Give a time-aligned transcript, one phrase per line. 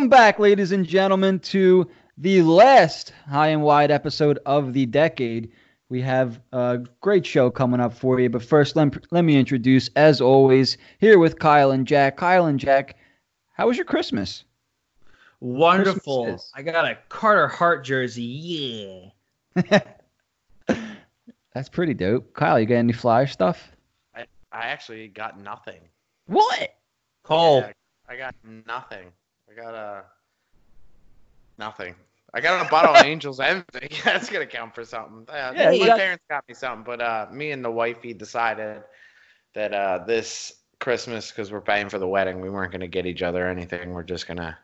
[0.00, 1.86] Welcome back, ladies and gentlemen, to
[2.16, 5.52] the last high and wide episode of the decade.
[5.90, 9.90] We have a great show coming up for you, but first, let, let me introduce,
[9.96, 12.16] as always, here with Kyle and Jack.
[12.16, 12.96] Kyle and Jack,
[13.52, 14.44] how was your Christmas?
[15.40, 16.24] Wonderful.
[16.24, 19.12] Christmas I got a Carter Hart jersey.
[19.54, 19.80] Yeah.
[21.52, 22.32] That's pretty dope.
[22.32, 23.70] Kyle, you got any flyer stuff?
[24.14, 24.20] I,
[24.50, 25.82] I actually got nothing.
[26.26, 26.74] What?
[27.22, 27.58] Cole.
[27.58, 27.72] Yeah,
[28.08, 28.34] I got
[28.66, 29.12] nothing.
[29.50, 30.04] I got a
[31.58, 31.94] nothing.
[32.32, 33.88] I got a bottle of Angel's Envy.
[34.04, 35.26] That's gonna count for something.
[35.28, 38.82] Uh, Yeah, my got- parents got me something, but uh, me and the wifey decided
[39.54, 43.22] that uh, this Christmas, because we're paying for the wedding, we weren't gonna get each
[43.22, 43.92] other anything.
[43.92, 44.56] We're just gonna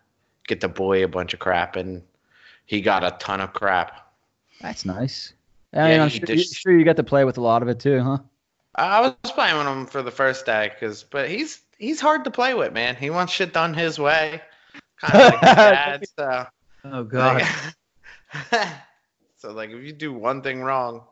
[0.47, 2.03] get the boy a bunch of crap, and
[2.67, 4.13] he got a ton of crap.
[4.61, 5.33] That's nice.
[5.75, 7.69] I Yeah, mean, I'm sure, just- sure you got to play with a lot of
[7.69, 8.19] it too, huh?
[8.77, 12.31] I was playing with him for the first day, cause but he's he's hard to
[12.31, 12.95] play with, man.
[12.95, 14.41] He wants shit done his way, kind of
[15.15, 16.05] like dad.
[16.19, 16.47] So.
[16.85, 17.43] Oh God.
[17.43, 17.77] Like-
[19.37, 21.05] so like if you do one thing wrong,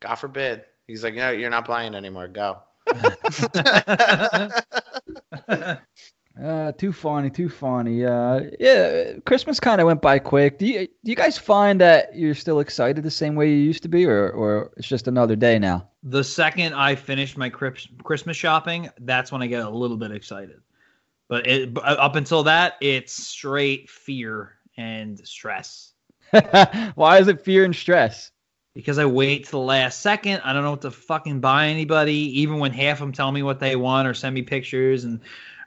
[0.00, 2.28] God forbid, he's like, no, you're not playing anymore.
[2.28, 2.58] Go.
[6.42, 8.06] Uh, too funny, too funny.
[8.06, 10.58] Uh, yeah, Christmas kind of went by quick.
[10.58, 13.82] Do you do you guys find that you're still excited the same way you used
[13.82, 15.88] to be, or or it's just another day now?
[16.02, 20.60] the second I finish my Christmas shopping, that's when I get a little bit excited.
[21.32, 25.94] But it, up until that, it's straight fear and stress
[26.94, 28.30] Why is it fear and stress?
[28.74, 30.40] because I wait to the last second.
[30.44, 33.42] I don't know what to fucking buy anybody, even when half of them tell me
[33.42, 35.20] what they want or send me pictures and.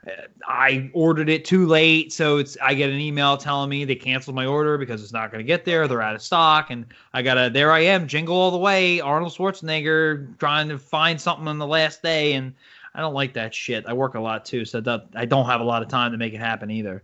[0.06, 0.10] uh,
[0.46, 4.36] I ordered it too late, so it's I get an email telling me they canceled
[4.36, 5.88] my order because it's not going to get there.
[5.88, 9.32] They're out of stock, and I gotta there I am, jingle all the way, Arnold
[9.32, 12.54] Schwarzenegger trying to find something on the last day, and
[12.96, 13.84] I don't like that shit.
[13.86, 16.18] I work a lot too, so that I don't have a lot of time to
[16.18, 17.02] make it happen either.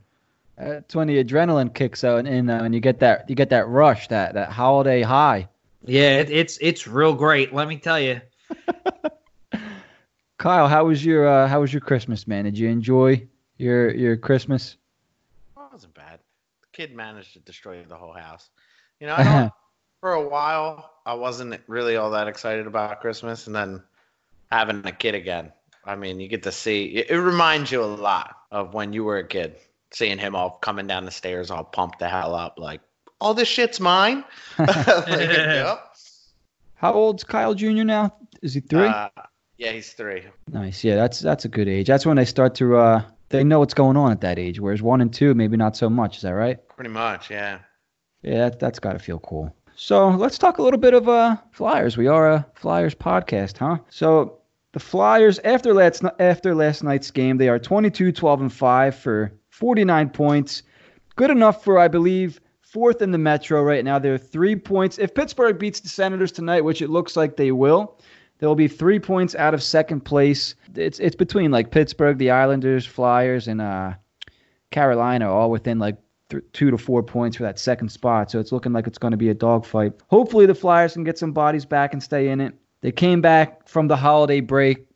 [0.59, 3.51] Uh, it's when the adrenaline kicks out, and uh, and you get that you get
[3.51, 5.51] that rush, that that holiday high.
[5.85, 7.53] Yeah, it, it's it's real great.
[7.53, 8.23] Let me tell you.
[10.39, 12.45] Kyle, how was your uh, how was your Christmas, man?
[12.45, 14.79] Did you enjoy your your Christmas?
[15.55, 16.21] Well, it wasn't bad.
[16.63, 18.49] The kid managed to destroy the whole house.
[18.99, 19.53] You know, I don't,
[20.01, 23.83] for a while, I wasn't really all that excited about Christmas, and then
[24.51, 25.53] having a kid again.
[25.85, 26.85] I mean, you get to see.
[26.85, 29.57] It, it reminds you a lot of when you were a kid,
[29.93, 32.81] seeing him all coming down the stairs, all pumped the hell up, like,
[33.21, 34.25] "All this shit's mine."
[34.59, 34.77] Like,
[35.09, 35.95] yep.
[36.75, 37.85] How old's Kyle Jr.
[37.85, 38.15] now?
[38.43, 38.87] Is he three?
[38.87, 39.09] Uh,
[39.57, 40.25] yeah, he's three.
[40.51, 40.83] Nice.
[40.83, 41.87] Yeah, that's that's a good age.
[41.87, 44.59] That's when they start to uh they know what's going on at that age.
[44.61, 46.17] Whereas one and two, maybe not so much.
[46.17, 46.59] Is that right?
[46.69, 47.61] Pretty much, yeah.
[48.23, 49.55] Yeah, that, that's got to feel cool.
[49.75, 51.97] So let's talk a little bit of uh Flyers.
[51.97, 53.79] We are a Flyers podcast, huh?
[53.89, 54.42] So
[54.73, 59.33] the Flyers after last after last night's game, they are 22, 12 and 5 for
[59.51, 60.63] 49 points.
[61.17, 63.99] Good enough for I believe fourth in the Metro right now.
[63.99, 64.99] They're 3 points.
[64.99, 67.99] If Pittsburgh beats the Senators tonight, which it looks like they will,
[68.39, 70.55] they'll be 3 points out of second place.
[70.75, 73.93] It's it's between like Pittsburgh, the Islanders, Flyers and uh
[74.71, 75.99] Carolina all within like
[76.31, 78.31] th- two to four points for that second spot.
[78.31, 79.93] So it's looking like it's going to be a dogfight.
[80.09, 82.55] Hopefully the Flyers can get some bodies back and stay in it.
[82.83, 84.87] They came back from the holiday break,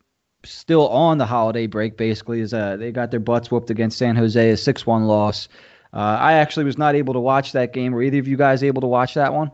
[0.43, 1.97] still on the holiday break.
[1.97, 5.47] Basically, is uh, they got their butts whooped against San Jose, a six-one loss.
[5.93, 7.93] Uh, I actually was not able to watch that game.
[7.93, 9.51] Were either of you guys able to watch that one?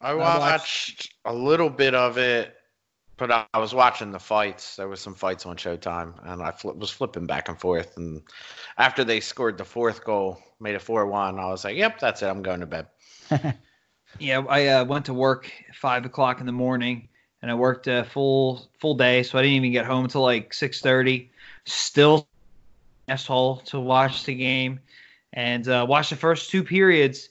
[0.00, 2.56] I watched- a little bit of it,
[3.16, 4.76] but I was watching the fights.
[4.76, 7.96] There was some fights on Showtime, and I fli was flipping back and forth.
[7.96, 8.22] And
[8.78, 12.26] after they scored the fourth goal, made it four-one, I was like, "Yep, that's it.
[12.26, 12.86] I'm going to bed."
[14.18, 17.08] Yeah, I uh, went to work five o'clock in the morning,
[17.40, 20.52] and I worked a full full day, so I didn't even get home until like
[20.52, 21.30] six thirty.
[21.66, 22.26] Still
[23.08, 24.80] asshole to watch the game,
[25.32, 27.28] and uh, watch the first two periods,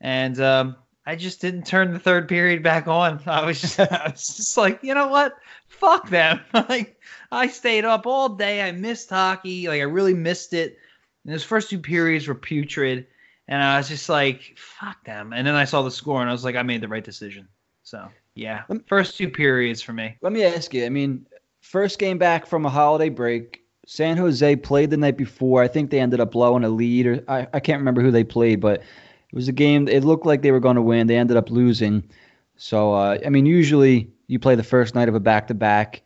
[0.00, 3.20] and um, I just didn't turn the third period back on.
[3.26, 5.36] I was just, I was just like, you know what?
[5.66, 6.40] Fuck them.
[6.54, 7.00] like
[7.32, 8.62] I stayed up all day.
[8.62, 9.66] I missed hockey.
[9.66, 10.78] Like I really missed it.
[11.24, 13.06] And those first two periods were putrid.
[13.50, 15.32] And I was just like, fuck them.
[15.32, 17.48] And then I saw the score and I was like, I made the right decision.
[17.82, 18.62] So, yeah.
[18.86, 20.16] First two periods for me.
[20.22, 20.86] Let me ask you.
[20.86, 21.26] I mean,
[21.60, 23.64] first game back from a holiday break.
[23.86, 25.62] San Jose played the night before.
[25.64, 28.22] I think they ended up blowing a lead, or I, I can't remember who they
[28.22, 29.88] played, but it was a game.
[29.88, 31.08] It looked like they were going to win.
[31.08, 32.08] They ended up losing.
[32.56, 36.02] So, uh, I mean, usually you play the first night of a back to back.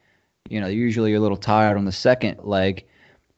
[0.49, 2.87] You know, usually you're a little tired on the second leg.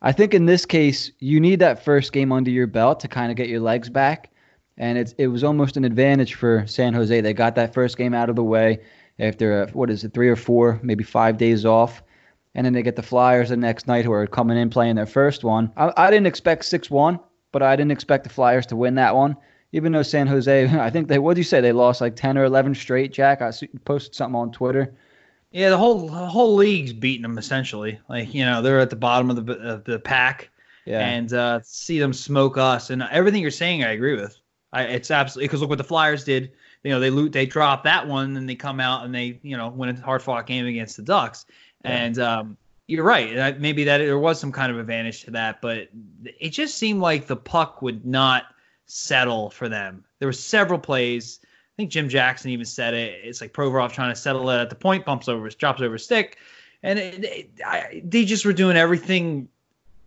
[0.07, 3.33] I think in this case, you need that first game under your belt to kind
[3.33, 4.31] of get your legs back.
[4.79, 7.21] And it's, it was almost an advantage for San Jose.
[7.21, 8.79] They got that first game out of the way
[9.19, 12.05] after, uh, what is it, three or four, maybe five days off.
[12.55, 15.07] And then they get the Flyers the next night who are coming in playing their
[15.07, 15.73] first one.
[15.77, 17.19] I, I didn't expect 6 1.
[17.51, 19.37] but I didn't expect the Flyers to win that one.
[19.73, 21.61] Even though San Jose, I think they, what do you say?
[21.61, 23.43] They lost like 10 or 11 straight, Jack.
[23.43, 23.51] I
[23.85, 24.95] posted something on Twitter.
[25.57, 27.99] Yeah, the whole the whole league's beating them essentially.
[28.11, 30.51] Like you know, they're at the bottom of the of the pack,
[30.85, 31.01] yeah.
[31.01, 32.91] and uh, see them smoke us.
[32.91, 34.39] And everything you're saying, I agree with.
[34.75, 36.53] I, it's absolutely because look what the Flyers did.
[36.83, 39.57] You know, they loot, they drop that one, and they come out and they you
[39.57, 41.47] know win a hard fought game against the Ducks.
[41.87, 41.91] Yeah.
[41.91, 42.57] And um,
[42.87, 43.59] you're right.
[43.59, 45.89] Maybe that there was some kind of advantage to that, but
[46.39, 48.45] it just seemed like the puck would not
[48.85, 50.05] settle for them.
[50.19, 51.41] There were several plays
[51.77, 53.21] I think Jim Jackson even said it.
[53.23, 56.39] It's like Provorov trying to settle it at the point, bumps over, drops over stick,
[56.83, 59.47] and it, it, I, they just were doing everything.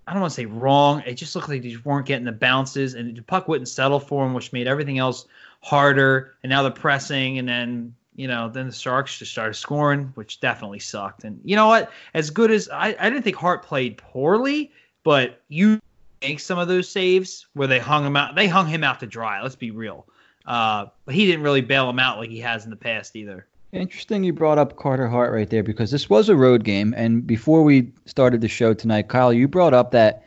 [0.08, 1.04] I don't want to say wrong.
[1.06, 4.00] It just looked like they just weren't getting the bounces, and the puck wouldn't settle
[4.00, 5.28] for them, which made everything else
[5.62, 6.36] harder.
[6.42, 10.40] And now they're pressing, and then you know, then the Sharks just started scoring, which
[10.40, 11.24] definitely sucked.
[11.24, 11.92] And you know what?
[12.16, 14.72] As good as I, I didn't think Hart played poorly,
[15.04, 15.80] but you
[16.22, 18.36] make some of those saves where they hung him out.
[18.36, 19.42] They hung him out to dry.
[19.42, 20.06] Let's be real.
[20.46, 23.46] Uh, but he didn't really bail him out like he has in the past either.
[23.72, 26.94] Interesting you brought up Carter Hart right there because this was a road game.
[26.98, 30.24] And before we started the show tonight, Kyle, you brought up that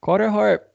[0.00, 0.70] Carter Hart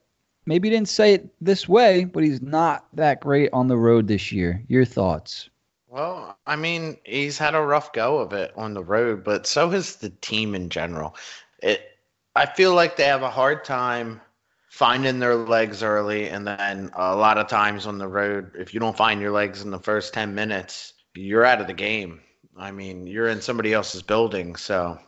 [0.46, 4.32] maybe didn't say it this way, but he's not that great on the road this
[4.32, 4.62] year.
[4.68, 5.50] Your thoughts?
[5.88, 9.70] Well, I mean, he's had a rough go of it on the road, but so
[9.70, 11.16] has the team in general.
[11.64, 11.98] It
[12.36, 14.22] I feel like they have a hard time
[14.70, 18.80] finding their legs early, and then a lot of times on the road, if you
[18.80, 22.22] don't find your legs in the first ten minutes, you're out of the game.
[22.58, 25.00] I mean, you're in somebody else's building, so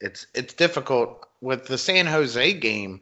[0.00, 3.00] it's it's difficult with the San Jose game.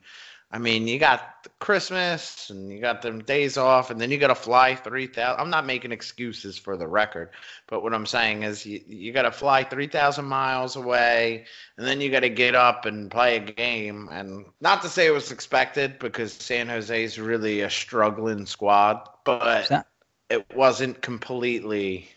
[0.54, 4.28] I mean, you got Christmas and you got them days off, and then you got
[4.28, 5.40] to fly 3,000.
[5.40, 7.30] I'm not making excuses for the record,
[7.66, 11.46] but what I'm saying is you, you got to fly 3,000 miles away,
[11.76, 14.08] and then you got to get up and play a game.
[14.12, 19.08] And not to say it was expected because San Jose is really a struggling squad,
[19.24, 19.88] but that-
[20.30, 22.08] it wasn't completely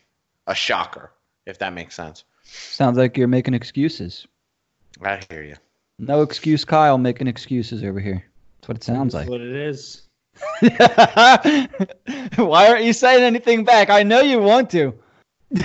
[0.46, 1.12] a shocker,
[1.48, 2.24] if that makes sense.
[2.44, 4.28] Sounds like you're making excuses.
[5.02, 5.56] I hear you.
[6.00, 8.24] No excuse, Kyle, making excuses over here.
[8.58, 9.32] That's what it sounds That's like.
[9.32, 10.04] what it is.
[12.36, 13.90] Why aren't you saying anything back?
[13.90, 14.94] I know you want to.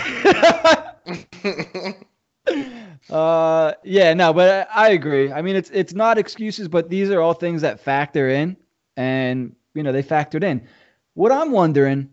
[3.10, 5.30] uh, yeah, no, but I, I, agree.
[5.30, 8.56] I mean, it's it's not excuses, but these are all things that factor in,
[8.96, 10.66] and you know they factored in.
[11.14, 12.08] What I'm wondering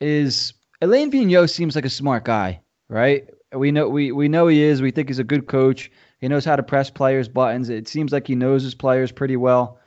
[0.00, 3.28] is Alain Vigneault seems like a smart guy, right?
[3.52, 4.82] We know we we know he is.
[4.82, 5.92] We think he's a good coach.
[6.22, 7.68] He knows how to press players' buttons.
[7.68, 9.80] It seems like he knows his players pretty well.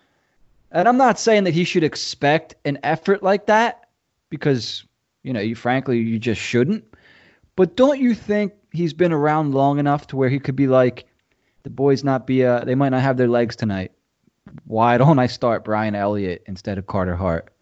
[0.70, 3.88] And I'm not saying that he should expect an effort like that
[4.30, 4.84] because,
[5.24, 6.84] you know, you frankly you just shouldn't.
[7.56, 11.06] But don't you think he's been around long enough to where he could be like,
[11.64, 13.94] the boys not be uh they might not have their legs tonight.
[14.66, 17.54] Why don't I start Brian Elliott instead of Carter Hart?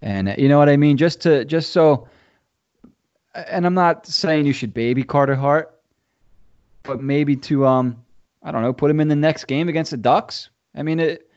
[0.00, 0.96] And you know what I mean?
[0.96, 2.08] Just to just so
[3.34, 5.78] and I'm not saying you should baby Carter Hart,
[6.82, 8.02] but maybe to um
[8.46, 10.50] I don't know, put him in the next game against the Ducks.
[10.76, 11.28] I mean, it,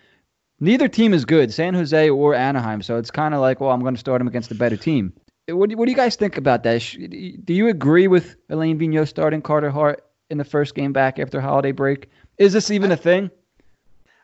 [0.60, 2.84] neither team is good, San Jose or Anaheim.
[2.84, 5.12] So it's kind of like, well, I'm going to start him against a better team.
[5.48, 6.82] What, what do you guys think about that?
[7.44, 11.42] Do you agree with Alain Vigneault starting Carter Hart in the first game back after
[11.42, 12.10] holiday break?
[12.38, 13.32] Is this even a thing?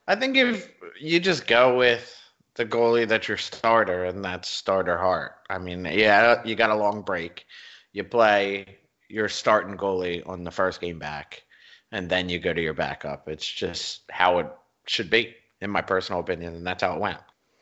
[0.08, 0.70] I think if
[1.02, 2.16] you just go with
[2.54, 5.32] the goalie that's your starter, and that's starter Hart.
[5.50, 7.46] I mean, yeah, you got a long break.
[7.94, 8.78] You play
[9.10, 11.42] your starting goalie on the first game back
[11.96, 13.30] and then you go to your backup.
[13.30, 14.48] It's just how it
[14.86, 17.20] should be, in my personal opinion, and that's how it went.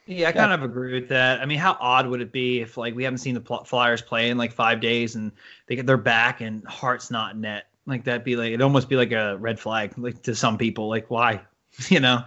[0.08, 1.40] Yeah, I kind of agree with that.
[1.40, 4.32] I mean, how odd would it be if like we haven't seen the Flyers play
[4.32, 5.32] in like five days and
[5.68, 7.68] they get their back and Hart's not net?
[7.86, 10.90] Like that'd be like it'd almost be like a red flag, like to some people.
[10.90, 11.42] Like why?
[11.88, 12.24] you know,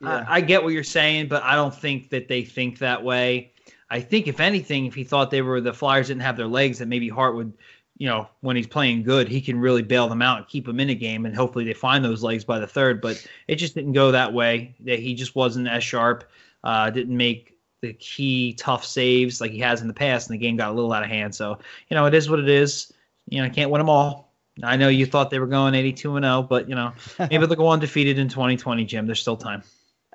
[0.00, 0.24] yeah.
[0.26, 3.52] I get what you're saying, but I don't think that they think that way.
[3.90, 6.78] I think if anything, if he thought they were the Flyers didn't have their legs,
[6.78, 7.52] that maybe Hart would
[8.00, 10.80] you know, when he's playing good, he can really bail them out and keep them
[10.80, 13.02] in a game, and hopefully they find those legs by the third.
[13.02, 14.74] But it just didn't go that way.
[14.80, 16.24] That he just wasn't as sharp.
[16.64, 20.42] Uh, didn't make the key tough saves like he has in the past, and the
[20.42, 21.34] game got a little out of hand.
[21.34, 21.58] So
[21.90, 22.90] you know, it is what it is.
[23.28, 24.32] You know, I can't win them all.
[24.62, 27.54] I know you thought they were going 82 and 0, but you know, maybe they'll
[27.54, 29.04] go undefeated in 2020, Jim.
[29.04, 29.62] There's still time.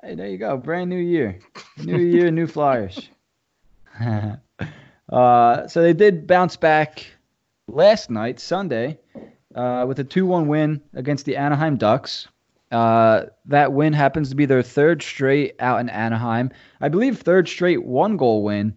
[0.02, 0.56] Hey, there you go.
[0.56, 1.38] Brand new year,
[1.84, 3.08] new year, new Flyers.
[4.00, 7.06] uh, so they did bounce back
[7.68, 8.98] last night, Sunday,
[9.54, 12.28] uh, with a 2 1 win against the Anaheim Ducks.
[12.72, 16.50] Uh, that win happens to be their third straight out in Anaheim.
[16.80, 18.74] I believe third straight one goal win.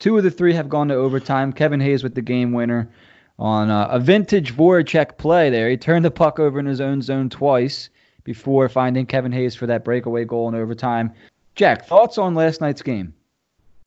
[0.00, 1.52] Two of the three have gone to overtime.
[1.52, 2.90] Kevin Hayes with the game winner
[3.38, 5.70] on uh, a vintage Voracek play there.
[5.70, 7.88] He turned the puck over in his own zone twice
[8.24, 11.12] before finding Kevin Hayes for that breakaway goal in overtime.
[11.54, 13.14] Jack, thoughts on last night's game?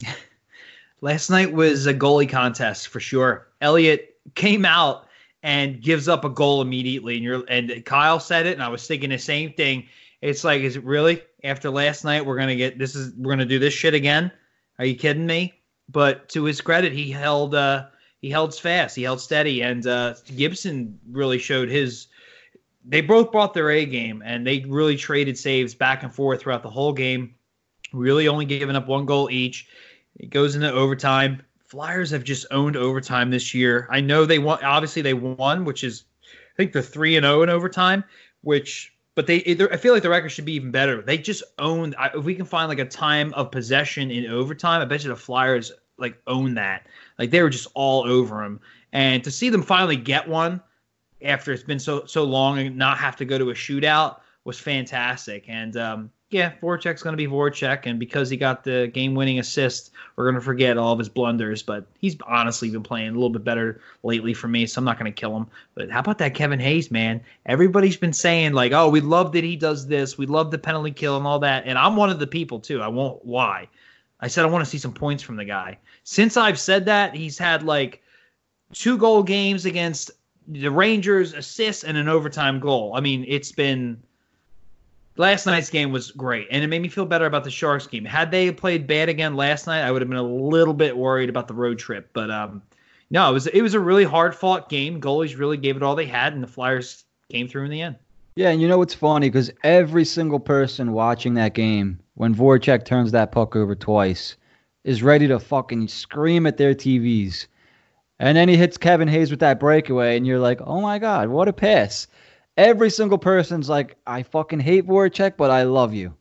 [1.02, 3.50] Last night was a goalie contest for sure.
[3.60, 5.08] Elliott came out
[5.42, 8.88] and gives up a goal immediately, and you're and Kyle said it, and I was
[8.88, 9.88] thinking the same thing.
[10.22, 13.46] It's like, is it really after last night we're gonna get this is we're gonna
[13.46, 14.32] do this shit again?
[14.80, 15.54] Are you kidding me?
[15.90, 17.88] But to his credit, he held uh
[18.24, 22.08] he held fast, he held steady, and uh, Gibson really showed his.
[22.86, 26.64] They both brought their A game, and they really traded saves back and forth throughout
[26.64, 27.36] the whole game.
[27.92, 29.68] Really, only giving up one goal each.
[30.16, 31.44] It goes into overtime.
[31.74, 33.88] Flyers have just owned overtime this year.
[33.90, 34.64] I know they won.
[34.64, 38.04] Obviously, they won, which is I think they're three and zero oh in overtime.
[38.42, 39.38] Which, but they
[39.72, 41.02] I feel like the record should be even better.
[41.02, 41.96] They just owned.
[42.14, 45.16] If we can find like a time of possession in overtime, I bet you the
[45.16, 46.86] Flyers like own that.
[47.18, 48.60] Like they were just all over them.
[48.92, 50.62] And to see them finally get one
[51.24, 54.60] after it's been so so long and not have to go to a shootout was
[54.60, 55.46] fantastic.
[55.48, 59.92] And um, yeah, Voracek's going to be Voracek, and because he got the game-winning assist,
[60.16, 61.64] we're going to forget all of his blunders.
[61.64, 65.00] But he's honestly been playing a little bit better lately for me, so I'm not
[65.00, 65.48] going to kill him.
[65.76, 67.22] But how about that Kevin Hayes, man?
[67.46, 70.18] Everybody's been saying like, "Oh, we love that he does this.
[70.18, 72.82] We love the penalty kill and all that." And I'm one of the people too.
[72.82, 73.70] I won't lie.
[74.20, 75.78] I said I want to see some points from the guy.
[76.04, 78.02] Since I've said that, he's had like
[78.74, 80.12] two goal games against
[80.48, 82.94] the Rangers, assists, and an overtime goal.
[82.96, 84.02] I mean, it's been
[85.18, 88.06] last night's game was great, and it made me feel better about the Sharks game.
[88.06, 91.30] Had they played bad again last night, I would have been a little bit worried
[91.30, 92.10] about the road trip.
[92.14, 92.62] But um,
[93.10, 95.00] no, it was it was a really hard fought game.
[95.00, 97.96] Goalies really gave it all they had, and the Flyers came through in the end.
[98.36, 99.30] Yeah, and you know what's funny?
[99.30, 104.38] Because every single person watching that game, when Voracek turns that puck over twice,
[104.84, 107.46] is ready to fucking scream at their TVs.
[108.20, 111.30] And then he hits Kevin Hayes with that breakaway, and you're like, oh my God,
[111.30, 112.08] what a pass
[112.58, 116.14] every single person's like, I fucking hate Voracek, but I love you.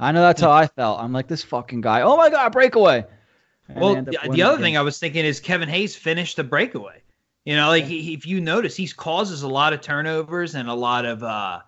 [0.00, 1.00] I know that's how I felt.
[1.00, 2.02] I'm like, this fucking guy.
[2.02, 3.04] Oh my god, breakaway.
[3.68, 7.02] And well, the, the other thing I was thinking is Kevin Hayes finished the breakaway.
[7.44, 10.74] You know, like he, if you notice, he causes a lot of turnovers and a
[10.74, 11.22] lot of.
[11.22, 11.60] uh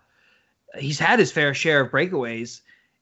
[0.79, 2.61] He's had his fair share of breakaways,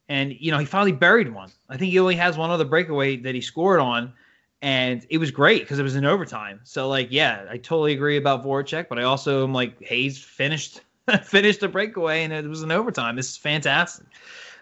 [0.08, 1.50] and you know he finally buried one.
[1.68, 4.14] I think he only has one other breakaway that he scored on,
[4.62, 6.60] and it was great because it was in overtime.
[6.64, 10.80] So like, yeah, I totally agree about Voracek, but I also am like Hayes finished
[11.22, 13.16] finished a breakaway and it was an overtime.
[13.16, 14.06] This is fantastic.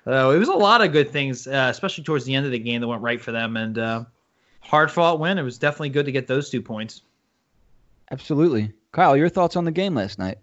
[0.06, 2.58] Uh, it was a lot of good things, uh, especially towards the end of the
[2.58, 3.56] game that went right for them.
[3.56, 4.04] And uh,
[4.60, 5.38] hard fought win.
[5.38, 7.02] It was definitely good to get those two points.
[8.10, 8.72] Absolutely.
[8.92, 10.38] Kyle, your thoughts on the game last night?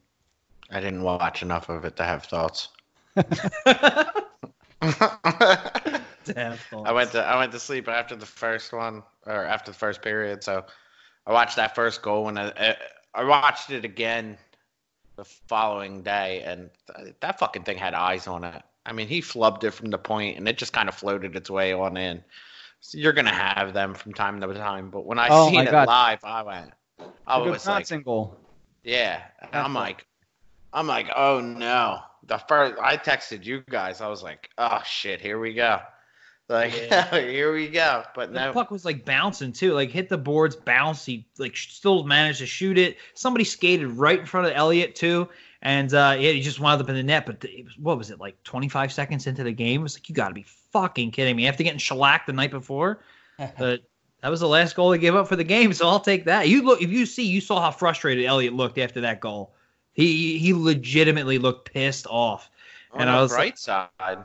[0.69, 2.69] I didn't watch enough of it to have thoughts.
[3.15, 4.11] I
[6.91, 10.43] went to I went to sleep after the first one or after the first period,
[10.43, 10.65] so
[11.27, 12.75] I watched that first goal and I,
[13.13, 14.37] I watched it again
[15.15, 18.61] the following day, and th- that fucking thing had eyes on it.
[18.85, 21.49] I mean, he flubbed it from the point, and it just kind of floated its
[21.49, 22.23] way on in.
[22.81, 25.71] So you're gonna have them from time to time, but when I oh seen it
[25.71, 25.87] God.
[25.87, 26.71] live, I went,
[27.25, 28.37] I the was like, goal.
[28.83, 29.21] yeah,
[29.53, 30.05] I'm like,
[30.73, 31.99] I'm like, oh no.
[32.25, 35.79] The first I texted you guys, I was like, oh shit, here we go.
[36.49, 37.09] Like yeah.
[37.19, 38.03] here we go.
[38.15, 38.53] But the no.
[38.53, 39.73] puck was like bouncing too.
[39.73, 41.05] Like hit the boards, bounce.
[41.05, 42.97] He like still managed to shoot it.
[43.13, 45.29] Somebody skated right in front of Elliott too,
[45.61, 47.25] and uh, yeah, he just wound up in the net.
[47.25, 49.81] But was, what was it like 25 seconds into the game?
[49.81, 51.47] It was like you got to be fucking kidding me.
[51.47, 52.99] After getting shellacked the night before,
[53.57, 53.81] but
[54.21, 55.71] that was the last goal he gave up for the game.
[55.71, 56.49] So I'll take that.
[56.49, 59.55] You look if you see, you saw how frustrated Elliott looked after that goal.
[59.93, 62.49] He he legitimately looked pissed off.
[62.91, 64.23] On and I was right like, side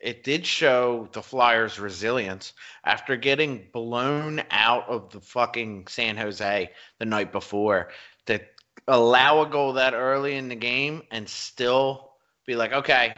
[0.00, 2.52] it did show the Flyers' resilience
[2.84, 7.90] after getting blown out of the fucking San Jose the night before.
[8.26, 8.40] To
[8.86, 12.12] allow a goal that early in the game and still
[12.46, 13.14] be like, okay,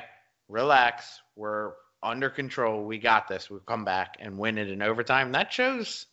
[0.48, 1.72] relax, we're
[2.02, 5.32] under control, we got this, we'll come back and win it in overtime.
[5.32, 6.06] That shows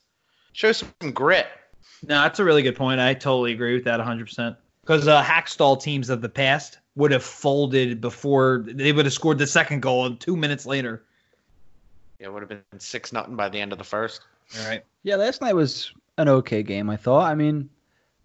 [0.51, 1.47] shows some grit.
[2.03, 2.99] No, that's a really good point.
[2.99, 4.57] I totally agree with that 100%.
[4.81, 9.37] Because uh, Hakstol teams of the past would have folded before they would have scored
[9.37, 11.03] the second goal and two minutes later.
[12.19, 14.21] Yeah, it would have been six nothing by the end of the first.
[14.59, 14.83] All right.
[15.03, 16.89] Yeah, last night was an okay game.
[16.89, 17.29] I thought.
[17.31, 17.69] I mean,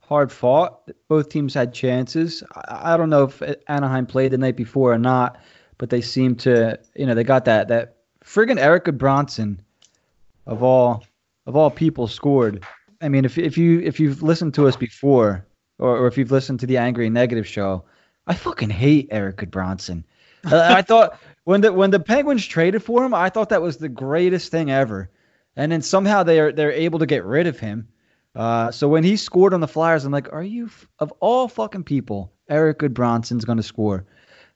[0.00, 0.90] hard fought.
[1.08, 2.42] Both teams had chances.
[2.54, 5.38] I, I don't know if Anaheim played the night before or not,
[5.76, 6.78] but they seemed to.
[6.96, 9.58] You know, they got that that friggin' Eric Gudbranson
[10.46, 11.04] of all
[11.46, 12.64] of all people scored.
[13.02, 15.46] I mean, if if you if you've listened to us before,
[15.78, 17.84] or, or if you've listened to the Angry Negative show,
[18.26, 20.04] I fucking hate Eric Gudbranson.
[20.44, 23.76] uh, I thought when the when the Penguins traded for him, I thought that was
[23.76, 25.10] the greatest thing ever.
[25.56, 27.88] And then somehow they are they're able to get rid of him.
[28.34, 31.84] Uh, so when he scored on the Flyers, I'm like, are you of all fucking
[31.84, 34.06] people, Eric Gudbranson's going to score?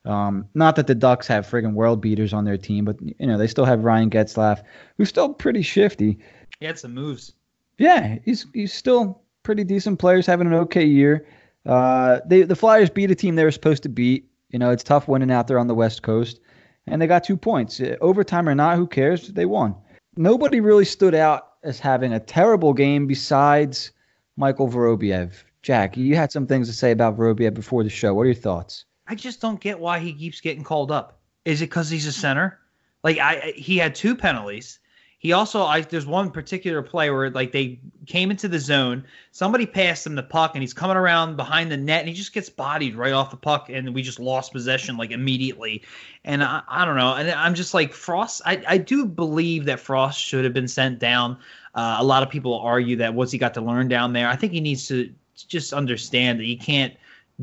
[0.06, 3.37] Um, not that the Ducks have friggin' world beaters on their team, but you know
[3.37, 4.62] they still have Ryan Getzlaf,
[4.96, 6.18] who's still pretty shifty.
[6.61, 7.32] He had some moves.
[7.78, 11.26] Yeah, he's he's still pretty decent players, having an okay year.
[11.66, 14.30] Uh, they the Flyers beat a team they were supposed to beat.
[14.50, 16.40] You know, it's tough winning out there on the West Coast,
[16.87, 17.80] and they got two points.
[17.80, 19.28] Uh, Overtime or not, who cares?
[19.28, 19.75] They won.
[20.16, 23.90] Nobody really stood out as having a terrible game besides
[24.37, 25.32] Michael Vorobiev.
[25.62, 28.14] Jack, you had some things to say about Vorobiev before the show.
[28.14, 28.85] What are your thoughts?
[29.08, 31.20] I just don't get why he keeps getting called up.
[31.44, 32.58] Is it because he's a center?
[33.02, 34.78] Like I, he had two penalties.
[35.26, 39.02] He also, I, there's one particular play where like they came into the zone,
[39.33, 42.33] somebody passed him the puck, and he's coming around behind the net, and he just
[42.33, 45.83] gets bodied right off the puck, and we just lost possession like immediately.
[46.23, 48.40] And I, I don't know, and I'm just like Frost.
[48.47, 51.38] I, I do believe that Frost should have been sent down.
[51.75, 54.28] Uh, a lot of people argue that what's he got to learn down there.
[54.28, 56.95] I think he needs to just understand that he can't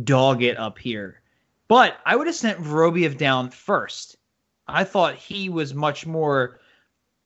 [0.06, 1.20] dog it up here.
[1.68, 4.16] But I would have sent Vorobiev down first.
[4.70, 6.62] I thought he was much more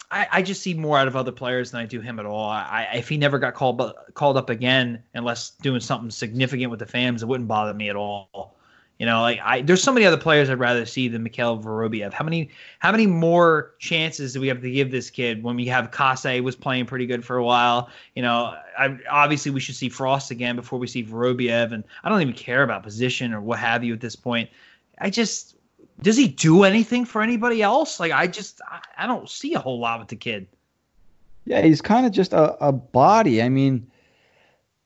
[0.10, 2.50] I, I, just see more out of other players than I do him at all.
[2.50, 6.86] I, if he never got called called up again, unless doing something significant with the
[6.86, 8.56] fans, it wouldn't bother me at all.
[9.00, 12.14] You know, like I, there's so many other players I'd rather see than Mikhail Vorobiev.
[12.14, 12.50] How many,
[12.80, 16.42] how many more chances do we have to give this kid when we have Kase
[16.42, 17.90] was playing pretty good for a while?
[18.16, 22.10] You know, I, obviously we should see Frost again before we see Vorobiev, and I
[22.10, 24.50] don't even care about position or what have you at this point.
[24.98, 25.57] I just
[26.02, 28.00] does he do anything for anybody else?
[28.00, 30.48] Like I just I, I don't see a whole lot with the kid.
[31.46, 33.42] Yeah, he's kind of just a, a body.
[33.42, 33.90] I mean,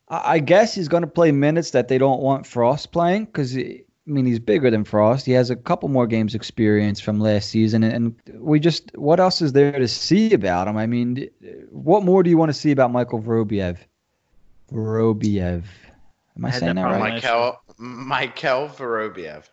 [0.08, 3.58] I, I guess he's going to play minutes that they don't want Frost playing because
[3.58, 5.26] I mean he's bigger than Frost.
[5.26, 9.19] He has a couple more games experience from last season, and, and we just what
[9.19, 10.78] else is there to see about him?
[10.78, 11.30] I mean,
[11.69, 13.78] what more do you want to see about Michael Vorobiev?
[14.71, 15.63] Vorobiev.
[16.38, 17.13] Am I, I saying that, that right?
[17.15, 19.43] Michael Michael Vorobiev.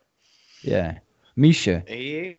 [0.62, 0.98] Yeah.
[1.38, 1.84] Misha.
[1.86, 2.36] He,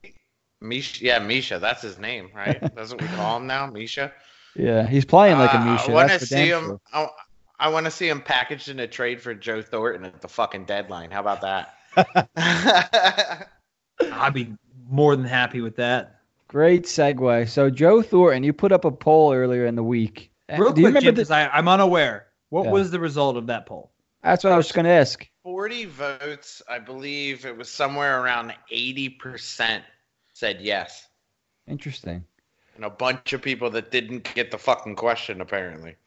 [0.61, 1.57] Misha, yeah, Misha.
[1.57, 2.59] That's his name, right?
[2.75, 4.11] That's what we call him now, Misha.
[4.55, 5.85] Yeah, he's playing like a Misha.
[5.85, 6.79] Uh, I want to see him.
[6.93, 7.07] I,
[7.59, 10.65] I want to see him packaged in a trade for Joe Thornton at the fucking
[10.65, 11.11] deadline.
[11.11, 11.75] How about that?
[14.01, 14.53] I'd be
[14.89, 16.19] more than happy with that.
[16.49, 17.47] Great segue.
[17.47, 20.31] So Joe Thornton, you put up a poll earlier in the week.
[20.49, 22.27] Real Do you quick, remember Jim, I, I'm unaware.
[22.49, 22.71] What yeah.
[22.71, 23.91] was the result of that poll?
[24.23, 25.28] That's what I was just going to ask.
[25.43, 29.81] 40 votes, I believe it was somewhere around 80%
[30.33, 31.07] said yes.
[31.67, 32.23] Interesting.
[32.75, 35.95] And a bunch of people that didn't get the fucking question, apparently.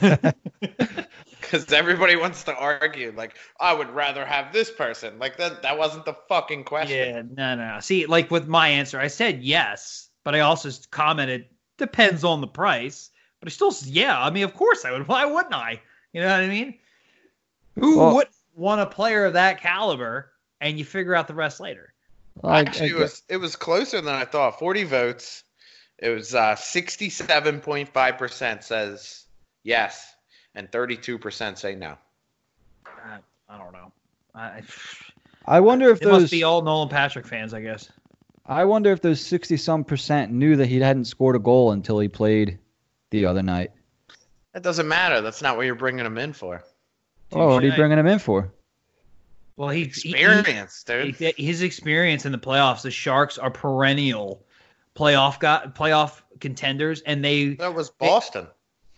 [1.50, 5.18] Because everybody wants to argue, like, I would rather have this person.
[5.18, 7.14] Like, that, that wasn't the fucking question.
[7.14, 7.80] Yeah, no, no.
[7.80, 11.46] See, like with my answer, I said yes, but I also commented,
[11.78, 13.08] depends on the price.
[13.40, 15.08] But I still, yeah, I mean, of course I would.
[15.08, 15.80] Why wouldn't I?
[16.12, 16.74] You know what I mean?
[17.76, 20.32] Who well, would want a player of that caliber?
[20.60, 21.94] And you figure out the rest later.
[22.44, 24.58] Actually, it was it was closer than I thought.
[24.58, 25.44] Forty votes.
[25.98, 29.24] It was uh, sixty-seven point five percent says
[29.62, 30.06] yes,
[30.54, 31.96] and thirty-two percent say no.
[32.86, 33.18] I,
[33.48, 33.92] I don't know.
[34.34, 34.62] I
[35.46, 37.88] I wonder if it those must be all Nolan Patrick fans, I guess.
[38.46, 41.98] I wonder if those sixty some percent knew that he hadn't scored a goal until
[41.98, 42.58] he played
[43.10, 43.70] the other night.
[44.54, 45.20] That doesn't matter.
[45.20, 46.64] That's not what you're bringing him in for.
[47.32, 48.50] Oh, what are you bringing him in for?
[49.56, 51.34] Well, he experience, he, dude.
[51.36, 52.82] His experience in the playoffs.
[52.82, 54.44] The Sharks are perennial
[54.98, 58.46] playoff got playoff contenders, and they that was Boston.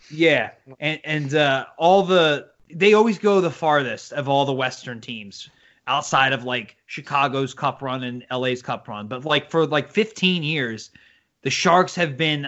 [0.09, 4.53] They, yeah, and and uh, all the they always go the farthest of all the
[4.53, 5.49] Western teams
[5.87, 9.07] outside of like Chicago's Cup run and LA's Cup run.
[9.07, 10.91] But like for like 15 years,
[11.41, 12.47] the Sharks have been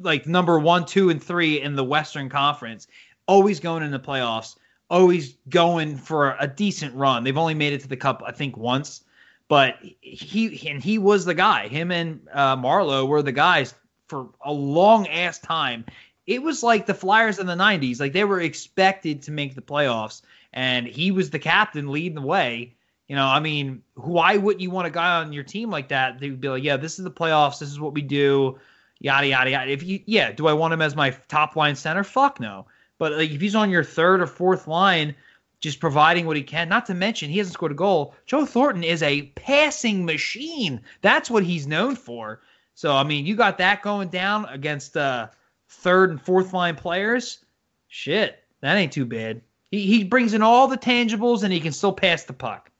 [0.00, 2.86] like number one, two, and three in the Western Conference,
[3.26, 4.56] always going in the playoffs
[4.90, 7.24] always going for a decent run.
[7.24, 9.04] They've only made it to the cup, I think, once.
[9.48, 11.68] But he and he was the guy.
[11.68, 13.74] Him and uh, Marleau were the guys
[14.06, 15.86] for a long ass time.
[16.26, 17.98] It was like the Flyers in the '90s.
[17.98, 20.20] Like they were expected to make the playoffs,
[20.52, 22.74] and he was the captain leading the way.
[23.08, 26.20] You know, I mean, why wouldn't you want a guy on your team like that?
[26.20, 27.58] They would be like, yeah, this is the playoffs.
[27.58, 28.58] This is what we do.
[29.00, 29.70] Yada yada yada.
[29.70, 32.04] If you, yeah, do I want him as my top line center?
[32.04, 32.66] Fuck no.
[32.98, 35.14] But like if he's on your third or fourth line,
[35.60, 38.14] just providing what he can, not to mention he hasn't scored a goal.
[38.26, 40.80] Joe Thornton is a passing machine.
[41.00, 42.40] That's what he's known for.
[42.74, 45.28] So I mean, you got that going down against uh,
[45.68, 47.44] third and fourth line players.
[47.88, 49.40] Shit, that ain't too bad.
[49.70, 52.70] He he brings in all the tangibles and he can still pass the puck.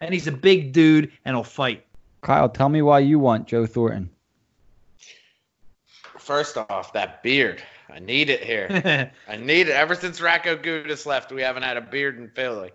[0.00, 1.84] And he's a big dude and he'll fight.
[2.20, 4.10] Kyle, tell me why you want Joe Thornton.
[6.18, 7.62] First off, that beard.
[7.90, 9.12] I need it here.
[9.28, 9.72] I need it.
[9.72, 12.70] Ever since Radko Gudas left, we haven't had a beard in Philly.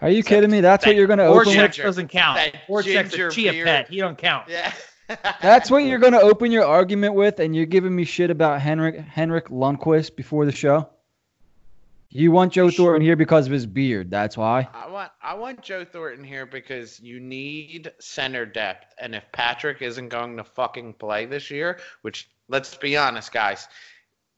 [0.00, 0.60] Are you so kidding me?
[0.60, 1.76] That's what you're going to open with?
[1.76, 2.40] doesn't count.
[2.68, 3.66] Voracek's a chia beard.
[3.66, 3.88] pet.
[3.88, 4.48] He don't count.
[4.48, 4.72] Yeah.
[5.42, 8.60] That's what you're going to open your argument with, and you're giving me shit about
[8.60, 10.88] Henrik Henrik Lundqvist before the show.
[12.08, 14.10] You want Joe Thornton here because of his beard.
[14.10, 14.68] That's why.
[14.74, 19.82] I want I want Joe Thornton here because you need center depth, and if Patrick
[19.82, 23.66] isn't going to fucking play this year, which let's be honest, guys,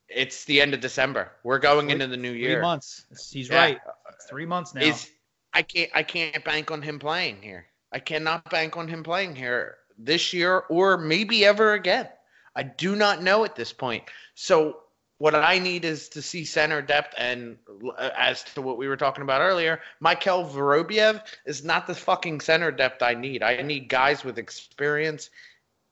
[0.08, 1.30] it's the end of December.
[1.42, 2.56] We're going into the new year.
[2.56, 3.06] Three months.
[3.32, 3.56] He's Yeah.
[3.56, 3.80] right.
[4.12, 4.82] It's three months now.
[4.82, 5.10] Is
[5.52, 7.66] I can't I can't bank on him playing here.
[7.92, 12.08] I cannot bank on him playing here this year or maybe ever again.
[12.56, 14.04] I do not know at this point.
[14.34, 14.80] So
[15.18, 17.56] what I need is to see center depth, and
[17.96, 22.40] uh, as to what we were talking about earlier, Michael Vorobiev is not the fucking
[22.40, 23.42] center depth I need.
[23.42, 25.30] I need guys with experience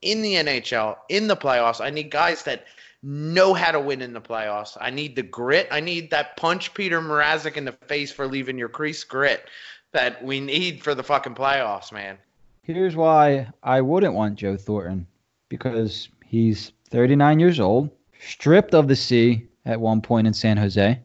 [0.01, 1.81] in the NHL, in the playoffs.
[1.81, 2.64] I need guys that
[3.03, 4.77] know how to win in the playoffs.
[4.81, 5.69] I need the grit.
[5.71, 9.45] I need that punch Peter Mrazek in the face for leaving your crease grit
[9.93, 12.19] that we need for the fucking playoffs, man.
[12.62, 15.07] Here's why I wouldn't want Joe Thornton
[15.49, 21.01] because he's 39 years old, stripped of the C at one point in San Jose,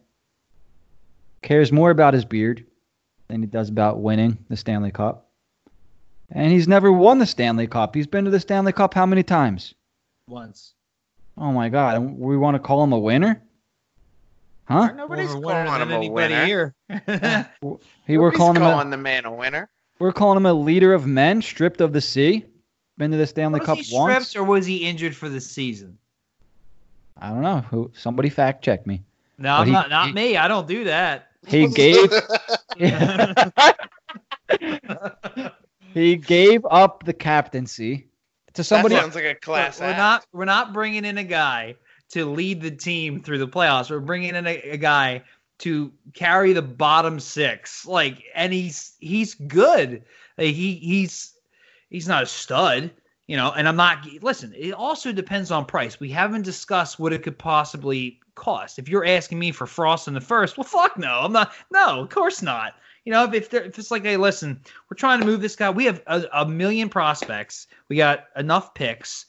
[1.42, 2.64] cares more about his beard
[3.26, 5.28] than he does about winning the Stanley Cup.
[6.30, 7.94] And he's never won the Stanley Cup.
[7.94, 9.74] He's been to the Stanley Cup how many times?
[10.28, 10.74] Once.
[11.40, 11.96] Oh my God.
[11.96, 13.42] and We want to call him a winner?
[14.66, 14.92] Huh?
[14.92, 16.46] Nobody's More of a winner calling than him a anybody winner.
[16.46, 16.74] here.
[18.06, 19.68] He, we're Nobody's calling him a, the man a winner.
[19.98, 22.44] we're calling him a leader of men, stripped of the C.
[22.96, 24.28] Been to the Stanley was Cup he once.
[24.28, 25.98] stripped or was he injured for the season?
[27.16, 27.60] I don't know.
[27.70, 27.90] Who?
[27.94, 29.02] Somebody fact check me.
[29.38, 29.90] No, I'm he- not.
[29.90, 30.36] Not he- me.
[30.36, 31.28] I don't do that.
[31.46, 32.10] He gave
[35.94, 38.08] he gave up the captaincy
[38.54, 38.94] to somebody.
[38.94, 39.98] that sounds like a class we're act.
[39.98, 40.26] not.
[40.32, 41.76] We're not bringing in a guy
[42.10, 43.90] to lead the team through the playoffs.
[43.90, 45.22] We're bringing in a, a guy
[45.58, 47.86] to carry the bottom six.
[47.86, 50.02] Like, and he's he's good.
[50.36, 51.34] Like, he he's
[51.90, 52.90] he's not a stud,
[53.26, 53.52] you know.
[53.52, 54.06] And I'm not.
[54.22, 56.00] Listen, it also depends on price.
[56.00, 58.78] We haven't discussed what it could possibly cost.
[58.78, 61.20] If you're asking me for Frost in the first, well, fuck no.
[61.22, 61.52] I'm not.
[61.70, 62.74] No, of course not.
[63.08, 65.70] You know, if if, if it's like, hey, listen, we're trying to move this guy.
[65.70, 67.66] We have a, a million prospects.
[67.88, 69.24] We got enough picks.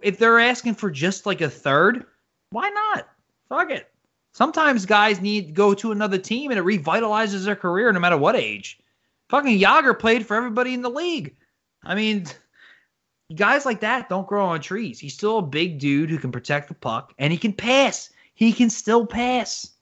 [0.00, 2.06] If they're asking for just like a third,
[2.50, 3.08] why not?
[3.48, 3.90] Fuck it.
[4.32, 8.16] Sometimes guys need to go to another team and it revitalizes their career no matter
[8.16, 8.78] what age.
[9.28, 11.34] Fucking Jagr played for everybody in the league.
[11.82, 12.26] I mean,
[13.34, 15.00] guys like that don't grow on trees.
[15.00, 18.08] He's still a big dude who can protect the puck and he can pass.
[18.34, 19.72] He can still pass.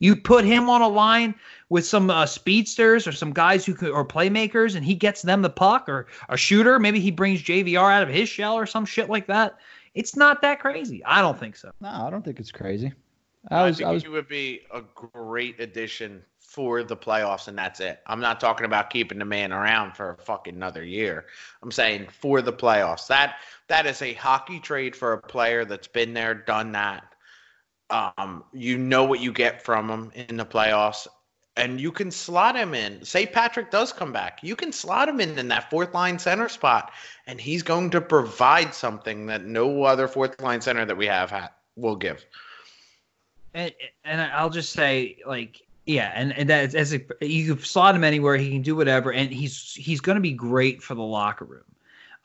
[0.00, 1.34] You put him on a line
[1.70, 5.42] with some uh, speedsters or some guys who could, or playmakers, and he gets them
[5.42, 6.78] the puck or a shooter.
[6.78, 9.58] Maybe he brings JVR out of his shell or some shit like that.
[9.94, 11.04] It's not that crazy.
[11.04, 11.72] I don't think so.
[11.80, 12.92] No, I don't think it's crazy.
[13.50, 17.58] I I, think I was, he would be a great addition for the playoffs, and
[17.58, 18.00] that's it.
[18.06, 21.26] I'm not talking about keeping the man around for a fucking another year.
[21.62, 23.06] I'm saying for the playoffs.
[23.06, 23.36] That
[23.68, 27.14] that is a hockey trade for a player that's been there, done that.
[27.90, 31.06] Um, you know what you get from him in the playoffs,
[31.58, 33.04] and you can slot him in.
[33.04, 36.48] Say Patrick does come back, you can slot him in in that fourth line center
[36.48, 36.92] spot,
[37.26, 41.30] and he's going to provide something that no other fourth line center that we have
[41.30, 42.24] had will give.
[43.54, 43.72] And
[44.04, 48.04] and I'll just say like yeah, and and that as a, you can slot him
[48.04, 51.44] anywhere, he can do whatever, and he's he's going to be great for the locker
[51.44, 51.64] room.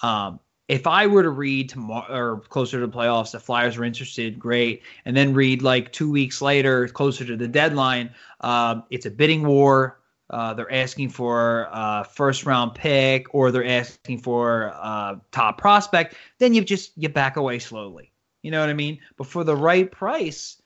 [0.01, 3.83] Um, if I were to read tomorrow or closer to the playoffs, the Flyers are
[3.83, 8.09] interested, great, and then read like two weeks later, closer to the deadline,
[8.41, 9.99] um, it's a bidding war.
[10.29, 16.15] Uh, they're asking for a first round pick or they're asking for a top prospect.
[16.39, 18.11] Then you just you back away slowly.
[18.41, 18.99] You know what I mean?
[19.17, 20.61] But for the right price,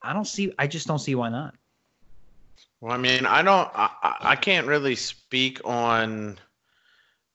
[0.00, 0.52] I don't see.
[0.58, 1.54] I just don't see why not.
[2.80, 6.38] Well, I mean, I don't, I, I- can't really speak on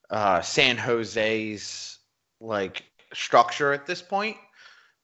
[0.09, 1.96] uh, San Jose's
[2.39, 4.37] like structure at this point,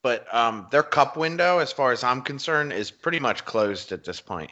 [0.02, 4.04] but um, their cup window, as far as I'm concerned, is pretty much closed at
[4.04, 4.52] this point.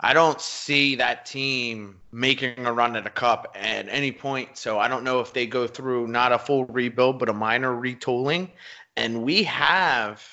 [0.00, 4.56] I don't see that team making a run at a cup at any point.
[4.56, 7.70] So I don't know if they go through not a full rebuild, but a minor
[7.70, 8.50] retooling.
[8.96, 10.26] And we have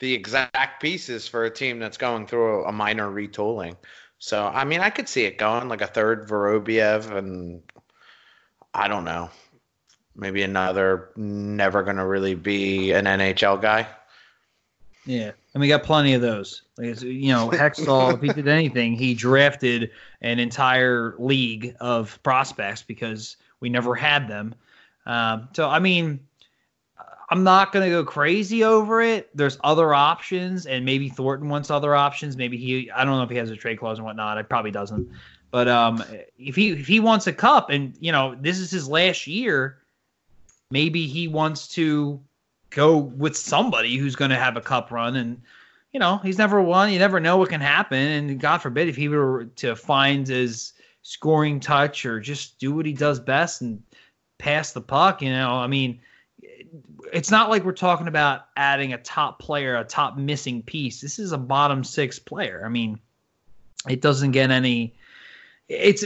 [0.00, 3.76] the exact pieces for a team that's going through a minor retooling.
[4.18, 7.62] So I mean, I could see it going like a third Vorobiev, and
[8.74, 9.30] I don't know,
[10.16, 13.86] maybe another never going to really be an NHL guy.
[15.04, 16.62] Yeah, and we got plenty of those.
[16.78, 22.82] Like, you know, Hextall, if he did anything, he drafted an entire league of prospects
[22.82, 24.54] because we never had them.
[25.06, 26.20] Um, so, I mean,
[27.30, 29.30] I'm not going to go crazy over it.
[29.34, 32.36] There's other options, and maybe Thornton wants other options.
[32.36, 34.38] Maybe he, I don't know if he has a trade clause and whatnot.
[34.38, 35.08] It probably doesn't.
[35.50, 36.04] But um,
[36.38, 39.78] if he if he wants a cup, and you know this is his last year,
[40.72, 42.20] maybe he wants to
[42.70, 45.42] go with somebody who's going to have a cup run and
[45.92, 46.90] you know he's never won.
[46.90, 47.98] You never know what can happen.
[47.98, 52.86] And god forbid if he were to find his scoring touch or just do what
[52.86, 53.82] he does best and
[54.38, 56.00] pass the puck you know i mean
[57.12, 61.00] it's not like we're talking about adding a top player a top missing piece.
[61.00, 62.62] This is a bottom six player.
[62.64, 62.98] I mean
[63.88, 64.94] it doesn't get any
[65.68, 66.04] it's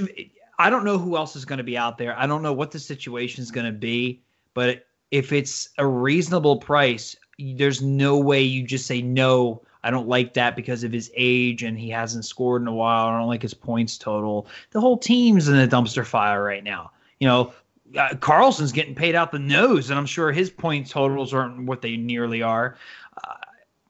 [0.59, 2.19] i don't know who else is going to be out there.
[2.19, 4.23] I don't know what the situation is going to be
[4.57, 9.61] but if it's a reasonable price, there's no way you just say no.
[9.85, 13.09] I don't like that because of his age and he hasn't scored in a while.
[13.09, 14.49] I don't like his points total.
[14.71, 16.91] The whole team's in a dumpster fire right now.
[17.21, 17.53] You know,
[17.99, 21.83] uh, Karlsson's getting paid out the nose, and I'm sure his point totals aren't what
[21.83, 22.79] they nearly are.
[23.23, 23.35] Uh,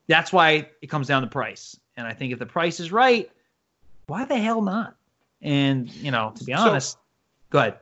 [0.09, 1.79] that's why it comes down to price.
[1.97, 3.31] And I think if the price is right,
[4.09, 4.97] why the hell not?
[5.43, 6.99] And you know, to be honest, so,
[7.51, 7.79] go ahead.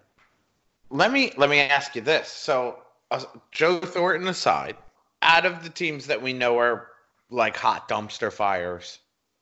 [0.90, 2.28] Let me let me ask you this.
[2.28, 2.78] So
[3.10, 4.76] uh, Joe Thornton aside,
[5.22, 6.88] out of the teams that we know are
[7.30, 8.98] like hot dumpster fires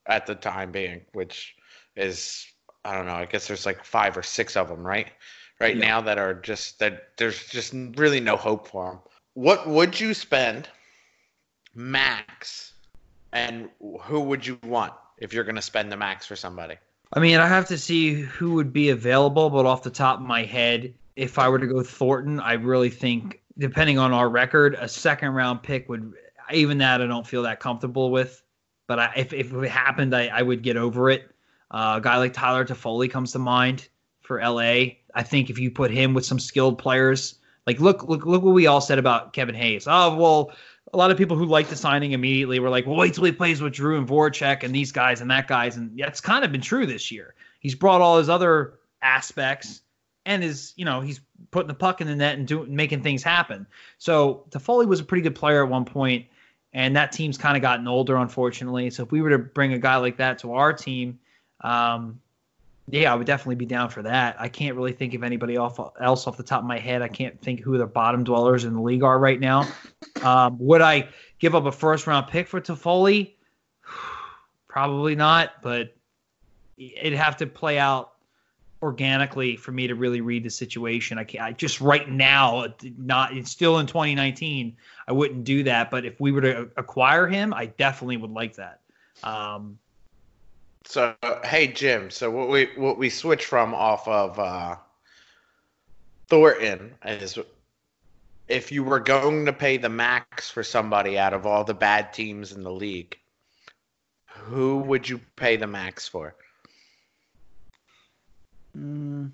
[0.06, 1.54] at the time being, which
[1.96, 2.46] is
[2.84, 5.08] I don't know, I guess there's like five or six of them, right?
[5.60, 5.86] Right yeah.
[5.86, 9.00] now that are just that there's just really no hope for them.
[9.34, 10.68] What would you spend
[11.74, 12.72] max,
[13.32, 13.68] and
[14.00, 16.76] who would you want if you're going to spend the max for somebody?
[17.12, 20.26] I mean, I have to see who would be available, but off the top of
[20.26, 24.76] my head, if I were to go Thornton, I really think depending on our record,
[24.78, 26.12] a second round pick would
[26.52, 28.42] even that I don't feel that comfortable with.
[28.86, 31.30] But I, if if it happened, I, I would get over it.
[31.70, 33.88] Uh, a guy like Tyler Toffoli comes to mind
[34.20, 34.96] for LA.
[35.14, 38.54] I think if you put him with some skilled players, like look look look what
[38.54, 39.86] we all said about Kevin Hayes.
[39.86, 40.52] Oh well,
[40.92, 43.32] a lot of people who liked the signing immediately were like, well, wait till he
[43.32, 46.52] plays with Drew and Voracek and these guys and that guys, and that's kind of
[46.52, 47.34] been true this year.
[47.60, 49.81] He's brought all his other aspects
[50.26, 53.22] and is you know he's putting the puck in the net and doing making things
[53.22, 53.66] happen.
[53.98, 56.26] So Toffoli was a pretty good player at one point,
[56.72, 58.90] and that team's kind of gotten older, unfortunately.
[58.90, 61.18] So if we were to bring a guy like that to our team,
[61.60, 62.20] um,
[62.88, 64.36] yeah, I would definitely be down for that.
[64.38, 67.00] I can't really think of anybody off, else off the top of my head.
[67.00, 69.66] I can't think who the bottom dwellers in the league are right now.
[70.22, 71.08] Um, would I
[71.40, 73.32] give up a first round pick for Toffoli?
[74.68, 75.96] Probably not, but
[76.76, 78.11] it'd have to play out
[78.82, 81.18] organically for me to really read the situation.
[81.18, 82.66] I can't I just right now,
[82.98, 84.76] not it's still in 2019.
[85.06, 88.56] I wouldn't do that, but if we were to acquire him, I definitely would like
[88.56, 88.80] that.
[89.22, 89.78] Um,
[90.84, 91.14] so
[91.44, 94.76] hey Jim, so what we what we switch from off of uh,
[96.28, 97.38] Thornton is
[98.48, 102.12] if you were going to pay the max for somebody out of all the bad
[102.12, 103.16] teams in the league,
[104.26, 106.34] who would you pay the max for?
[108.76, 109.30] Mm.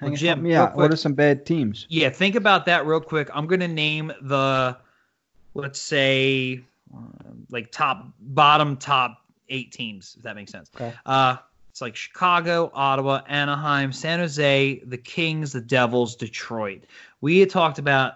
[0.00, 0.72] Well, Jim, yeah.
[0.74, 1.86] What are some bad teams?
[1.88, 3.28] Yeah, think about that real quick.
[3.34, 4.76] I'm gonna name the,
[5.54, 6.60] let's say,
[6.94, 7.00] uh,
[7.50, 10.14] like top, bottom, top eight teams.
[10.16, 10.70] If that makes sense.
[10.74, 10.94] Okay.
[11.04, 11.36] Uh,
[11.70, 16.84] it's like Chicago, Ottawa, Anaheim, San Jose, the Kings, the Devils, Detroit.
[17.20, 18.14] We had talked about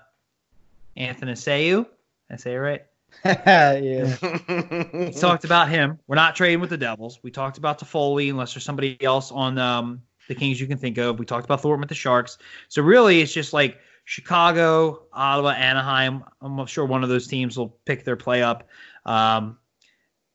[0.96, 1.87] Anthony Sayu.
[2.30, 2.82] I say it right?
[3.25, 4.16] yeah.
[4.92, 5.98] we talked about him.
[6.07, 7.20] We're not trading with the Devils.
[7.22, 10.98] We talked about Toffoli, unless there's somebody else on um, the Kings you can think
[10.98, 11.18] of.
[11.18, 12.38] We talked about Thornton with the Sharks.
[12.68, 16.25] So really, it's just like Chicago, Ottawa, Anaheim.
[16.40, 18.68] I'm sure one of those teams will pick their play up.
[19.07, 19.59] Um,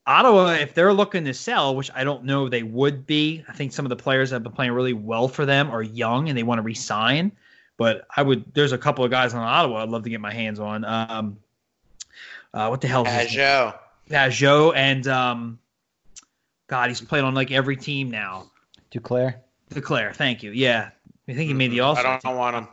[0.06, 3.72] Ottawa, if they're looking to sell, which I don't know they would be, I think
[3.72, 6.38] some of the players that have been playing really well for them are young and
[6.38, 7.32] they want to resign.
[7.76, 8.54] But I would.
[8.54, 10.84] There's a couple of guys on Ottawa I'd love to get my hands on.
[10.84, 11.36] Um,
[12.54, 13.04] uh, what the hell?
[13.04, 13.74] Pageau.
[14.10, 15.58] Pageau and um,
[16.68, 18.50] God, he's played on like every team now.
[18.90, 19.36] Duclair.
[19.70, 20.50] Duclair, thank you.
[20.50, 20.90] Yeah,
[21.28, 22.14] I think he made the All Star.
[22.14, 22.68] I don't want him.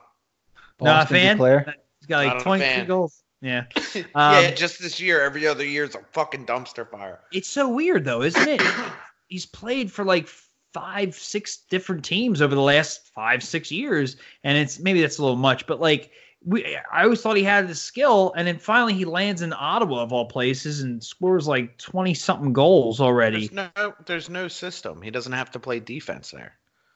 [0.82, 1.38] Not a fan.
[1.38, 1.74] Duclair.
[2.00, 3.22] He's got like 23 goals.
[3.42, 3.66] Yeah.
[4.14, 7.22] Um, yeah, just this year, every other year is a fucking dumpster fire.
[7.32, 8.62] It's so weird though, isn't it?
[9.30, 10.28] he's played for like
[10.74, 15.22] five, six different teams over the last five, six years, and it's maybe that's a
[15.22, 16.12] little much, but like
[16.46, 20.04] we, I always thought he had the skill, and then finally he lands in Ottawa
[20.04, 23.48] of all places and scores like twenty something goals already.
[23.48, 25.02] There's no, there's no system.
[25.02, 26.54] He doesn't have to play defense there.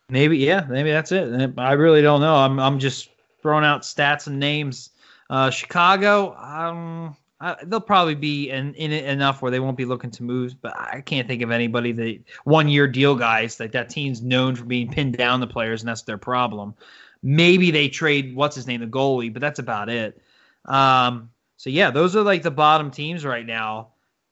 [0.09, 1.53] Maybe, yeah, maybe that's it.
[1.57, 2.35] I really don't know.
[2.35, 3.09] I'm, I'm just
[3.41, 4.89] throwing out stats and names.
[5.29, 9.85] Uh, Chicago, um, I, they'll probably be in, in it enough where they won't be
[9.85, 10.59] looking to move.
[10.61, 14.55] But I can't think of anybody that one year deal guys that that team's known
[14.55, 16.73] for being pinned down the players, and that's their problem.
[17.21, 20.21] Maybe they trade what's his name, the goalie, but that's about it.
[20.65, 23.89] Um, so yeah, those are like the bottom teams right now.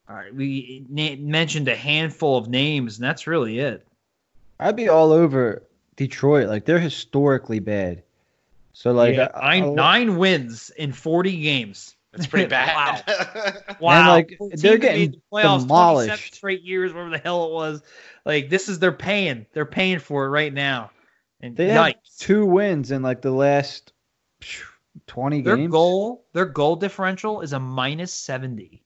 [0.09, 3.85] All right, we na- mentioned a handful of names, and that's really it.
[4.59, 5.63] I'd be all over
[5.97, 6.47] Detroit.
[6.47, 8.03] Like they're historically bad.
[8.73, 11.95] So like Yeah, I- nine, I- nine wins in 40 games.
[12.13, 13.03] That's pretty bad.
[13.81, 14.11] Wow.
[14.13, 16.35] like, For a they're getting the playoffs demolished.
[16.35, 17.81] straight years, whatever the hell it was.
[18.25, 19.45] Like this is they're paying.
[19.53, 20.91] They're paying for it right now.
[21.41, 22.17] And they have yikes.
[22.19, 23.93] two wins in like the last
[24.41, 24.65] phew,
[25.07, 25.71] 20 Their games.
[25.71, 28.81] goal, their goal differential is a minus 70.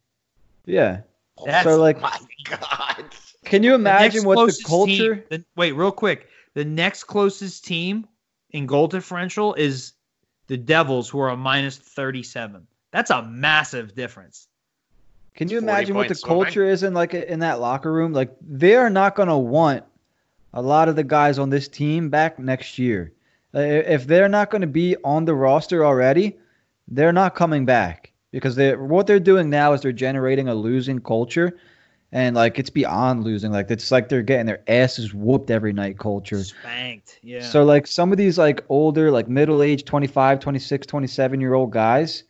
[0.66, 1.02] Yeah.
[1.46, 3.06] That's so like My God.
[3.46, 6.28] can you imagine next what the culture team- the- wait, real quick.
[6.54, 8.06] The next closest team
[8.52, 9.94] in goal differential is
[10.48, 12.68] the Devils, who are a minus 37.
[12.92, 14.48] That's a massive difference.
[15.34, 16.44] Can you imagine what the points swimming.
[16.44, 18.12] culture is in like in that locker room?
[18.12, 19.86] Like they are not going to want
[20.54, 23.14] a lot of the guys on this team back next year.
[23.54, 26.38] Uh, If they're not going to be on the roster already,
[26.88, 31.00] they're not coming back because they what they're doing now is they're generating a losing
[31.00, 31.58] culture,
[32.12, 33.52] and like it's beyond losing.
[33.52, 36.44] Like it's like they're getting their asses whooped every night culture.
[36.44, 37.20] Spanked.
[37.24, 37.42] Yeah.
[37.42, 42.24] So like some of these like older like middle-aged 25, 26, 27 year old guys,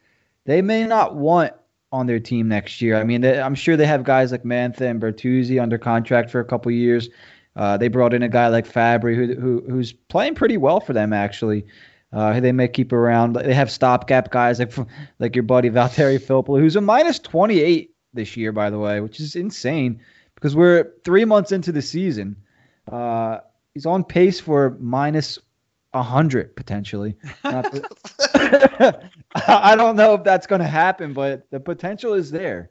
[0.46, 1.54] they may not want
[1.92, 2.96] on their team next year.
[2.96, 6.40] I mean, they, I'm sure they have guys like Mantha and Bertuzzi under contract for
[6.40, 7.10] a couple years.
[7.56, 10.94] Uh, they brought in a guy like Fabbri who, who who's playing pretty well for
[10.94, 11.66] them actually.
[12.14, 13.34] Uh, they may keep around.
[13.34, 14.74] They have stopgap guys like
[15.20, 19.20] like your buddy Valtteri Filppula, who's a minus 28 this year, by the way, which
[19.20, 20.02] is insane
[20.36, 22.36] because we're three months into the season.
[22.92, 23.40] Uh,
[23.74, 25.38] he's on pace for minus
[25.92, 27.16] 100 potentially.
[27.44, 27.62] I
[29.76, 32.70] don't know if that's going to happen, but the potential is there.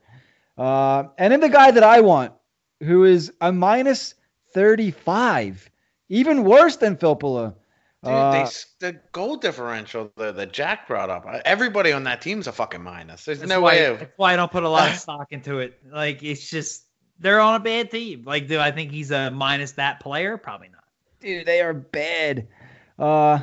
[0.59, 2.33] Uh, and then the guy that I want,
[2.81, 4.15] who is a minus
[4.53, 5.71] 35,
[6.09, 7.55] even worse than Filppula.
[8.03, 12.05] Dude, Uh, they, s- the goal differential the, that Jack brought up, uh, everybody on
[12.05, 13.25] that team's a fucking minus.
[13.27, 13.99] There's no why, way of.
[13.99, 15.79] That's why I don't put a lot of stock into it.
[15.93, 16.85] Like it's just
[17.19, 18.25] they're on a bad team.
[18.25, 20.39] Like, do I think he's a minus that player?
[20.39, 20.85] Probably not.
[21.21, 22.49] dude, they are bad.
[22.99, 23.41] Uh,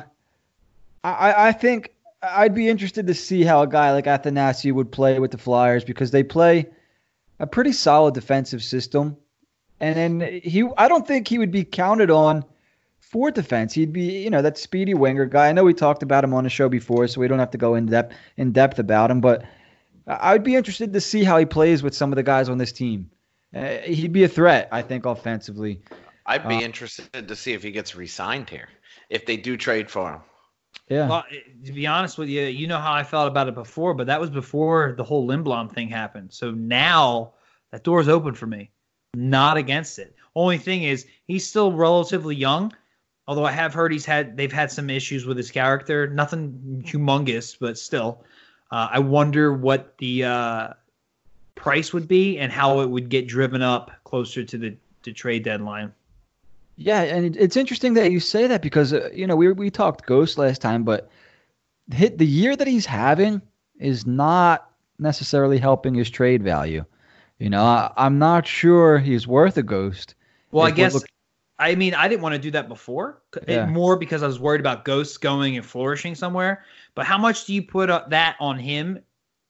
[1.04, 5.20] I I think I'd be interested to see how a guy like Athanasiou would play
[5.20, 6.66] with the Flyers because they play
[7.38, 9.16] a pretty solid defensive system,
[9.80, 12.44] and then he I don't think he would be counted on
[13.00, 13.72] for defense.
[13.72, 15.48] He'd be you know that speedy winger guy.
[15.48, 17.58] I know we talked about him on the show before, so we don't have to
[17.58, 19.42] go in depth in depth about him, but.
[19.42, 19.48] I-
[20.32, 22.72] I'd be interested to see how he plays with some of the guys on this
[22.72, 23.10] team.
[23.54, 25.82] Uh, he'd be a threat, I think, offensively.
[26.24, 28.70] I'd be uh, interested to see if he gets re-signed here.
[29.10, 30.20] If they do trade for him,
[30.88, 31.08] Yeah.
[31.10, 31.24] Well,
[31.66, 34.18] to be honest with you, you know how I felt about it before, but that
[34.18, 36.32] was before the whole Lindblom thing happened.
[36.32, 37.34] So now
[37.70, 38.70] that door's open for me.
[39.14, 40.14] Not against it.
[40.34, 42.72] Only thing is, he's still relatively young.
[43.26, 46.06] Although I have heard he's had they've had some issues with his character.
[46.06, 48.24] Nothing humongous, but still.
[48.70, 50.68] Uh, I wonder what the uh,
[51.54, 55.42] price would be and how it would get driven up closer to the, the trade
[55.42, 55.92] deadline.
[56.76, 60.06] Yeah, and it's interesting that you say that because uh, you know we we talked
[60.06, 61.10] Ghost last time, but
[61.92, 63.42] hit the year that he's having
[63.80, 66.84] is not necessarily helping his trade value.
[67.38, 70.14] You know, I, I'm not sure he's worth a Ghost.
[70.50, 71.04] Well, I If we're guess look-
[71.60, 73.66] I mean I didn't want to do that before, Yeah.
[73.66, 76.64] more because I was worried about ghosts going and flourishing somewhere.
[76.94, 79.00] But how much do you put up that on him,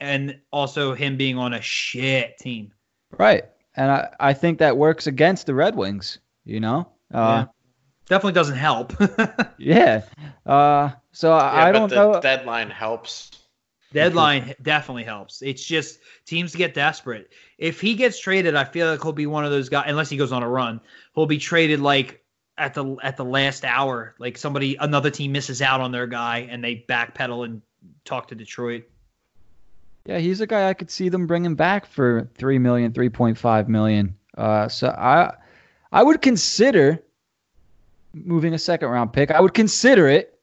[0.00, 2.72] and also him being on a shit team?
[3.16, 3.44] Right,
[3.76, 6.18] and I I think that works against the Red Wings.
[6.44, 6.88] You know.
[7.12, 7.46] Uh,
[8.06, 8.94] Definitely doesn't help.
[9.58, 10.00] yeah.
[10.46, 12.20] Uh, so yeah, I, I but don't the know.
[12.20, 13.30] deadline helps.
[13.92, 15.40] Deadline definitely helps.
[15.40, 17.30] It's just teams get desperate.
[17.56, 19.86] If he gets traded, I feel like he'll be one of those guys.
[19.88, 20.80] Unless he goes on a run,
[21.14, 22.22] he'll be traded like
[22.58, 24.14] at the at the last hour.
[24.18, 27.62] Like somebody, another team misses out on their guy, and they backpedal and
[28.04, 28.84] talk to Detroit.
[30.04, 33.38] Yeah, he's a guy I could see them bringing back for three million, three point
[33.38, 34.14] five million.
[34.36, 35.34] Uh, so I,
[35.92, 37.02] I would consider
[38.12, 39.30] moving a second round pick.
[39.30, 40.38] I would consider it.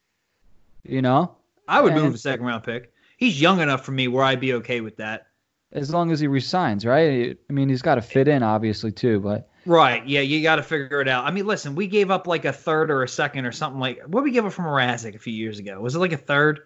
[0.83, 1.35] You know,
[1.67, 2.91] I would move a second round pick.
[3.17, 5.27] He's young enough for me where I'd be okay with that.
[5.71, 7.37] as long as he resigns, right?
[7.49, 9.19] I mean, he's got to fit in, obviously, too.
[9.19, 10.05] But Right.
[10.07, 11.25] Yeah, you got to figure it out.
[11.25, 14.01] I mean, listen, we gave up like a third or a second or something like.
[14.05, 15.79] What did we give up from Mrazek a few years ago?
[15.81, 16.59] Was it like a third?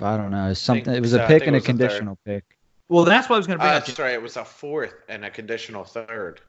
[0.00, 0.50] I don't know.
[0.50, 0.84] It's something.
[0.84, 1.20] think It was so.
[1.20, 2.44] a I pick and a was a conditional pick.
[2.88, 3.86] Well, that's what I was going to bring Uh, up.
[3.86, 4.12] that's right.
[4.14, 6.40] It was a fourth and a conditional third.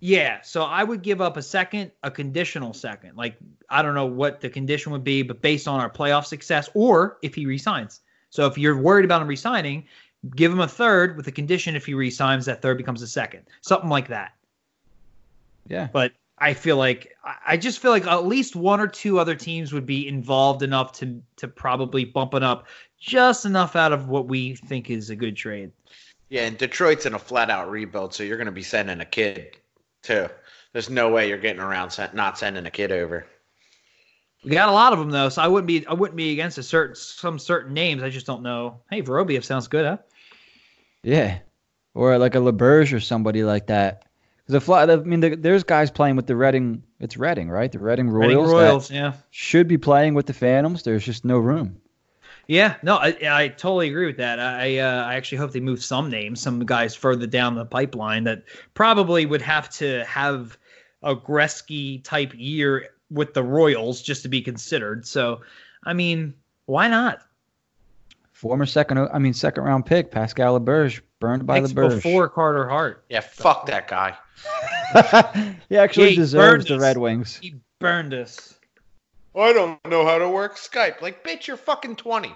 [0.00, 3.16] Yeah, so I would give up a second, a conditional second.
[3.16, 3.36] Like
[3.68, 7.18] I don't know what the condition would be, but based on our playoff success, or
[7.22, 8.00] if he resigns.
[8.30, 9.84] So if you're worried about him resigning,
[10.36, 11.76] give him a third with a condition.
[11.76, 14.32] If he resigns, that third becomes a second, something like that.
[15.66, 15.88] Yeah.
[15.92, 19.34] But I feel like I I just feel like at least one or two other
[19.34, 22.66] teams would be involved enough to to probably bump it up
[22.98, 25.70] just enough out of what we think is a good trade.
[26.28, 29.04] Yeah, and Detroit's in a flat out rebuild, so you're going to be sending a
[29.04, 29.56] kid
[30.02, 30.28] too.
[30.72, 33.26] There's no way you're getting around not sending a kid over.
[34.44, 36.58] We got a lot of them though, so I wouldn't be I wouldn't be against
[36.58, 38.02] a certain some certain names.
[38.02, 38.80] I just don't know.
[38.90, 39.98] Hey, Vorobyev sounds good, huh?
[41.02, 41.38] Yeah,
[41.94, 44.04] or like a Laberge or somebody like that.
[44.46, 46.82] Because fly, I mean, the, there's guys playing with the Reading.
[47.00, 47.70] It's Reading, right?
[47.70, 48.28] The Reading Royals.
[48.28, 49.12] Reading Royals, yeah.
[49.30, 50.84] Should be playing with the Phantoms.
[50.84, 51.80] There's just no room.
[52.46, 54.40] Yeah, no, I, I totally agree with that.
[54.40, 58.24] I uh, I actually hope they move some names, some guys further down the pipeline
[58.24, 60.56] that probably would have to have
[61.02, 65.06] a Gretzky type year with the Royals just to be considered.
[65.06, 65.40] So,
[65.84, 66.34] I mean,
[66.66, 67.22] why not?
[68.32, 71.96] Former second, I mean, second round pick Pascal Laberge burned by Thanks Laberge.
[71.96, 73.04] Before Carter Hart.
[73.08, 74.16] Yeah, fuck that guy.
[75.68, 76.80] he actually He deserves the us.
[76.80, 77.36] Red Wings.
[77.36, 78.58] He burned us.
[79.34, 81.00] I don't know how to work Skype.
[81.00, 82.32] Like, bitch, you're fucking 20.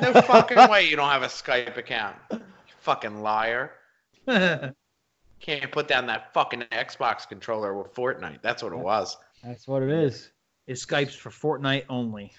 [0.00, 2.16] No fucking way you don't have a Skype account.
[2.30, 2.40] You
[2.80, 3.72] fucking liar.
[4.26, 8.42] Can't put down that fucking Xbox controller with Fortnite.
[8.42, 9.16] That's what it was.
[9.46, 10.30] That's what it is.
[10.66, 12.32] It Skype's for Fortnite only.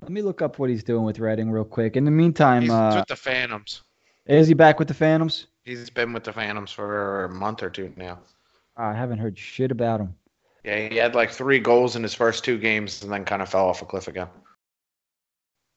[0.00, 1.96] Let me look up what he's doing with Reading real quick.
[1.96, 3.82] In the meantime, He's uh, with the Phantoms.
[4.26, 5.46] is he back with the Phantoms?
[5.64, 8.18] He's been with the Phantoms for a month or two now.
[8.76, 10.14] I haven't heard shit about him.
[10.64, 13.48] Yeah, he had like three goals in his first two games and then kind of
[13.48, 14.28] fell off a cliff again.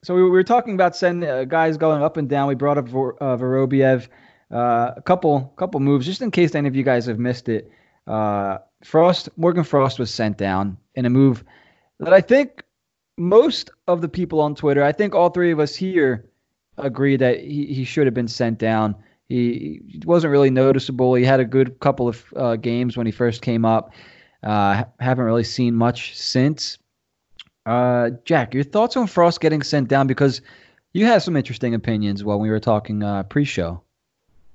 [0.02, 2.48] So we we were talking about sending uh, guys going up and down.
[2.48, 4.08] We brought up Vor- uh, Vorobyev,
[4.52, 7.70] uh, a couple couple moves, just in case any of you guys have missed it.
[8.06, 11.44] Uh, Frost, Morgan Frost was sent down in a move
[11.98, 12.62] that I think
[13.16, 16.28] most of the people on Twitter, I think all three of us here,
[16.78, 18.94] agree that he, he should have been sent down.
[19.28, 21.14] He, he wasn't really noticeable.
[21.14, 23.92] He had a good couple of uh, games when he first came up.
[24.42, 26.78] Uh, haven't really seen much since.
[27.64, 30.42] Uh, Jack, your thoughts on Frost getting sent down because
[30.92, 33.80] you had some interesting opinions while we were talking uh, pre-show.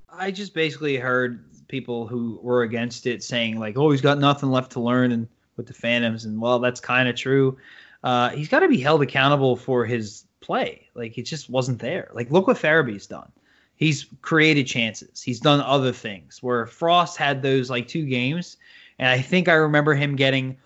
[0.10, 4.52] I just basically heard people who were against it saying like, "Oh, he's got nothing
[4.52, 7.58] left to learn," and with the Phantoms, and well, that's kind of true.
[8.04, 10.88] Uh, he's got to be held accountable for his play.
[10.94, 12.12] Like he just wasn't there.
[12.14, 13.32] Like look what Farabee's done.
[13.76, 15.22] He's created chances.
[15.22, 16.44] He's done other things.
[16.44, 18.58] Where Frost had those like two games,
[19.00, 20.58] and I think I remember him getting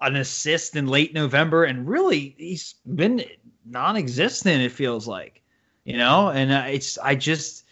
[0.00, 3.24] an assist in late November, and really he's been
[3.66, 4.62] non-existent.
[4.62, 5.42] It feels like,
[5.84, 7.64] you know, and uh, it's I just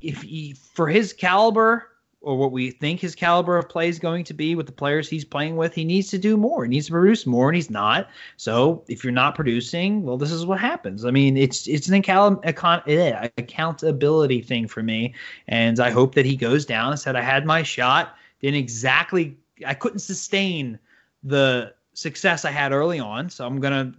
[0.00, 1.88] if he for his caliber
[2.24, 5.08] or what we think his caliber of play is going to be with the players
[5.08, 6.64] he's playing with, he needs to do more.
[6.64, 8.08] He needs to produce more, and he's not.
[8.38, 11.04] So if you're not producing, well, this is what happens.
[11.04, 15.14] I mean, it's it's an account, account, eh, accountability thing for me,
[15.46, 19.36] and I hope that he goes down and said, "I had my shot, didn't exactly,
[19.66, 20.78] I couldn't sustain
[21.22, 23.92] the success I had early on, so I'm gonna,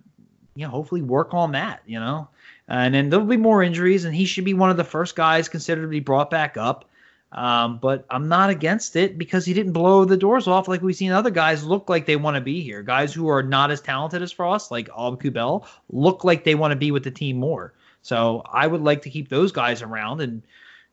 [0.56, 2.28] you know, hopefully work on that, you know."
[2.68, 5.48] And then there'll be more injuries, and he should be one of the first guys
[5.48, 6.90] considered to be brought back up.
[7.36, 10.96] Um, but I'm not against it because he didn't blow the doors off like we've
[10.96, 12.82] seen other guys look like they want to be here.
[12.82, 16.78] Guys who are not as talented as Frost, like Aube-Kubel, look like they want to
[16.78, 17.74] be with the team more.
[18.04, 20.22] So I would like to keep those guys around.
[20.22, 20.44] And,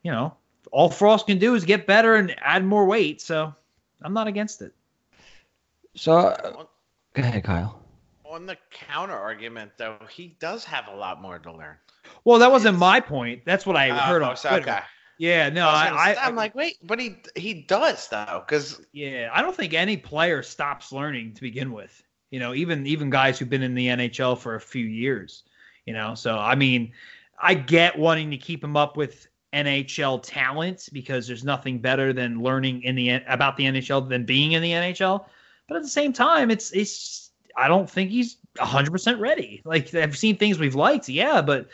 [0.02, 0.34] you know,
[0.72, 3.20] all Frost can do is get better and add more weight.
[3.20, 3.54] So
[4.02, 4.72] I'm not against it.
[5.94, 6.64] So, uh,
[7.14, 7.78] go ahead, Kyle.
[8.24, 11.76] On the counter argument, though, he does have a lot more to learn.
[12.24, 13.42] Well, that wasn't my point.
[13.44, 14.56] That's what I Uh, heard oh, on Twitter.
[14.56, 14.80] okay.
[15.22, 19.40] Yeah, no, I, I, I'm like, wait, but he he does though, because Yeah, I
[19.40, 22.02] don't think any player stops learning to begin with.
[22.32, 25.44] You know, even even guys who've been in the NHL for a few years.
[25.86, 26.90] You know, so I mean,
[27.40, 32.42] I get wanting to keep him up with NHL talent because there's nothing better than
[32.42, 35.24] learning in the about the NHL than being in the NHL.
[35.68, 39.62] But at the same time, it's it's I don't think he's 100% ready.
[39.64, 41.68] Like I've seen things we've liked, yeah, but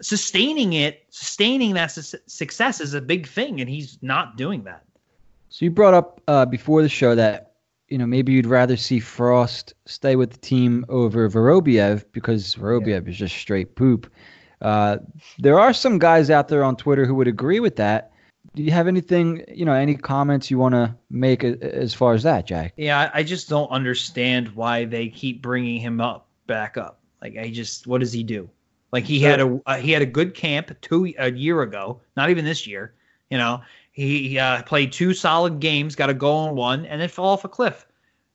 [0.00, 4.84] sustaining it, sustaining that su- success is a big thing, and he's not doing that.
[5.48, 7.52] So you brought up uh, before the show that
[7.88, 13.08] you know maybe you'd rather see Frost stay with the team over Vorobyev because Vorobyev
[13.08, 14.10] is just straight poop.
[14.60, 14.98] Uh,
[15.38, 18.12] there are some guys out there on Twitter who would agree with that.
[18.54, 22.24] Do you have anything, you know, any comments you want to make as far as
[22.24, 22.72] that, Jack?
[22.76, 26.98] Yeah, I I just don't understand why they keep bringing him up back up.
[27.22, 28.50] Like I just, what does he do?
[28.92, 32.30] Like he had a uh, he had a good camp two a year ago, not
[32.30, 32.94] even this year.
[33.30, 33.60] You know,
[33.92, 37.44] he uh, played two solid games, got a goal in one, and then fell off
[37.44, 37.86] a cliff.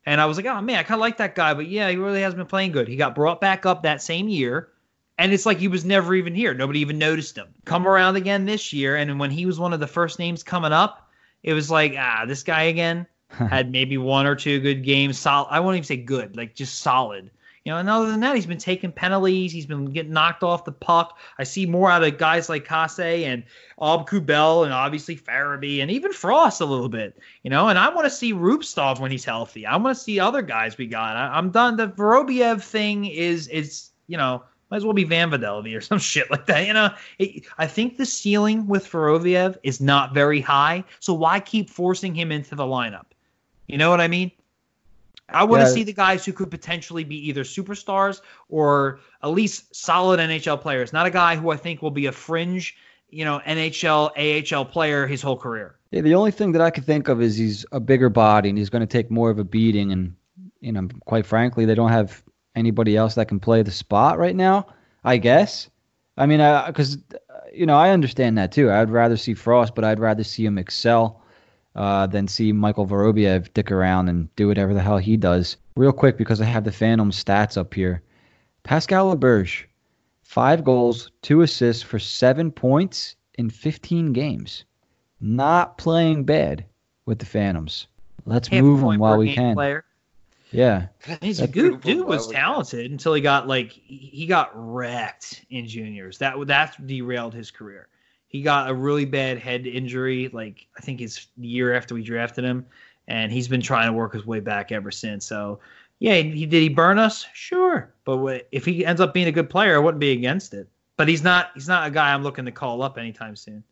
[0.05, 1.95] And I was like, oh man, I kind of like that guy, but yeah, he
[1.95, 2.87] really hasn't been playing good.
[2.87, 4.69] He got brought back up that same year,
[5.17, 6.53] and it's like he was never even here.
[6.53, 7.47] Nobody even noticed him.
[7.65, 10.73] Come around again this year, and when he was one of the first names coming
[10.73, 11.09] up,
[11.41, 15.17] it was like, ah, this guy again had maybe one or two good games.
[15.17, 15.47] Solid.
[15.49, 17.31] I won't even say good, like just solid.
[17.65, 19.53] You know, and other than that, he's been taking penalties.
[19.53, 21.17] He's been getting knocked off the puck.
[21.39, 23.43] I see more out of guys like Kase and
[23.79, 27.17] Aube-Kubel and obviously Farabee and even Frost a little bit.
[27.43, 29.65] You know, and I want to see Rubtsov when he's healthy.
[29.65, 31.15] I want to see other guys we got.
[31.15, 31.77] I, am done.
[31.77, 35.99] The Vorobyev thing is is you know might as well be Van Vidalby or some
[35.99, 36.67] shit like that.
[36.67, 40.83] You know, it, I think the ceiling with Vorobyev is not very high.
[40.99, 43.05] So why keep forcing him into the lineup?
[43.67, 44.31] You know what I mean?
[45.33, 45.73] I want to yeah.
[45.73, 50.93] see the guys who could potentially be either superstars or at least solid NHL players.
[50.93, 52.75] Not a guy who I think will be a fringe,
[53.09, 55.75] you know, NHL, AHL player his whole career.
[55.91, 58.57] Yeah, the only thing that I could think of is he's a bigger body and
[58.57, 59.91] he's going to take more of a beating.
[59.91, 60.15] And,
[60.61, 62.23] you know, quite frankly, they don't have
[62.55, 64.67] anybody else that can play the spot right now.
[65.03, 65.69] I guess.
[66.17, 66.97] I mean, because
[67.53, 68.71] you know I understand that too.
[68.71, 71.22] I'd rather see Frost, but I'd rather see him excel
[71.75, 75.57] uh, than see Michael Vorobyev dick around and do whatever the hell he does.
[75.75, 78.01] Real quick, because I have the Phantom stats up here.
[78.63, 79.65] Pascal Laberge,
[80.21, 84.65] five goals, two assists for seven points in 15 games.
[85.19, 86.65] Not playing bad
[87.05, 87.87] with the Phantoms.
[88.25, 89.55] Let's move him while we can.
[89.55, 89.83] Player.
[90.51, 90.87] Yeah,
[91.21, 92.05] he's a good dude.
[92.05, 96.19] Was talented until he got like he got wrecked in juniors.
[96.19, 97.87] That that derailed his career.
[98.33, 102.43] He got a really bad head injury, like I think his year after we drafted
[102.43, 102.65] him,
[103.07, 105.23] and he's been trying to work his way back ever since.
[105.23, 105.59] So,
[105.99, 107.27] yeah, he, did he burn us?
[107.33, 110.67] Sure, but if he ends up being a good player, I wouldn't be against it.
[110.97, 111.51] But he's not.
[111.53, 113.63] He's not a guy I'm looking to call up anytime soon.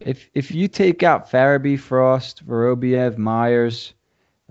[0.00, 3.94] If if you take out Farabee, Frost, Vorobyev, Myers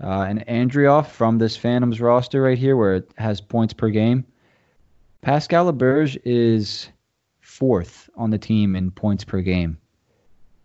[0.02, 4.24] uh, and Andreoff from this Phantoms roster right here, where it has points per game.
[5.20, 6.88] Pascal Laberge is
[7.52, 9.78] fourth on the team in points per game,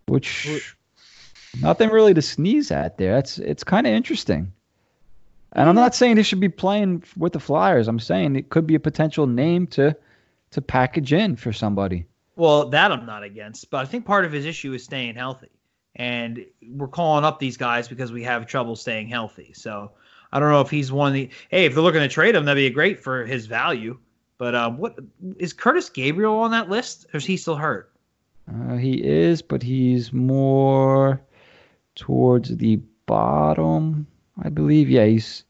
[0.08, 0.76] which
[1.62, 3.14] nothing really to sneeze at there.
[3.14, 4.52] That's it's kind of interesting.
[5.54, 7.88] And I'm not saying he should be playing with the Flyers.
[7.88, 9.96] I'm saying it could be a potential name to
[10.52, 12.06] to package in for somebody.
[12.36, 15.50] Well, that I'm not against, but I think part of his issue is staying healthy
[15.98, 19.52] and we're calling up these guys because we have trouble staying healthy.
[19.54, 19.92] So
[20.32, 21.30] I don't know if he's one of the.
[21.50, 23.98] Hey, if they're looking to trade him, that'd be great for his value.
[24.38, 24.98] But um, what
[25.38, 27.92] is Kurtis Gabriel on that list, or is he still hurt?
[28.48, 31.22] Uh, he is, but he's more
[31.96, 34.08] towards the bottom,
[34.42, 34.90] I believe.
[34.90, 35.44] Yeah, he's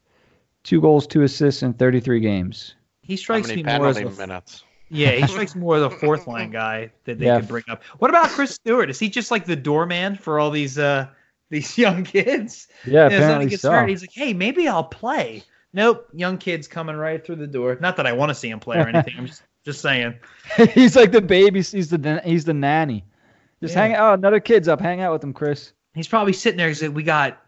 [0.64, 2.74] two goals, two assists in 33 games.
[3.02, 4.64] He strikes me more as a, minutes?
[4.90, 7.40] Yeah, he strikes more of the fourth line guy that they yeah.
[7.40, 7.84] could bring up.
[7.98, 8.88] What about Chris Stewart?
[8.88, 11.06] Is he just like the doorman for all these uh
[11.50, 12.68] these young kids?
[12.86, 13.70] Yeah, you know, apparently gets so.
[13.70, 15.44] Hurt, he's like, hey, maybe I'll play.
[15.72, 17.76] Nope, young kids coming right through the door.
[17.80, 19.14] Not that I want to see him play or anything.
[19.18, 20.14] I'm just just saying.
[20.72, 21.60] he's like the baby.
[21.60, 23.04] He's the he's the nanny.
[23.60, 23.82] Just yeah.
[23.82, 24.10] hang out.
[24.10, 24.80] Oh, another kid's up.
[24.80, 25.72] Hang out with him, Chris.
[25.94, 26.68] He's probably sitting there.
[26.68, 27.38] He's like, we got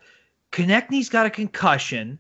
[0.52, 2.18] Konecny's got a concussion.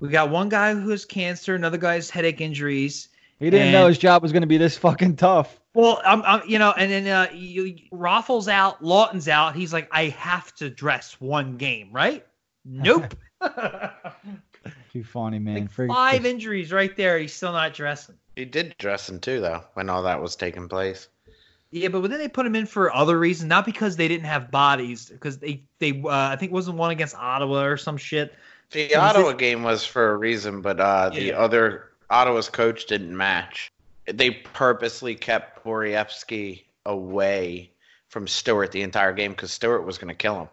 [0.00, 1.54] We got one guy who has cancer.
[1.54, 3.08] Another guy has headache injuries.
[3.38, 5.60] He didn't and, know his job was going to be this fucking tough.
[5.74, 9.56] Well, I'm, I'm you know, and then uh, you, Raffl's out, Laughton's out.
[9.56, 12.26] He's like, I have to dress one game, right?
[12.64, 13.16] Nope.
[14.92, 15.70] Too funny, man.
[15.76, 17.18] Like five injuries right there.
[17.18, 18.16] He's still not dressing.
[18.36, 21.08] He did dress him too, though, when all that was taking place.
[21.70, 24.50] Yeah, but then they put him in for other reasons, not because they didn't have
[24.50, 28.34] bodies, because they they uh, I think wasn't one against Ottawa or some shit.
[28.72, 31.20] The Ottawa game was for a reason, but uh, yeah.
[31.20, 33.72] the other Ottawa's coach didn't match.
[34.06, 37.70] They purposely kept Borowiecki away
[38.08, 40.48] from Stewart the entire game because Stewart was going to kill him.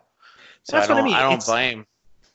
[0.63, 1.13] So That's I don't, I, mean.
[1.15, 1.85] I don't it's, blame.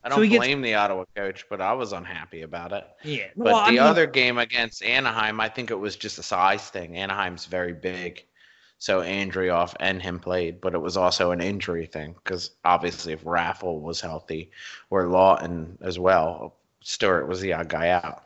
[0.05, 2.87] I don't so blame gets, the Ottawa coach, but I was unhappy about it.
[3.03, 3.29] Yeah.
[3.35, 6.23] But well, the I mean, other game against Anaheim, I think it was just a
[6.23, 6.99] size thing.
[6.99, 8.25] Anaheim's very big.
[8.79, 13.25] So Andreoff and him played, but it was also an injury thing because obviously if
[13.25, 14.51] Raffl was healthy
[14.91, 18.25] or Laughton as well, Stewart was the odd guy out.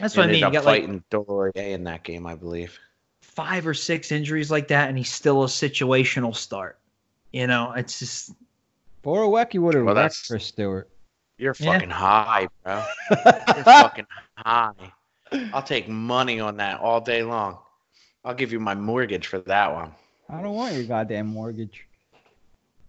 [0.00, 0.42] That's what I mean.
[0.42, 2.78] You got fighting like Dorier in that game, I believe.
[3.20, 6.78] Five or six injuries like that, and he's still a situational start.
[7.32, 8.32] You know, it's just.
[9.04, 10.88] Borowiecki would have well, wrecked for Stewart.
[11.42, 11.94] You're fucking yeah.
[11.96, 12.84] high, bro.
[13.10, 14.92] You're fucking high.
[15.52, 17.58] I'll take money on that all day long.
[18.24, 19.90] I'll give you my mortgage for that one.
[20.30, 21.84] I don't want your goddamn mortgage.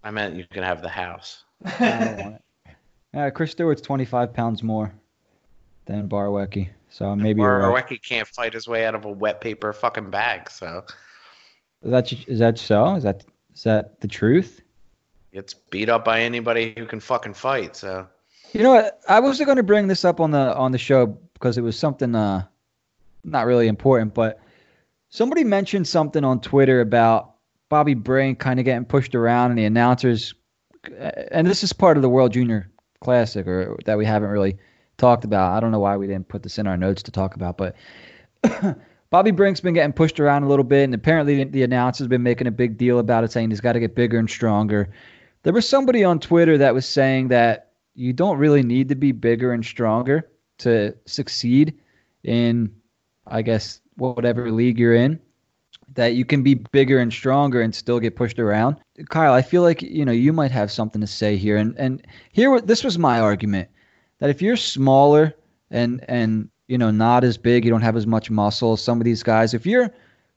[0.04, 1.42] I meant you can have the house.
[1.64, 2.42] I don't want it.
[3.12, 4.94] Yeah, Chris Stewart's 25 pounds more
[5.86, 6.68] than Borowiecki.
[6.90, 8.02] So maybe Borowiecki right.
[8.04, 10.48] can't fight his way out of a wet paper fucking bag.
[10.48, 10.84] So
[11.82, 12.94] is that is that so?
[12.94, 14.60] Is that is that the truth?
[15.32, 17.74] It's beat up by anybody who can fucking fight.
[17.74, 18.06] So
[18.54, 19.00] you know what?
[19.08, 21.78] I wasn't going to bring this up on the on the show because it was
[21.78, 22.44] something uh
[23.24, 24.40] not really important, but
[25.08, 27.34] somebody mentioned something on Twitter about
[27.68, 30.34] Bobby Brink kind of getting pushed around and the announcers
[31.30, 34.56] and this is part of the World Junior Classic or that we haven't really
[34.98, 35.52] talked about.
[35.52, 37.74] I don't know why we didn't put this in our notes to talk about, but
[39.10, 42.46] Bobby Brink's been getting pushed around a little bit, and apparently the announcer's been making
[42.46, 44.90] a big deal about it, saying he's got to get bigger and stronger.
[45.42, 49.12] There was somebody on Twitter that was saying that you don't really need to be
[49.12, 50.28] bigger and stronger
[50.58, 51.78] to succeed
[52.22, 52.74] in,
[53.26, 55.20] I guess, whatever league you're in.
[55.94, 58.76] That you can be bigger and stronger and still get pushed around.
[59.10, 62.04] Kyle, I feel like you know you might have something to say here, and and
[62.32, 63.68] here this was my argument
[64.18, 65.34] that if you're smaller
[65.70, 68.72] and and you know, not as big, you don't have as much muscle.
[68.72, 69.90] As some of these guys, if you're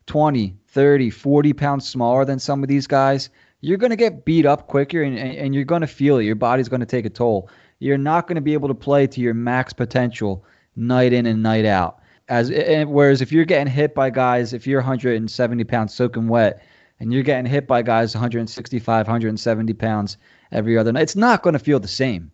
[0.07, 3.29] 20, 30, 40 pounds smaller than some of these guys,
[3.61, 6.23] you're going to get beat up quicker and, and you're going to feel it.
[6.23, 7.49] Your body's going to take a toll.
[7.79, 10.43] You're not going to be able to play to your max potential
[10.75, 11.99] night in and night out.
[12.29, 16.61] As whereas if you're getting hit by guys, if you're 170 pounds soaking wet,
[16.99, 20.17] and you're getting hit by guys 165, 170 pounds
[20.51, 22.31] every other night, it's not going to feel the same,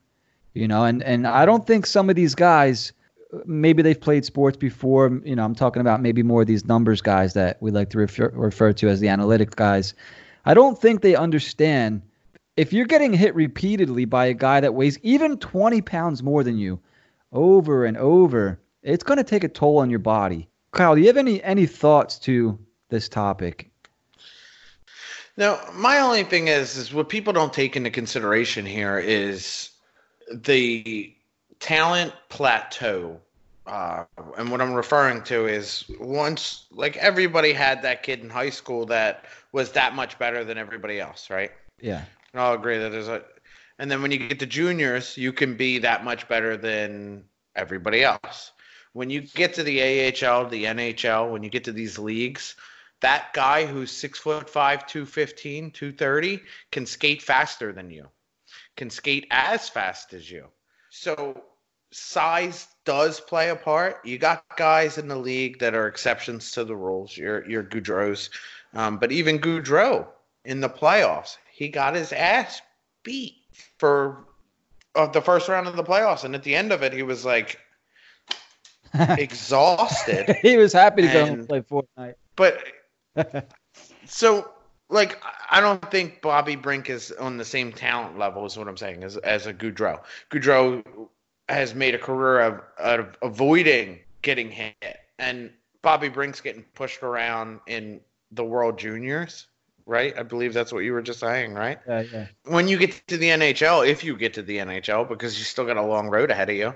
[0.54, 0.86] you know.
[0.86, 2.92] And and I don't think some of these guys
[3.46, 5.20] maybe they've played sports before.
[5.24, 7.98] You know, I'm talking about maybe more of these numbers guys that we like to
[8.00, 9.94] refer, refer to as the analytic guys.
[10.46, 12.02] I don't think they understand
[12.56, 16.58] if you're getting hit repeatedly by a guy that weighs even 20 pounds more than
[16.58, 16.80] you
[17.32, 20.48] over and over, it's going to take a toll on your body.
[20.72, 22.58] Kyle, do you have any any thoughts to
[22.90, 23.70] this topic?
[25.36, 29.72] Now, my only thing is is what people don't take into consideration here is
[30.32, 31.16] the
[31.60, 33.20] talent plateau.
[33.66, 34.04] Uh,
[34.38, 38.86] and what I'm referring to is once, like everybody had that kid in high school
[38.88, 39.24] that
[39.54, 41.52] was that much better than everybody else, right?
[41.80, 42.04] Yeah.
[42.34, 43.24] And I'll agree that there's a,
[43.80, 47.24] and then when you get to juniors, you can be that much better than
[47.56, 48.52] everybody else.
[48.92, 52.56] When you get to the AHL, the NHL, when you get to these leagues,
[53.02, 56.42] that guy who's six foot five, 215, 230
[56.72, 58.08] can skate faster than you,
[58.76, 60.48] can skate as fast as you.
[60.90, 61.42] So
[61.92, 64.06] size does play a part.
[64.06, 67.18] You got guys in the league that are exceptions to the rules.
[67.18, 68.30] Your your Gaudreau's,
[68.74, 70.08] um, but even Gaudreau
[70.46, 72.62] in the playoffs, he got his ass
[73.04, 73.36] beat
[73.78, 74.26] for
[74.96, 77.26] uh, the first round of the playoffs, and at the end of it, he was
[77.26, 77.60] like
[78.94, 80.36] exhausted.
[80.42, 82.16] he was happy to go and play Fortnite.
[82.36, 82.60] But
[84.06, 84.52] so
[84.90, 88.78] like I don't think Bobby Brink is on the same talent level is what I'm
[88.78, 90.02] saying as as a Gaudreau.
[90.30, 90.84] Gaudreau
[91.50, 94.76] has made a career of, of avoiding getting hit.
[95.20, 95.52] And
[95.82, 98.00] Bobby Brink's getting pushed around in
[98.36, 99.48] the World Juniors,
[99.86, 100.18] right?
[100.18, 101.80] I believe that's what you were just saying, right?
[101.88, 102.28] Yeah, yeah.
[102.46, 105.66] When you get to the NHL, if you get to the NHL, because you still
[105.66, 106.74] got a long road ahead of you,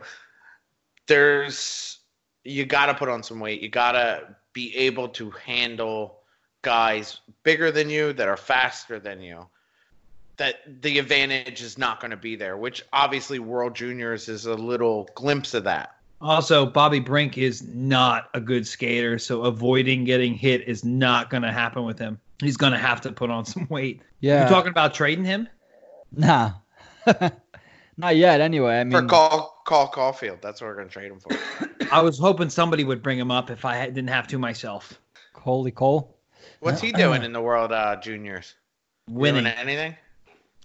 [1.08, 2.00] there's
[2.44, 3.62] you got to put on some weight.
[3.62, 6.20] You got to be able to handle
[6.62, 9.48] guys bigger than you that are faster than you
[10.38, 14.54] that the advantage is not going to be there, which obviously World Juniors is a
[14.54, 15.97] little glimpse of that.
[16.20, 21.44] Also, Bobby Brink is not a good skater, so avoiding getting hit is not going
[21.44, 22.20] to happen with him.
[22.42, 24.02] He's going to have to put on some weight.
[24.20, 24.44] Yeah.
[24.44, 25.48] You talking about trading him?
[26.12, 26.54] Nah.
[27.98, 28.80] not yet, anyway.
[28.80, 31.38] I mean, for Call, Call Caufield, that's what we're going to trade him for.
[31.92, 35.00] I was hoping somebody would bring him up if I didn't have to myself.
[35.36, 36.18] Holy Cole.
[36.60, 38.56] What's he doing in the World uh, Juniors?
[39.08, 39.44] Winning.
[39.44, 39.96] Doing anything?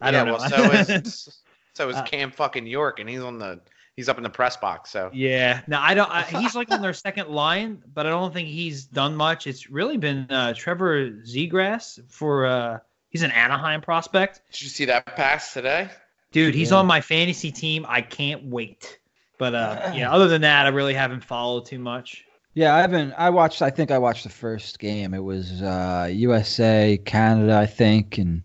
[0.01, 0.35] I don't know.
[0.35, 1.41] Well, so is
[1.75, 3.61] so is Uh, Cam fucking York, and he's on the
[3.97, 4.91] he's up in the press box.
[4.91, 6.11] So Yeah, no, I don't.
[6.11, 9.47] I, he's like on their second line, but I don't think he's done much.
[9.47, 12.47] It's really been uh, Trevor Zegras for.
[12.47, 12.79] Uh,
[13.11, 15.89] he's an Anaheim prospect, did you see that pass today?
[16.31, 16.55] dude.
[16.55, 16.79] He's Yeah.
[16.79, 17.85] on my fantasy team.
[17.89, 18.99] I can't wait.
[19.39, 22.25] But uh, yeah, other than that, I really haven't followed too much.
[22.55, 23.13] Yeah, I haven't.
[23.17, 23.63] I watched.
[23.63, 25.15] I think I watched the first game.
[25.15, 28.43] It was uh, USA Canada, I think, and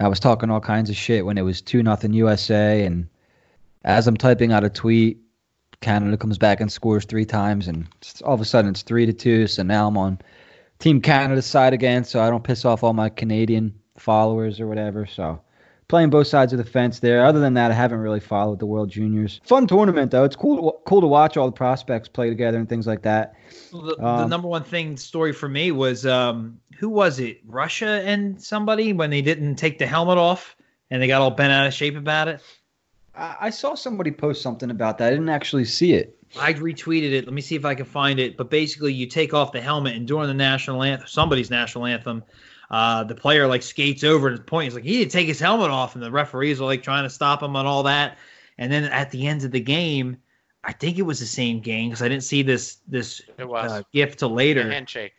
[0.00, 2.84] I was talking all kinds of shit when it was two nothing USA.
[2.86, 3.08] And
[3.86, 5.18] as I'm typing out a tweet,
[5.80, 7.86] Canada comes back and scores three times, and
[8.24, 9.46] all of a sudden it's three to two.
[9.46, 10.18] So now I'm on
[10.78, 15.06] Team Canada's side again, so I don't piss off all my Canadian followers or whatever.
[15.06, 15.40] So
[15.88, 17.24] playing both sides of the fence there.
[17.24, 19.40] Other than that, I haven't really followed the World Juniors.
[19.44, 20.24] Fun tournament though.
[20.24, 20.72] It's cool.
[20.72, 23.34] To, cool to watch all the prospects play together and things like that.
[23.72, 27.40] Well, The, the Um, number one thing story for me was um, who was it?
[27.46, 30.56] Russia and somebody when they didn't take the helmet off
[30.90, 32.40] and they got all bent out of shape about it.
[33.16, 35.08] I, I saw somebody post something about that.
[35.08, 36.16] I didn't actually see it.
[36.38, 37.24] I retweeted it.
[37.24, 38.36] Let me see if I can find it.
[38.36, 42.24] But basically, you take off the helmet, and during the national anthem, somebody's national anthem,
[42.70, 44.64] uh, the player like skates over to the point.
[44.64, 47.10] He's like, he didn't take his helmet off, and the referees are like trying to
[47.10, 48.18] stop him and all that.
[48.58, 50.16] And then at the end of the game,
[50.64, 53.70] I think it was the same game because I didn't see this this It was
[53.70, 54.68] uh, gift till the later.
[54.68, 55.12] handshake.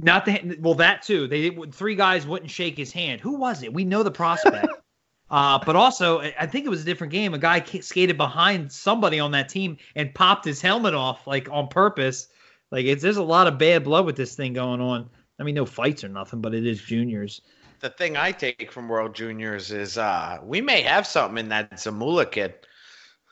[0.00, 1.26] Not the well, that too.
[1.26, 3.20] They three guys wouldn't shake his hand.
[3.20, 3.72] Who was it?
[3.74, 4.68] We know the prospect.
[5.32, 7.32] Uh, but also, I think it was a different game.
[7.32, 11.68] A guy skated behind somebody on that team and popped his helmet off like on
[11.68, 12.28] purpose.
[12.70, 15.08] Like it's there's a lot of bad blood with this thing going on.
[15.40, 17.40] I mean, no fights or nothing, but it is juniors.
[17.80, 21.72] The thing I take from World Juniors is uh, we may have something in that
[21.72, 22.54] Zamula kid.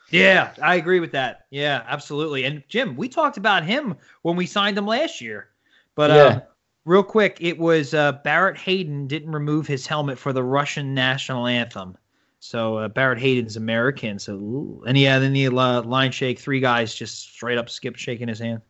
[0.09, 1.45] Yeah, I agree with that.
[1.51, 2.45] Yeah, absolutely.
[2.45, 5.49] And Jim, we talked about him when we signed him last year.
[5.95, 6.15] But yeah.
[6.17, 6.39] uh,
[6.85, 11.47] real quick, it was uh, Barrett Hayton didn't remove his helmet for the Russian national
[11.47, 11.97] anthem.
[12.39, 14.17] So uh, Barrett Hayton's American.
[14.19, 14.83] So ooh.
[14.87, 18.39] and yeah, then the uh, line shake, three guys just straight up skip shaking his
[18.39, 18.61] hand.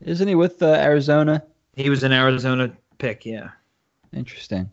[0.00, 1.42] Isn't he with uh, Arizona?
[1.76, 3.26] He was an Arizona pick.
[3.26, 3.50] Yeah.
[4.14, 4.72] Interesting.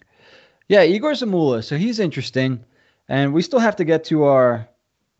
[0.70, 1.64] Yeah, Igor Zamula.
[1.64, 2.64] So he's interesting,
[3.08, 4.68] and we still have to get to our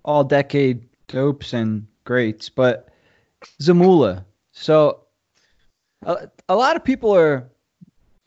[0.04, 2.90] all-decade dopes and greats, but
[3.62, 4.24] Zamula.
[4.52, 5.02] So
[6.04, 7.50] a, a lot of people are,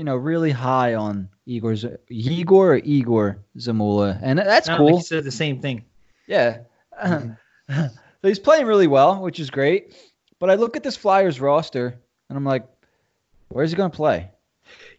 [0.01, 1.77] you know, really high on Igor,
[2.09, 4.97] Igor or Igor Zamula, and that's cool.
[4.97, 5.85] He said the same thing.
[6.27, 6.61] Yeah.
[7.05, 7.33] Mm-hmm.
[7.69, 7.91] so
[8.23, 9.95] he's playing really well, which is great.
[10.39, 12.67] But I look at this Flyers roster, and I'm like,
[13.51, 14.31] where's he going to play?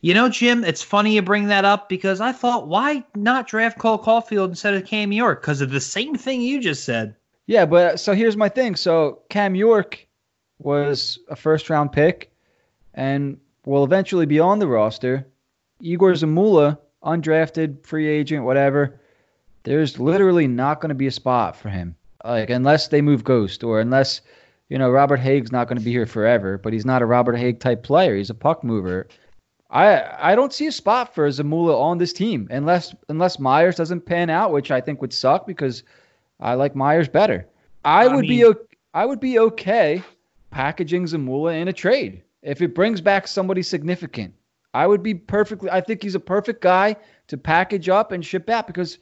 [0.01, 3.79] You know, Jim, it's funny you bring that up because I thought, why not draft
[3.79, 5.41] Cole Caufield instead of Cam York?
[5.41, 7.15] Because of the same thing you just said.
[7.47, 8.75] Yeah, but so here's my thing.
[8.75, 10.05] So Cam York
[10.59, 12.31] was a first round pick
[12.93, 15.27] and will eventually be on the roster.
[15.81, 18.99] Igor Zamula, undrafted, free agent, whatever.
[19.63, 21.95] There's literally not going to be a spot for him.
[22.23, 24.21] Like unless they move Ghost or unless
[24.69, 27.35] you know Robert Hägg's not going to be here forever, but he's not a Robert
[27.35, 28.15] Hägg type player.
[28.15, 29.07] He's a puck mover.
[29.71, 34.05] I I don't see a spot for Zamula on this team unless unless Myers doesn't
[34.05, 35.83] pan out, which I think would suck because
[36.39, 37.47] I like Myers better.
[37.83, 38.59] I, I would mean, be
[38.93, 40.03] I would be okay
[40.51, 44.33] packaging Zamula in a trade if it brings back somebody significant.
[44.73, 45.69] I would be perfectly.
[45.69, 46.95] I think he's a perfect guy
[47.27, 48.97] to package up and ship out because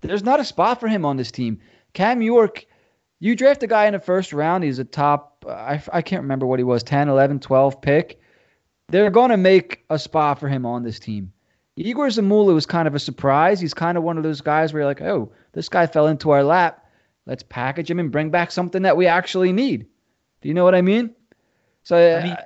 [0.00, 1.60] there's not a spot for him on this team.
[1.92, 2.66] Cam York,
[3.20, 4.64] you draft a guy in the first round.
[4.64, 5.44] He's a top.
[5.48, 8.20] I, I can't remember what he was 10, 11, 12 pick.
[8.88, 11.32] They're going to make a spot for him on this team.
[11.76, 13.60] Igor Zamula was kind of a surprise.
[13.60, 16.30] He's kind of one of those guys where you're like, oh, this guy fell into
[16.30, 16.84] our lap.
[17.24, 19.86] Let's package him and bring back something that we actually need.
[20.40, 21.14] Do you know what I mean?
[21.88, 22.36] So I mean,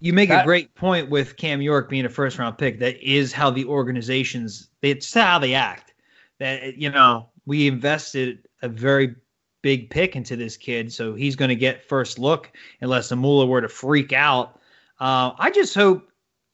[0.00, 2.78] you make that, a great point with Cam York being a first round pick.
[2.80, 5.94] That is how the organizations it's how they act.
[6.40, 9.14] That you know, we invested a very
[9.62, 12.52] big pick into this kid, so he's going to get first look
[12.82, 14.60] unless Zamula were to freak out.
[15.00, 16.06] Uh, I just hope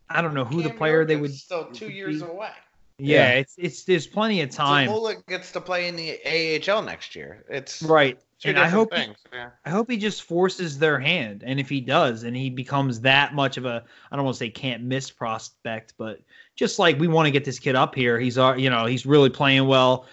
[0.08, 2.28] I don't know who Cam the player York they would still two years be.
[2.28, 2.50] away.
[2.98, 4.88] Yeah, yeah, it's it's there's plenty of time.
[4.88, 6.20] Zamula gets to play in the
[6.70, 7.44] AHL next year.
[7.48, 8.16] It's right.
[8.44, 9.50] And I hope he, yeah.
[9.64, 13.34] I hope he just forces their hand, and if he does, and he becomes that
[13.34, 16.20] much of a I don't want to say can't miss prospect, but
[16.56, 19.30] just like we want to get this kid up here, he's you know he's really
[19.30, 20.06] playing well.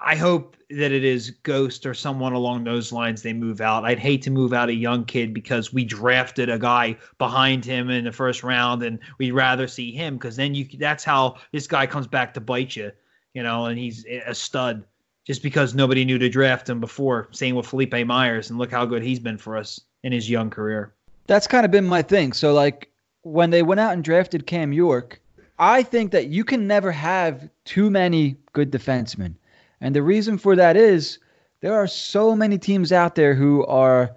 [0.00, 3.84] I hope that it is Ghost or someone along those lines they move out.
[3.84, 7.90] I'd hate to move out a young kid because we drafted a guy behind him
[7.90, 11.66] in the first round and we'd rather see him because then you that's how this
[11.66, 12.92] guy comes back to bite you,
[13.34, 14.84] you know, and he's a stud
[15.28, 17.28] just because nobody knew to draft him before.
[17.32, 20.48] Same with Philippe Myers and look how good he's been for us in his young
[20.48, 20.94] career.
[21.26, 22.32] That's kind of been my thing.
[22.32, 22.90] So like
[23.22, 25.20] when they went out and drafted Cam York,
[25.58, 29.34] I think that you can never have too many good defensemen.
[29.82, 31.18] And the reason for that is
[31.60, 34.16] there are so many teams out there who are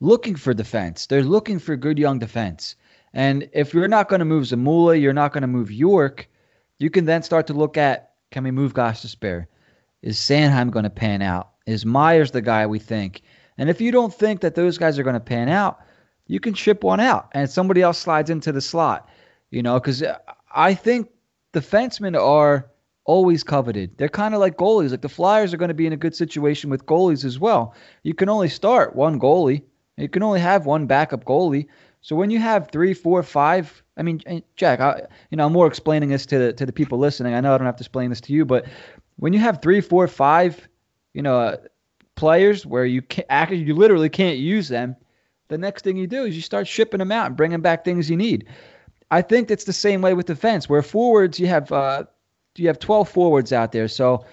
[0.00, 1.04] looking for defense.
[1.04, 2.74] They're looking for good young defense.
[3.12, 6.26] And if you're not going to move Zamula, you're not going to move York,
[6.78, 9.46] you can then start to look at can we move Gostisbehere?
[10.02, 11.50] Is Sanheim going to pan out?
[11.66, 13.22] Is Myers the guy we think?
[13.56, 15.80] And if you don't think that those guys are going to pan out,
[16.26, 19.08] you can ship one out and somebody else slides into the slot.
[19.50, 20.18] You know, because uh,
[20.54, 21.08] I think
[21.52, 22.70] defensemen are
[23.04, 23.96] always coveted.
[23.96, 24.90] They're kind of like goalies.
[24.90, 27.74] Like the Flyers are going to be in a good situation with goalies as well.
[28.02, 29.62] You can only start one goalie.
[29.96, 31.66] You can only have one backup goalie.
[32.02, 34.20] So when you have three, four, five, I mean,
[34.56, 37.34] Jack, I, you know, I'm more explaining this to the to the people listening.
[37.34, 38.66] I know I don't have to explain this to you, but
[39.18, 40.68] when you have three, four, five,
[41.12, 41.56] you know, uh,
[42.14, 44.96] players where you can actually you literally can't use them,
[45.48, 48.08] the next thing you do is you start shipping them out and bringing back things
[48.10, 48.46] you need.
[49.10, 52.04] I think it's the same way with defense, where forwards you have uh,
[52.56, 53.88] you have 12 forwards out there.
[53.88, 54.24] So,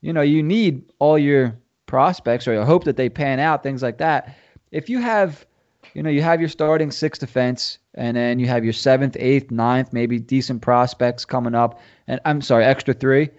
[0.00, 3.82] you know, you need all your prospects or you hope that they pan out, things
[3.82, 4.36] like that.
[4.72, 5.46] If you have,
[5.94, 9.50] you know, you have your starting six defense and then you have your seventh, eighth,
[9.50, 13.30] ninth, maybe decent prospects coming up, and I'm sorry, extra three,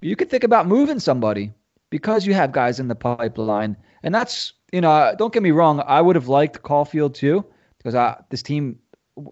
[0.00, 1.52] you could think about moving somebody
[1.90, 3.76] because you have guys in the pipeline.
[4.02, 7.44] And that's, you know, don't get me wrong, I would have liked Caufield too
[7.78, 8.78] because I, this team,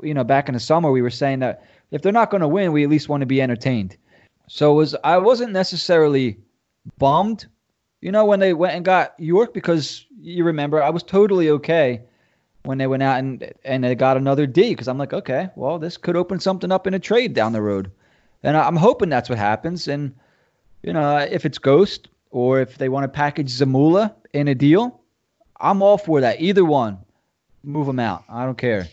[0.03, 2.49] you know, back in the summer, we were saying that if they're not going to
[2.49, 3.97] win, we at least want to be entertained.
[4.49, 6.39] So was I wasn't necessarily
[6.99, 7.47] bummed,
[8.01, 12.03] you know, when they went and got York because you remember I was totally okay
[12.65, 15.79] when they went out and and they got another D because I'm like, okay, well,
[15.79, 17.91] this could open something up in a trade down the road,
[18.43, 19.87] and I'm hoping that's what happens.
[19.89, 20.15] And
[20.83, 25.01] you know, if it's Ghost or if they want to package Zamula in a deal,
[25.61, 26.41] I'm all for that.
[26.41, 26.99] Either one,
[27.63, 28.25] move them out.
[28.29, 28.89] I don't care.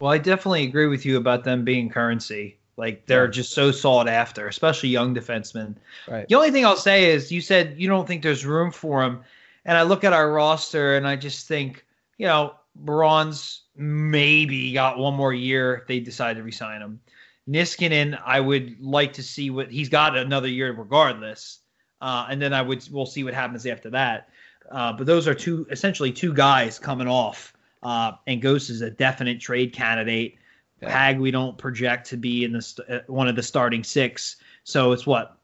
[0.00, 2.58] Well, I definitely agree with you about them being currency.
[2.76, 5.76] Like they're just so sought after, especially young defensemen.
[6.08, 6.26] Right.
[6.28, 9.22] The only thing I'll say is you said you don't think there's room for them,
[9.64, 11.84] and I look at our roster and I just think,
[12.18, 17.00] you know, Braun's maybe got one more year if they decide to resign him.
[17.48, 21.58] Niskanen, I would like to see what he's got another year regardless,
[22.00, 24.28] uh, and then I would we'll see what happens after that.
[24.70, 28.90] Uh, but those are two essentially two guys coming off, uh, and Ghost is a
[28.90, 30.36] definite trade candidate.
[30.80, 31.12] Yeah.
[31.12, 34.36] Hägg we don't project to be in the st- uh, one of the starting six,
[34.64, 35.36] so it's what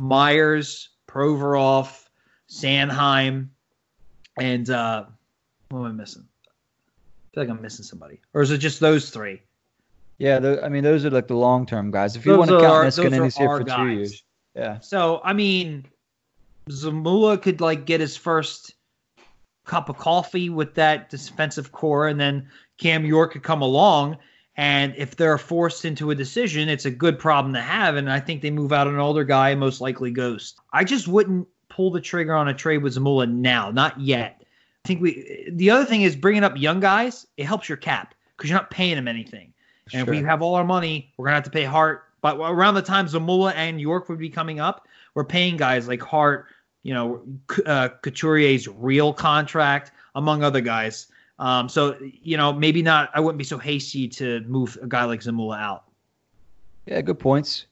[0.00, 2.06] Myers, Provorov,
[2.48, 3.48] Sanheim,
[4.36, 5.04] and uh,
[5.68, 6.26] what am I missing?
[6.46, 9.42] I feel like I'm missing somebody, or is it just those three?
[10.18, 12.16] Yeah, I mean those are like the long term guys.
[12.16, 14.22] If you Those want to count our- Niskanen, those are he's here for two years.
[14.54, 14.80] Yeah.
[14.80, 15.86] So I mean,
[16.70, 18.74] Zamula could like get his first
[19.66, 22.48] cup of coffee with that defensive core, and then
[22.78, 24.16] Cam York could come along.
[24.58, 27.96] And if they're forced into a decision, it's a good problem to have.
[27.96, 30.58] And I think they move out an older guy, most likely Ghost.
[30.72, 34.40] I just wouldn't pull the trigger on a trade with Zamula now, not yet.
[34.40, 35.50] I think we.
[35.52, 37.26] The other thing is bringing up young guys.
[37.36, 39.52] It helps your cap because you're not paying them anything.
[39.92, 42.04] And if we have all our money, we're gonna have to pay Hart.
[42.20, 46.02] But around the time Zamula and York would be coming up, we're paying guys like
[46.02, 46.46] Hart,
[46.82, 47.22] you know,
[47.66, 51.06] uh, Couturier's real contract, among other guys.
[51.38, 53.10] Um, so you know, maybe not.
[53.14, 55.84] I wouldn't be so hasty to move a guy like Zamula out.
[56.86, 57.66] Yeah, good points.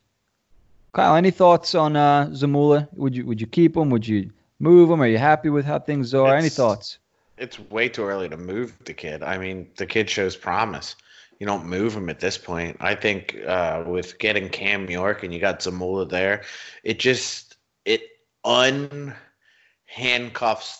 [0.92, 2.88] Kyle, any thoughts on uh, Zamula?
[2.94, 3.90] Would you would you keep him?
[3.90, 5.02] Would you move him?
[5.02, 6.36] Are you happy with how things are?
[6.36, 6.98] Any thoughts?
[7.36, 9.24] It's way too early to move the kid.
[9.24, 10.94] I mean, the kid shows promise.
[11.38, 12.76] You don't move him at this point.
[12.80, 16.42] I think uh, with getting Cam York and you got Zamula there,
[16.82, 18.02] it just it
[18.44, 19.14] unhandcuffs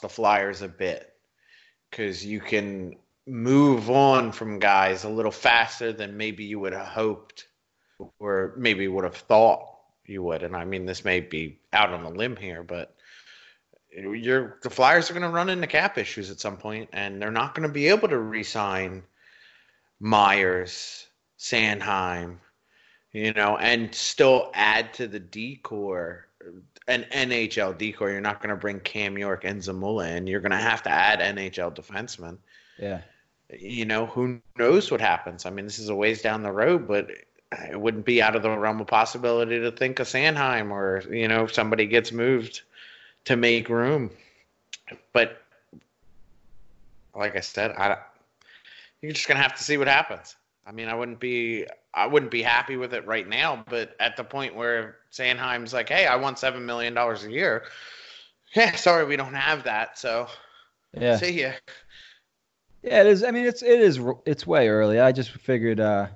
[0.01, 1.13] the Flyers a bit
[1.91, 2.97] because you can
[3.27, 7.47] move on from guys a little faster than maybe you would have hoped
[8.19, 9.67] or maybe would have thought
[10.07, 10.43] you would.
[10.43, 12.95] And I mean, this may be out on a limb here, but
[13.91, 17.31] you're the Flyers are going to run into cap issues at some point, and they're
[17.31, 19.03] not going to be able to re-sign
[20.01, 21.07] Myers,
[21.39, 22.37] Sanheim,
[23.13, 26.27] you know, and still add to the decor,
[26.89, 28.11] an NHL decor.
[28.11, 30.27] You're not going to bring Cam York and Zamula in.
[30.27, 32.39] You're going to have to add NHL defensemen.
[32.79, 33.01] Yeah.
[33.57, 35.47] You know, who knows what happens?
[35.47, 37.11] I mean, this is a ways down the road, but
[37.53, 41.29] it wouldn't be out of the realm of possibility to think of Sanheim or, you
[41.29, 42.63] know, if somebody gets moved
[43.27, 44.11] to make room.
[45.13, 45.41] But
[47.15, 47.99] like I said, I
[49.05, 50.37] you're just gonna have to see what happens.
[50.67, 54.17] I mean, I wouldn't be I wouldn't be happy with it right now, but at
[54.17, 57.65] the point where Sanheim's like, "Hey, I want seven million dollars a year,"
[58.55, 59.99] yeah, sorry, we don't have that.
[59.99, 60.27] So
[60.99, 61.17] Yeah.
[61.17, 61.53] see ya.
[62.83, 63.23] Yeah, it is.
[63.25, 65.01] I mean, it's it is it's way early.
[65.01, 66.07] I just figured uh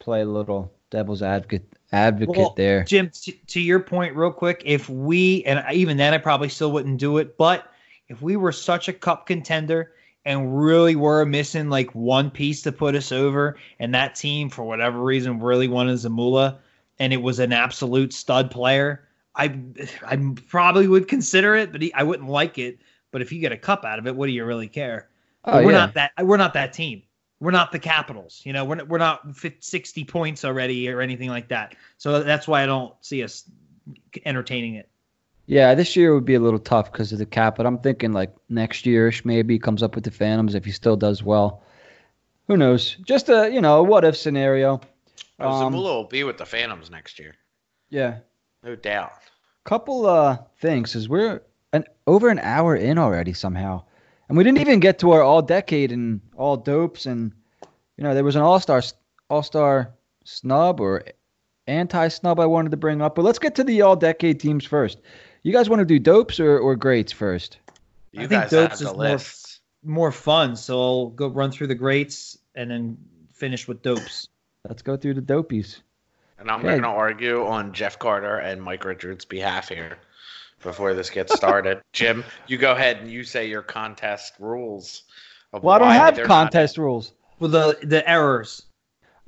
[0.00, 2.84] play a little devil's advocate advocate Well, there.
[2.84, 6.72] Jim, to, to your point, real quick, if we and even then, I probably still
[6.72, 7.36] wouldn't do it.
[7.36, 7.72] But
[8.08, 9.92] if we were such a cup contender
[10.26, 14.64] and really were missing like one piece to put us over, and that team for
[14.64, 16.58] whatever reason really wanted Zamula,
[16.98, 19.06] and it was an absolute stud player,
[19.36, 19.58] I
[20.06, 20.18] I
[20.48, 22.78] probably would consider it, but he, I wouldn't like it.
[23.12, 25.08] But if you get a cup out of it, what do you really care?
[25.44, 25.78] Oh, we're yeah.
[25.78, 26.12] not that.
[26.20, 27.02] We're not that team.
[27.38, 28.42] We're not the Capitals.
[28.44, 31.74] You know, we're not, we're not 50, 60 points already or anything like that.
[31.98, 33.48] So that's why I don't see us
[34.24, 34.88] entertaining it.
[35.46, 38.12] Yeah, this year would be a little tough because of the cap, but I'm thinking
[38.12, 41.62] like next yearish maybe comes up with the Phantoms if he still does well.
[42.48, 42.96] Who knows?
[43.06, 44.80] Just a you know a what if scenario.
[45.38, 47.34] Oh, Um, Zamula will be with the Phantoms next year,
[47.90, 48.18] Yeah.
[48.62, 49.12] no doubt.
[49.64, 51.42] Couple uh things is we're
[51.72, 53.82] an over an hour in already somehow,
[54.28, 57.32] and we didn't even get to our all decade and all dopes and
[57.96, 58.82] you know there was an all star
[59.30, 59.92] all star
[60.24, 61.04] snub or
[61.66, 64.64] anti snub I wanted to bring up, but let's get to the all decade teams
[64.64, 64.98] first.
[65.46, 67.58] You guys want to do dopes or, or greats first?
[68.10, 69.20] You I think guys Dopes have is the more-
[69.84, 70.56] More fun.
[70.56, 72.98] So I'll go run through the greats and then
[73.32, 74.26] finish with dopes.
[74.68, 75.82] Let's go through the dopies.
[76.40, 76.70] And I'm Okay.
[76.70, 79.98] going to argue on Jeff Carter and Mike Richards' behalf here
[80.64, 81.80] before this gets started.
[81.92, 85.04] Jim, you go ahead and you say your contest rules.
[85.52, 87.12] Of Well, I don't have they're not contest rules.
[87.38, 88.62] Well, the the errors.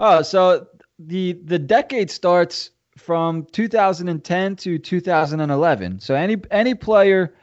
[0.00, 0.66] Oh, so
[0.98, 6.00] the the decade starts from 2010 to 2011.
[6.00, 7.34] So any any player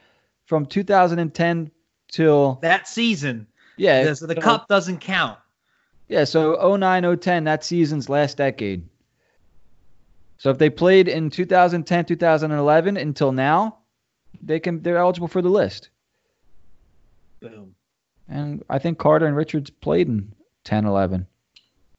[0.46, 1.72] from 2010
[2.12, 3.48] till That season,
[3.78, 5.40] yeah, the, the so- cup doesn't count.
[6.08, 8.88] Yeah, so 09 010 that season's last decade.
[10.38, 13.78] So if they played in 2010 2011 until now,
[14.44, 15.90] they can they're eligible for the list.
[17.40, 17.74] Boom.
[18.28, 20.32] And I think Carter and Richards played in
[20.64, 21.26] 10 11.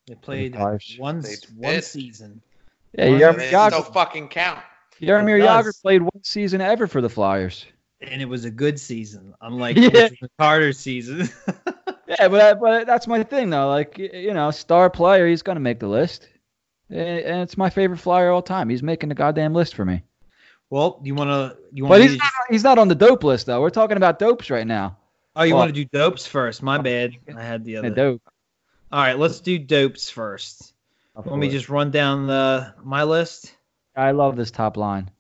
[0.07, 0.95] They played Flyers.
[0.99, 1.85] one They one did.
[1.85, 2.41] season.
[2.97, 4.61] Yeah, They Jagr, still fucking count.
[5.01, 5.79] Jagr does.
[5.81, 7.67] played one season ever for the Flyers.
[8.01, 9.91] and it was a good season, unlike Yeah.
[9.91, 11.29] the Carter season.
[12.09, 13.69] Yeah, but but that's my thing though.
[13.69, 16.29] Like you know, star player, he's gonna make the list,
[16.89, 18.69] and it's my favorite flyer all time.
[18.69, 20.05] He's making the goddamn list for me.
[20.71, 23.25] well, you want to you want But to he's not, he's not on the dope
[23.25, 23.61] list though.
[23.61, 24.97] We're talking about dopes right now.
[25.35, 26.63] oh you well- want to do dopes first?
[26.63, 27.11] My bad.
[27.37, 27.91] I had the The other.
[27.91, 28.23] dope.
[28.93, 30.75] All right, let's do dopes first.
[31.25, 33.55] Let me just run down the my list.
[33.97, 35.11] I love this top line.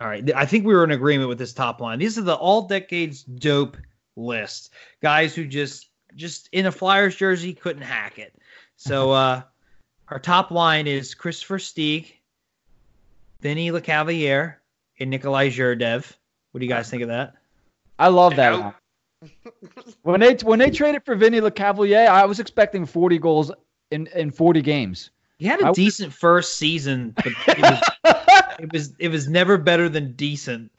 [0.00, 1.98] All right, I think we were in agreement with this top line.
[1.98, 3.76] These are the all decades dope
[4.16, 4.72] list.
[5.02, 8.32] Guys who just just in a Flyers jersey couldn't hack it.
[8.76, 9.42] So uh
[10.06, 12.12] our top line is Kris Versteeg,
[13.40, 14.54] Vinny Lecavalier,
[15.00, 16.10] and Nikolai Zherdev.
[16.52, 17.34] What do you guys think of that?
[17.98, 18.52] I love that.
[18.52, 18.60] Nope.
[18.60, 18.74] line.
[20.02, 23.50] When they when they traded for Vinny Lecavalier, I was expecting 40 goals
[23.90, 25.10] in in 40 games.
[25.38, 27.82] He had I a was- decent first season, but it was,
[28.58, 30.70] it was it was never better than decent.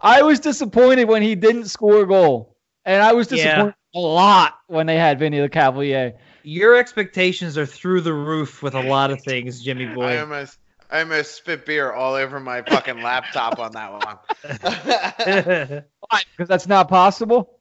[0.00, 3.36] I was disappointed when he didn't score a goal, and I was Yeah.
[3.44, 6.14] disappointed a lot when they had Vinny Lecavalier.
[6.44, 10.06] Your expectations are through the roof with a lot of things, Jimmy boy.
[10.06, 10.20] I boy.
[10.22, 10.58] almost,
[10.90, 15.82] I almost spit beer all over my fucking laptop on that one.
[16.36, 17.58] Because that's not possible.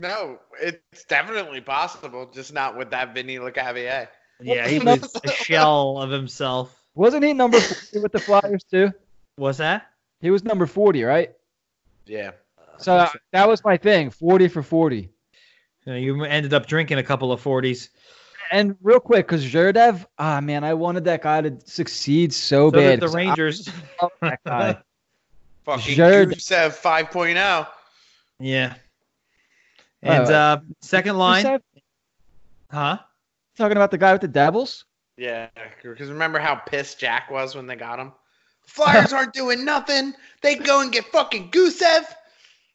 [0.00, 4.08] No, it's definitely possible, just not with that Vinny Lecavalier.
[4.42, 6.78] yeah, he was a shell of himself.
[6.94, 8.92] Wasn't he number 40 with the Flyers too?
[9.38, 9.86] Was that?
[10.20, 11.32] He was number 40, right?
[12.06, 12.32] Yeah.
[12.78, 14.96] So uh, that was my thing, 40 for 40.
[14.98, 17.90] You, know, you ended up drinking a couple of forties.
[18.52, 22.70] And real quick, because Zherdev, ah man, I wanted that guy to succeed so, So
[22.70, 22.80] bad.
[22.80, 23.68] did the 'cause I Rangers.
[24.02, 24.78] love that guy.
[25.64, 27.66] Fucking Jared- 5.0.
[28.38, 28.74] yeah.
[30.06, 31.62] And Uh, uh, second line, said-
[32.70, 32.98] huh?
[33.56, 34.84] talking about the guy with the Devils?
[35.16, 35.48] Yeah,
[35.82, 38.12] because remember how pissed Jack was when they got him?
[38.66, 40.14] Flyers aren't doing nothing.
[40.42, 42.04] They go and get fucking Gusev.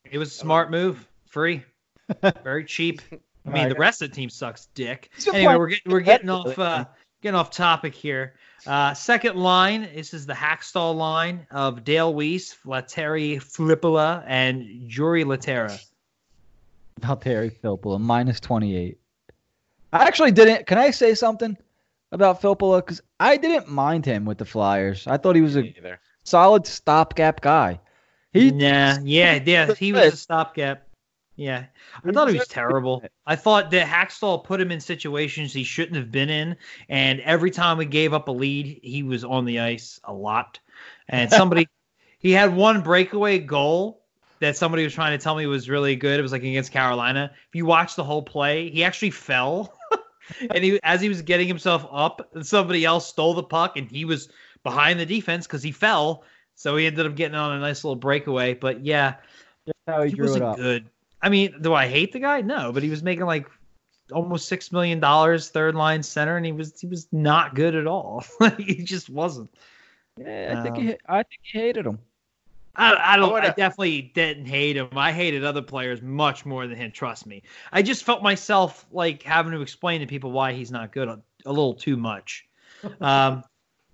[0.10, 1.08] It was a smart move.
[1.28, 1.64] Free.
[2.44, 3.02] Very cheap.
[3.46, 5.10] I mean, the rest of the team sucks dick.
[5.34, 6.86] Anyway, we're getting we're getting off uh,
[7.22, 8.34] getting off topic here.
[8.68, 9.90] Uh, second line.
[9.96, 15.80] This is the Hextall line of Dale Weise, Lateri Filppula, and Jury Jori
[17.02, 17.22] Lehtera.
[17.22, 18.98] Valtteri Filppula, minus 28.
[19.94, 20.66] I actually didn't.
[20.68, 21.58] Can I say something
[22.12, 22.80] about Filppula?
[22.80, 25.08] Because I didn't mind him with the Flyers.
[25.08, 25.74] I thought he was a
[26.24, 27.80] solid stopgap guy.
[28.34, 30.88] He Nah, yeah, yeah, he was a stopgap.
[31.36, 31.66] Yeah,
[32.06, 33.04] I thought he was terrible.
[33.26, 36.56] I thought that Hextall put him in situations he shouldn't have been in,
[36.88, 40.60] and every time we gave up a lead, he was on the ice a lot.
[41.08, 41.68] And somebody,
[42.20, 44.01] he had one breakaway goal
[44.42, 46.20] that somebody was trying to tell me was really good.
[46.20, 47.32] It was like against Carolina.
[47.48, 49.78] If you watch the whole play, he actually fell,
[50.54, 54.04] and he as he was getting himself up, somebody else stole the puck, and he
[54.04, 54.30] was
[54.64, 56.24] behind the defense because he fell.
[56.56, 58.54] So he ended up getting on a nice little breakaway.
[58.54, 59.16] But yeah,
[59.66, 60.58] That's how he, he drew it wasn't up.
[60.58, 60.90] good.
[61.22, 62.42] I mean, do I hate the guy?
[62.42, 63.48] No, but he was making like
[64.12, 67.88] almost six million dollars third line center, and he was he was not good at
[67.88, 68.24] all.
[68.40, 69.50] Like he just wasn't.
[70.18, 72.00] Yeah, I think Um, he, I think he hated him.
[72.76, 73.30] I, I don't.
[73.30, 74.90] I, would've- definitely didn't hate him.
[74.96, 76.92] I hated other players much more than him.
[76.92, 77.44] Trust me.
[77.72, 81.20] I just felt myself like having to explain to people why he's not good a,
[81.46, 82.46] a little too much.
[83.00, 83.44] Um,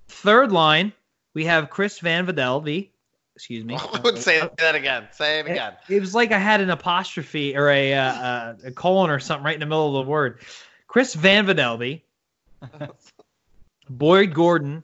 [0.08, 0.94] third line,
[1.34, 2.90] we have Chris Van Videlvi.
[3.36, 3.76] Excuse me.
[3.94, 5.08] I would say that again.
[5.12, 5.74] Say it again.
[5.90, 9.44] It was like I had an apostrophe or a, uh, uh, a colon or something
[9.44, 10.40] right in the middle of the word.
[10.88, 12.02] Chris Van Videlvi,
[13.90, 14.84] Boyd Gordon,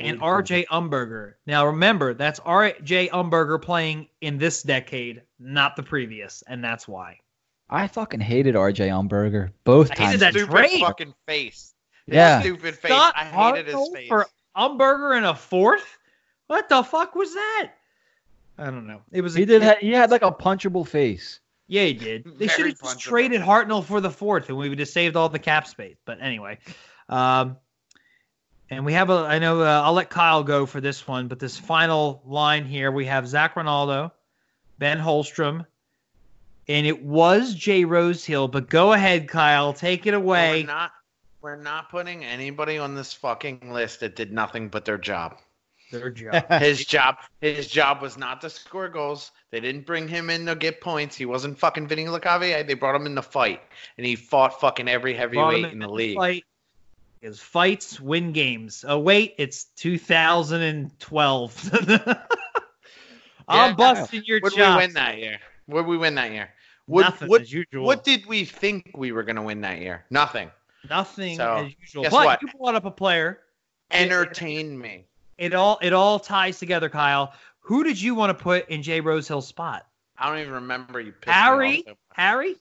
[0.00, 0.64] and R.J.
[0.66, 1.34] Umberger.
[1.46, 3.08] Now remember, that's R.J.
[3.08, 7.18] Umberger playing in this decade, not the previous, and that's why.
[7.70, 10.06] I fucking hated RJ Umberger both I times.
[10.08, 10.80] hated that Stupid trade.
[10.80, 11.74] fucking face.
[12.06, 12.40] His Yeah.
[12.40, 12.90] Stupid face.
[12.90, 14.08] Scott I hated his Hartnell face.
[14.08, 14.26] for
[14.56, 15.98] Umberger in a fourth.
[16.46, 17.72] What the fuck was that?
[18.56, 19.02] I don't know.
[19.12, 19.62] It was He did.
[19.62, 21.40] Ha- he had like a punchable face.
[21.66, 22.24] Yeah, he did.
[22.38, 25.28] They should have just traded Hartnell for the fourth, and we would have saved all
[25.28, 25.96] the cap space.
[26.06, 26.58] But anyway,
[27.10, 27.58] um,
[28.70, 29.14] and we have a.
[29.14, 32.90] I know uh, I'll let Kyle go for this one, but this final line here,
[32.92, 34.12] we have Zac Rinaldo,
[34.78, 35.64] Ben Holmstrom,
[36.68, 38.48] and it was Jay Rosehill.
[38.48, 40.62] But go ahead, Kyle, take it No, we're away.
[40.64, 40.92] not.
[41.40, 45.38] We're not putting anybody on this fucking list that did nothing but their job.
[45.92, 46.44] Their job.
[46.60, 49.30] His job, his job was not to score goals.
[49.50, 51.16] They didn't bring him in to get points.
[51.16, 52.66] He wasn't fucking Vinny Lecavalier.
[52.66, 53.62] They brought him in to fight,
[53.96, 56.16] and he fought fucking every heavyweight in the league.
[56.16, 56.44] Fight.
[57.20, 58.84] Because fights win games.
[58.86, 61.70] Oh wait, it's 2012.
[63.48, 63.74] I'm Yeah.
[63.74, 64.76] busting your What did chops.
[64.76, 65.38] we win that year?
[65.66, 66.50] What did we win that year?
[66.86, 67.84] What, Nothing what, as usual.
[67.84, 70.04] what did we think we were gonna win that year?
[70.10, 70.50] Nothing.
[70.88, 72.02] Nothing So, as usual.
[72.04, 72.42] guess But what?
[72.42, 73.40] you brought up a player.
[73.90, 75.04] Entertain me.
[75.38, 77.32] It all it all ties together, Kyle.
[77.60, 79.86] Who did you want to put in Jay Rosehill's spot?
[80.16, 81.12] I don't even remember you.
[81.26, 81.84] Harry?
[82.12, 82.56] Harry?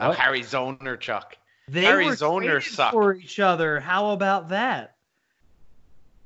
[0.00, 0.12] Oh?
[0.12, 1.36] Harry Zoner, Chuck.
[1.68, 2.92] They Harry's were owner traded sucked.
[2.92, 3.80] for each other.
[3.80, 4.94] How about that?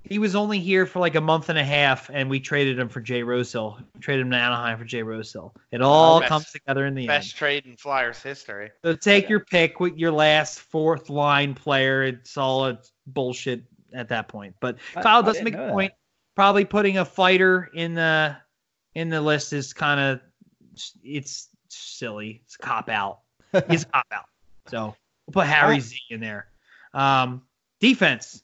[0.05, 2.89] He was only here for like a month and a half, and we traded him
[2.89, 3.79] for Jay Rosehill.
[4.01, 5.55] Traded him to Anaheim for Jay Rosehill.
[5.71, 7.37] It oh, all best- comes together in the Best end.
[7.37, 8.71] trade in Flyers history.
[8.85, 12.03] So take your pick with your last fourth line player.
[12.03, 13.63] It's all a bullshit
[13.95, 14.57] at that point.
[14.59, 15.73] But I- Kyle does didn't make know a that.
[15.73, 15.93] point.
[16.35, 18.37] Probably putting a fighter in the
[18.95, 20.21] in the list is kind of
[21.05, 22.41] it's silly.
[22.45, 23.21] It's a cop out.
[23.71, 24.25] He's a cop out.
[24.67, 26.47] So we'll put Harry Z in there.
[26.95, 27.43] Um,
[27.81, 28.43] defense,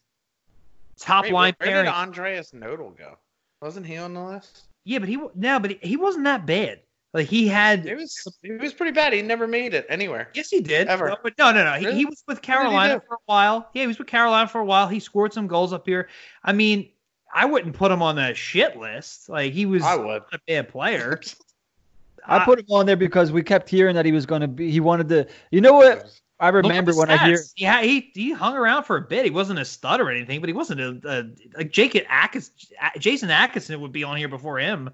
[0.99, 1.85] top Wait, line where pairing.
[1.87, 3.19] did Andreas Nodl go?
[3.63, 4.65] Wasn't he on the list?
[4.85, 6.81] yeah, but he wa- no, but he, he wasn't that bad.
[7.15, 7.87] Like he had.
[7.87, 9.13] It was it was pretty bad.
[9.15, 10.29] He never made it anywhere.
[10.35, 10.89] Yes, he did.
[10.89, 11.09] Ever.
[11.09, 11.73] No, but no, no, no.
[11.75, 11.99] He, Really?
[11.99, 13.69] he was with Carolina for a while.
[13.73, 14.87] Yeah, he was with Carolina for a while.
[14.89, 16.09] He scored some goals up here.
[16.45, 16.91] I mean,
[17.35, 19.29] I wouldn't put him on the shit list.
[19.31, 20.23] Like he was I would.
[20.33, 21.21] a bad player.
[22.27, 24.71] I put him on there because we kept hearing that he was going to be.
[24.71, 25.27] He wanted to.
[25.51, 26.11] You know what?
[26.41, 27.39] I remember when I hear.
[27.57, 29.25] Yeah, he he hung around for a bit.
[29.25, 32.53] He wasn't a stud or anything, but he wasn't a, a like Jake Atkins,
[32.99, 34.91] Jason Akeson would be on here before him.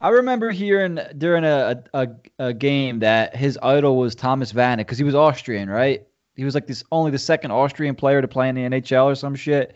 [0.00, 4.98] I remember hearing during a, a, a game that his idol was Thomas Vanek because
[4.98, 6.06] he was Austrian, right?
[6.36, 9.14] He was like this only the second Austrian player to play in the NHL or
[9.14, 9.74] some shit,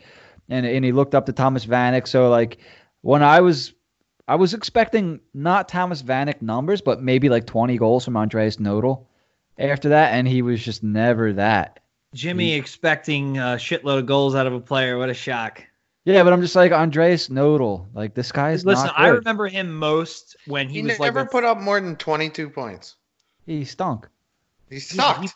[0.48, 2.06] and and he looked up to Thomas Vanek.
[2.06, 2.58] So like
[3.00, 3.72] when I was
[4.28, 9.06] I was expecting not Thomas Vanek numbers, but maybe like 20 goals from Andreas Nodl
[9.59, 11.80] after that, and he was just never that.
[12.14, 14.96] Jimmy expecting a shitload of goals out of a player.
[14.98, 15.62] What a shock.
[16.04, 17.86] Yeah, but I'm just like Andreas Nodl.
[17.92, 21.20] Like this guy is Listen, not I remember him most when he, He, was never
[21.20, 22.96] like put up more than 22 points.
[23.44, 24.09] he stunk.
[24.70, 25.34] He Yeah, sucked.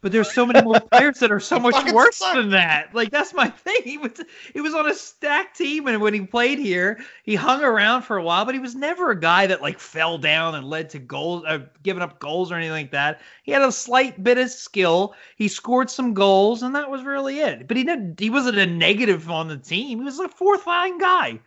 [0.00, 2.36] But there's so many more players that are so much worse sucked.
[2.36, 2.94] than that.
[2.94, 3.80] Like that's my thing.
[3.84, 4.12] He was
[4.52, 8.16] he was on a stacked team, and when he played here, he hung around for
[8.16, 10.98] a while, but he was never a guy that like fell down and led to
[10.98, 13.20] goals, uh, giving up goals or anything like that.
[13.42, 15.14] He had a slight bit of skill.
[15.36, 17.66] He scored some goals, and that was really it.
[17.66, 18.20] But he didn't.
[18.20, 19.98] He wasn't a negative on the team.
[19.98, 21.40] He was a fourth line guy.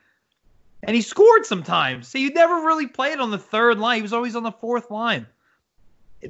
[0.83, 2.07] And he scored sometimes.
[2.07, 3.97] So you never really played on the third line.
[3.97, 5.27] He was always on the fourth line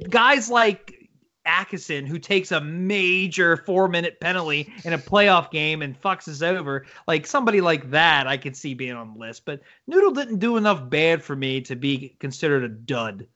[0.08, 1.01] guys like
[1.46, 6.42] Akeson, who takes a major four minute penalty in a playoff game and fucks us
[6.42, 9.44] over, like somebody like that, I could see being on the list.
[9.44, 13.26] But Noodle didn't do enough bad for me to be considered a dud.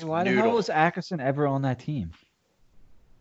[0.00, 2.12] Why the hell was Akeson ever on that team?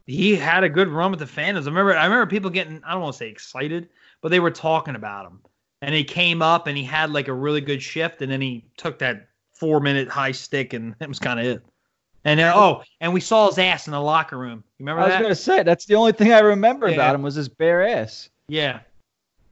[0.06, 1.68] He had a good run with the Phantoms.
[1.68, 3.90] I remember, I remember people getting, I don't want to say excited,
[4.22, 5.40] but they were talking about him.
[5.82, 8.66] And he came up and he had like a really good shift, and then he
[8.76, 11.64] took that four minute high stick, and that was kind of it.
[12.30, 14.64] And then, oh, and we saw his ass in the locker room.
[14.78, 15.06] You remember that?
[15.06, 15.22] I was that?
[15.24, 16.94] gonna say that's the only thing I remember Yeah.
[16.94, 18.30] about him was his bare ass.
[18.48, 18.82] Yeah.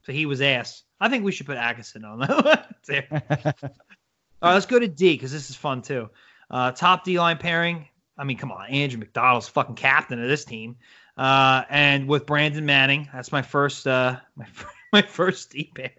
[0.05, 0.83] So he was ass.
[0.99, 2.75] I think we should put Akeson on that.
[2.87, 3.07] there.
[3.63, 6.09] All right, let's go to D because this is fun too.
[6.51, 7.87] Uh, top D line pairing.
[8.15, 10.75] I mean, come on, Andrew McDonald's fucking captain of this team,
[11.17, 13.09] uh, and with Brandon Manning.
[13.11, 14.45] That's my first, uh, my
[14.93, 15.97] my first D pair.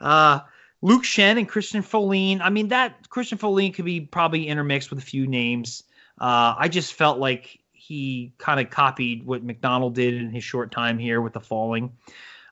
[0.00, 0.40] Uh,
[0.80, 2.40] Luke Schenn and Christian Folin.
[2.40, 5.82] I mean, that Christian Folin could be probably intermixed with a few names.
[6.20, 10.70] Uh, I just felt like he kind of copied what McDonald did in his short
[10.70, 11.92] time here with the falling.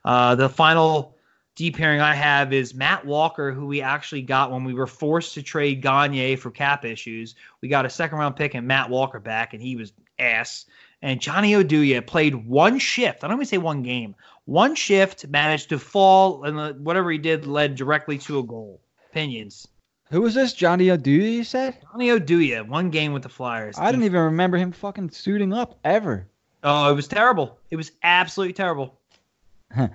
[0.05, 1.17] Uh, the final
[1.57, 5.35] D pairing I have is Matt Walker, who we actually got when we were forced
[5.35, 7.35] to trade Gagne for cap issues.
[7.61, 10.67] We got a second round pick and Matt Walker back, and he was ass.
[11.03, 13.25] And Johnny Oduya played one shift.
[13.25, 14.15] I don't even say one game.
[14.45, 18.81] One shift managed to fall, and whatever he did led directly to a goal.
[19.11, 19.67] Opinions.
[20.11, 20.53] Who was this?
[20.53, 21.79] Johnny Oduya, you said?
[21.93, 23.77] Johnny Oduya, one game with the Flyers.
[23.79, 26.29] I didn't even remember him fucking suiting up ever.
[26.63, 27.59] Oh, it was terrible.
[27.71, 28.99] It was absolutely terrible.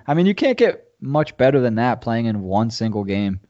[0.06, 3.40] I mean, you can't get much better than that playing in one single game.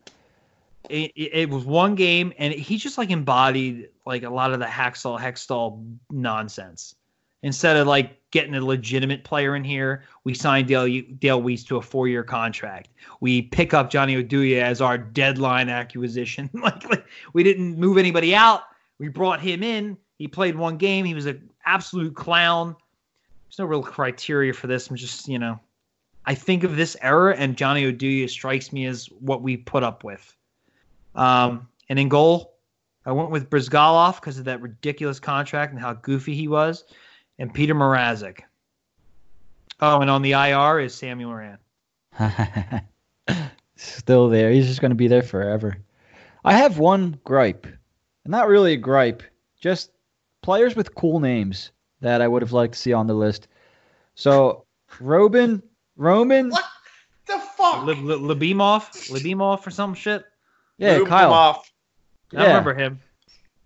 [0.88, 4.58] it, it, it was one game and he just like embodied like a lot of
[4.58, 6.94] the hacksaw Hextall nonsense
[7.42, 10.86] instead of like getting a legitimate player in here we signed dale,
[11.18, 12.88] dale weise to a four-year contract.
[13.20, 16.48] We pick up johnny oduya as our deadline acquisition.
[16.62, 18.62] Like, like we didn't move anybody out.
[18.98, 19.96] We brought him in.
[20.18, 21.04] He played one game.
[21.04, 22.76] He was an absolute clown.
[23.48, 24.88] There's no real criteria for this.
[24.88, 25.58] I'm just you know,
[26.24, 30.04] I think of this era and Johnny Oduya strikes me as what we put up
[30.04, 30.36] with.
[31.14, 32.54] Um, and in goal,
[33.04, 36.84] I went with Bryzgalov because of that ridiculous contract and how goofy he was,
[37.38, 38.40] and Peter Mrazek.
[39.80, 41.58] Oh, and on the IR is Samuel Morin.
[43.76, 44.50] Still there.
[44.50, 45.76] He's just going to be there forever.
[46.44, 47.66] I have one gripe.
[48.24, 49.22] Not really a gripe,
[49.60, 49.90] just
[50.42, 53.48] players with cool names that I would have liked to see on the list.
[54.14, 54.64] So,
[55.00, 55.60] Robin,
[55.96, 56.50] Roman.
[56.50, 56.64] What
[57.26, 57.84] the fuck?
[57.84, 60.24] Lib- Lib- Libimov, Libimov or some shit.
[60.78, 61.32] Yeah, Move Kyle.
[61.32, 61.72] off.
[62.32, 62.46] I Yeah.
[62.48, 63.00] remember him.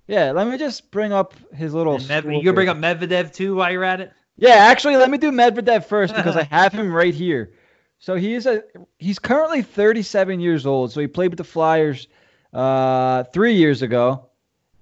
[0.07, 1.97] Yeah, let me just bring up his little.
[1.97, 4.12] And Med- you gonna bring up Medvedev too while you're at it?
[4.37, 7.53] Yeah, actually, let me do Medvedev first because I have him right here.
[7.99, 8.62] So he is a
[8.99, 10.93] he's currently 37 years old.
[10.93, 12.09] So he played with the Flyers
[12.53, 14.27] uh, three years ago.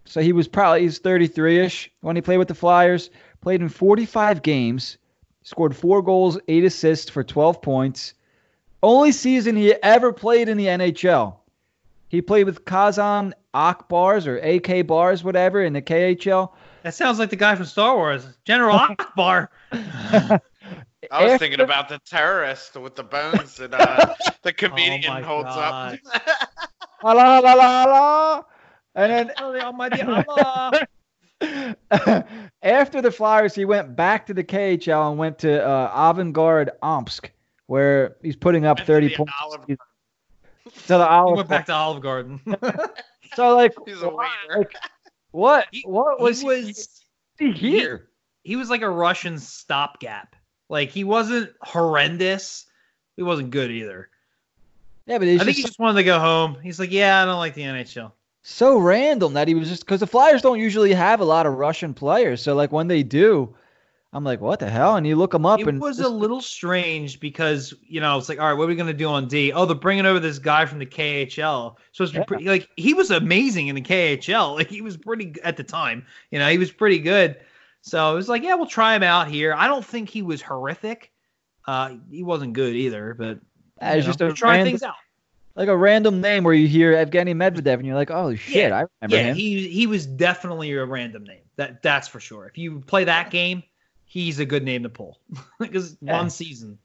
[0.05, 3.11] So he was probably he's 33ish when he played with the Flyers.
[3.41, 4.99] Played in 45 games,
[5.43, 8.15] scored four goals, eight assists for 12 points.
[8.83, 11.37] Only season he ever played in the NHL.
[12.15, 16.53] He played with Kazan Akbars or AK Bars, whatever, in the KHL.
[16.83, 19.51] That sounds like the guy from Star Wars, General Akbar.
[19.73, 19.81] I
[20.31, 20.41] was
[21.11, 25.99] After- thinking about the terrorist with the bones that uh, the comedian my holds God.
[26.15, 26.21] up.
[27.03, 28.43] La la la la la.
[28.95, 30.87] And then Oh, the Almighty Allah.
[32.63, 37.31] after the Flyers, he went back to the KHL and went to uh, Avangard Omsk,
[37.67, 39.33] where he's putting up 30 the points.
[40.67, 42.41] Olive- to the He Olive went back to Olive Garden.
[43.37, 44.75] So like, He's a why- like,
[45.33, 45.67] what?
[45.73, 47.01] He- what was he was
[47.39, 48.09] he here?
[48.45, 50.37] he was like a Russian stopgap.
[50.69, 52.67] Like he wasn't horrendous.
[53.17, 54.09] He wasn't good either.
[55.07, 56.57] Yeah, but he's I think just he just wanted to go home.
[56.63, 58.13] He's like, yeah, I don't like the NHL.
[58.43, 61.55] so random that he was just because the Flyers don't usually have a lot of
[61.55, 62.41] Russian players.
[62.43, 63.55] So like when they do,
[64.15, 64.95] I'm like, what the hell?
[64.97, 68.17] And you look them up, It and was this- a little strange because you know
[68.17, 69.53] it's like, all right, what are we gonna do on D?
[69.53, 71.77] Oh, they're bringing over this guy from the KHL.
[71.93, 72.23] So it's Yeah.
[72.23, 74.55] pretty, like he was amazing in the KHL.
[74.57, 76.07] Like he was pretty at the time.
[76.31, 77.37] You know, he was pretty good.
[77.83, 79.53] So it was like, yeah, we'll try him out here.
[79.53, 81.11] I don't think he was horrific.
[81.67, 83.39] Uh, he wasn't good either, but
[83.83, 84.95] uh, it's just trying random, things out.
[85.57, 88.77] like a random name where you hear Evgeny Medvedev and you're like, oh shit, Yeah,
[88.77, 89.37] I remember Yeah, him.
[89.37, 91.43] he he was definitely a random name.
[91.57, 92.47] That that's for sure.
[92.47, 93.63] If you play that game,
[94.15, 95.19] he's a good name to pull
[95.59, 96.19] because Yeah.
[96.19, 96.79] one season.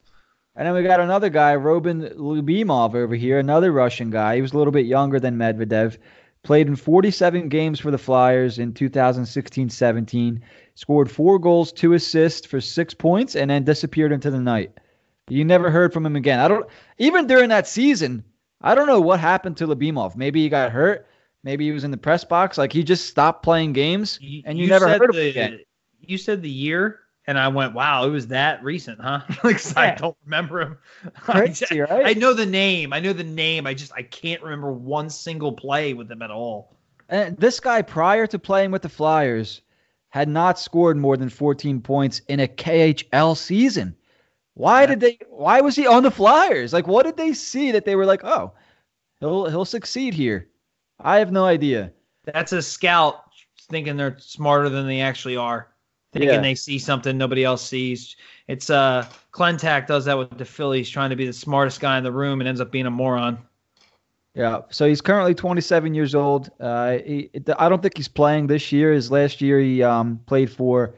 [0.56, 4.34] And then we got another guy, Robin Lyubimov over here, another Russian guy.
[4.34, 5.96] He was a little bit younger than Medvedev.
[6.42, 10.40] Played in 47 games for the Flyers in 2016-17.
[10.74, 14.72] Scored four goals, two assists for six points, and then disappeared into the night.
[15.28, 16.40] You never heard from him again.
[16.40, 16.66] I don't.
[16.98, 18.24] Even during that season,
[18.60, 20.16] I don't know what happened to Lyubimov.
[20.16, 21.06] Maybe he got hurt.
[21.44, 22.58] Maybe he was in the press box.
[22.58, 25.60] Like he just stopped playing games, and you, never said heard of the, him again.
[26.00, 27.00] You said the year,
[27.30, 30.78] and I went, "Wow, it was that recent, huh?" like 'cause I don't remember him.
[31.28, 32.04] I, Crazy, right?
[32.06, 32.92] I know the name.
[32.92, 33.68] I know the name.
[33.68, 36.76] I just I can't remember one single play with him at all.
[37.08, 39.62] And this guy, prior to playing with the Flyers,
[40.08, 43.94] had not scored more than 14 points in a KHL season.
[44.54, 44.86] Why Yeah.
[44.88, 45.18] did they?
[45.28, 46.72] Why was he on the Flyers?
[46.72, 48.52] Like, what did they see that they were like, oh,
[49.20, 50.48] he'll he'll succeed here?
[50.98, 51.92] I have no idea.
[52.24, 53.22] That's a scout
[53.70, 55.68] thinking they're smarter than they actually are.
[56.12, 56.40] Thinking Yeah.
[56.40, 58.16] they see something nobody else sees.
[58.48, 62.04] It's uh Klentak does that with the Phillies, trying to be the smartest guy in
[62.04, 63.38] the room and ends up being a moron.
[64.34, 64.60] Yeah.
[64.70, 66.50] So he's currently 27 years old.
[66.60, 68.92] Uh, he, I don't think he's playing this year.
[68.92, 70.94] His last year he um, played for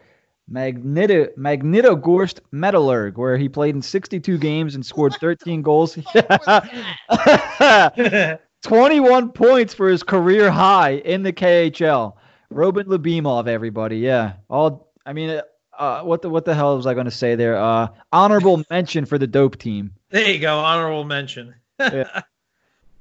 [0.51, 5.97] Magnito Magnitogorsk Metallurg, where he played in 62 games and scored 13 goals.
[8.62, 12.14] 21 points for his career high in the KHL.
[12.51, 13.98] Robin Lyubimov, everybody.
[13.98, 14.34] Yeah.
[14.51, 15.42] All I mean, uh,
[15.78, 17.56] uh, what the what the hell was I going to say there?
[17.56, 19.92] Uh, honorable mention for the dope team.
[20.10, 21.54] there you go, honorable mention.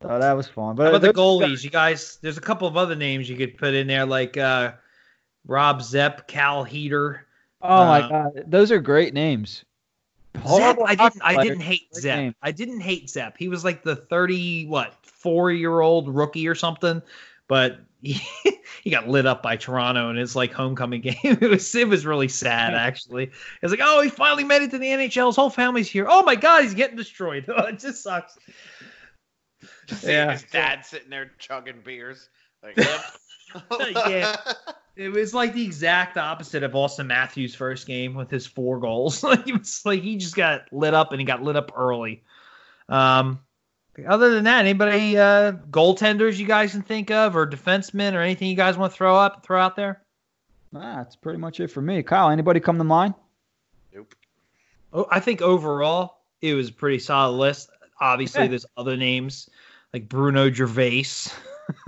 [0.03, 0.75] Oh, that was fun.
[0.75, 1.63] But How about the goalies?
[1.63, 4.73] You guys, there's a couple of other names you could put in there, like uh,
[5.45, 7.27] Rob Zepp, Cal Heeter.
[7.61, 9.63] Oh my Uh, god, those are great names.
[10.47, 12.17] Zepp, I didn't, I didn't hate Great Zepp.
[12.17, 12.35] name.
[12.41, 13.37] I didn't hate Zepp.
[13.37, 17.01] He was like the 30, what, four year old rookie or something,
[17.47, 18.19] but he,
[18.83, 21.15] he got lit up by Toronto in his like homecoming game.
[21.23, 23.31] It was, it was really sad actually.
[23.61, 25.27] It's like, oh, he finally made it to the NHL.
[25.27, 26.07] His whole family's here.
[26.09, 27.45] Oh my god, he's getting destroyed.
[27.47, 28.37] it just sucks.
[29.87, 30.31] Just Yeah.
[30.31, 32.29] his dad sitting there chugging beers.
[32.63, 32.77] Like.
[34.07, 34.35] Yeah.
[34.95, 39.23] It was like the exact opposite of Auston Matthews' first game with his four goals.
[39.23, 42.23] Like it was like he just got lit up and he got lit up early.
[42.89, 43.39] Um,
[44.07, 48.49] other than that, anybody uh, goaltenders you guys can think of, or defensemen, or anything
[48.49, 50.01] you guys want to throw up, throw out there?
[50.71, 52.01] Nah, that's pretty much it for me.
[52.03, 53.13] Kyle, anybody come to mind?
[53.93, 54.15] Nope.
[54.93, 57.69] Oh, I think overall it was a pretty solid list.
[57.99, 58.47] Obviously, Yeah.
[58.49, 59.49] there's other names
[59.93, 61.05] like Bruno Gervais.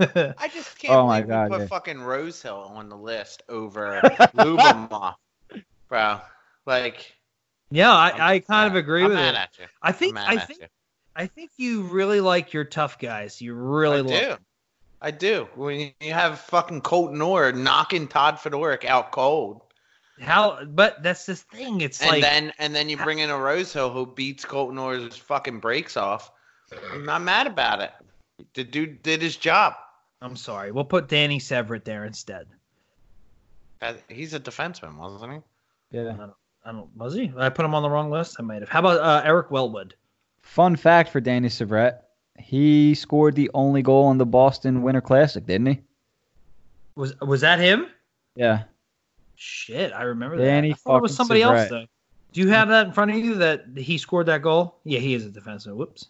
[0.00, 1.66] I just can't Oh my believe God, we put yeah.
[1.68, 4.00] fucking Rosehill on the list over
[4.34, 5.14] Lyubimov,
[5.88, 6.20] bro.
[6.66, 7.12] Like,
[7.70, 9.38] yeah, I, I'm I kind of agree I'm with mad it.
[9.38, 9.64] at you.
[9.82, 10.66] I I'm think mad I at think you.
[11.16, 13.40] I think you really like your tough guys.
[13.40, 14.36] You really I love do.
[15.00, 15.48] I do.
[15.54, 19.60] When you have fucking Colton Orr knocking Todd Fedoruk out cold,
[20.20, 21.80] how, but that's the thing.
[21.80, 25.16] It's and like then and then you bring in a Rosehill who beats Colton Orr's
[25.16, 26.30] fucking breaks off.
[26.92, 27.92] I'm not mad about it.
[28.54, 29.74] The dude did his job.
[30.20, 30.72] I'm sorry.
[30.72, 32.46] We'll put Danny Syvret there instead.
[33.82, 35.98] Uh, He's a defenseman, wasn't he?
[35.98, 36.16] Yeah.
[36.64, 37.32] I don't was he?
[37.36, 38.36] I put him on the wrong list.
[38.38, 38.68] I might have.
[38.68, 39.94] How about uh, Eric Wellwood?
[40.44, 41.98] Fun fact for Danny Syvret.
[42.38, 45.80] He scored the only goal in the Boston Winter Classic, didn't he?
[46.94, 47.86] Was was that him?
[48.36, 48.64] Yeah.
[49.34, 50.74] Shit, I remember Danny that.
[50.74, 51.86] I thought it was somebody else though.
[52.32, 54.76] Do you have that in front of you that he scored that goal?
[54.84, 55.74] Yeah, he is a defenseman.
[55.74, 56.06] Whoops.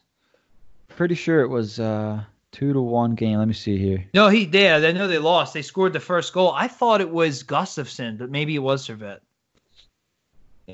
[0.89, 3.39] Pretty sure it was uh two to one game.
[3.39, 4.05] Let me see here.
[4.12, 4.85] No, he did.
[4.85, 5.55] I know they lost.
[5.55, 6.52] They scored the first goal.
[6.52, 9.20] I thought it was Gustafson, but maybe it was Syvret.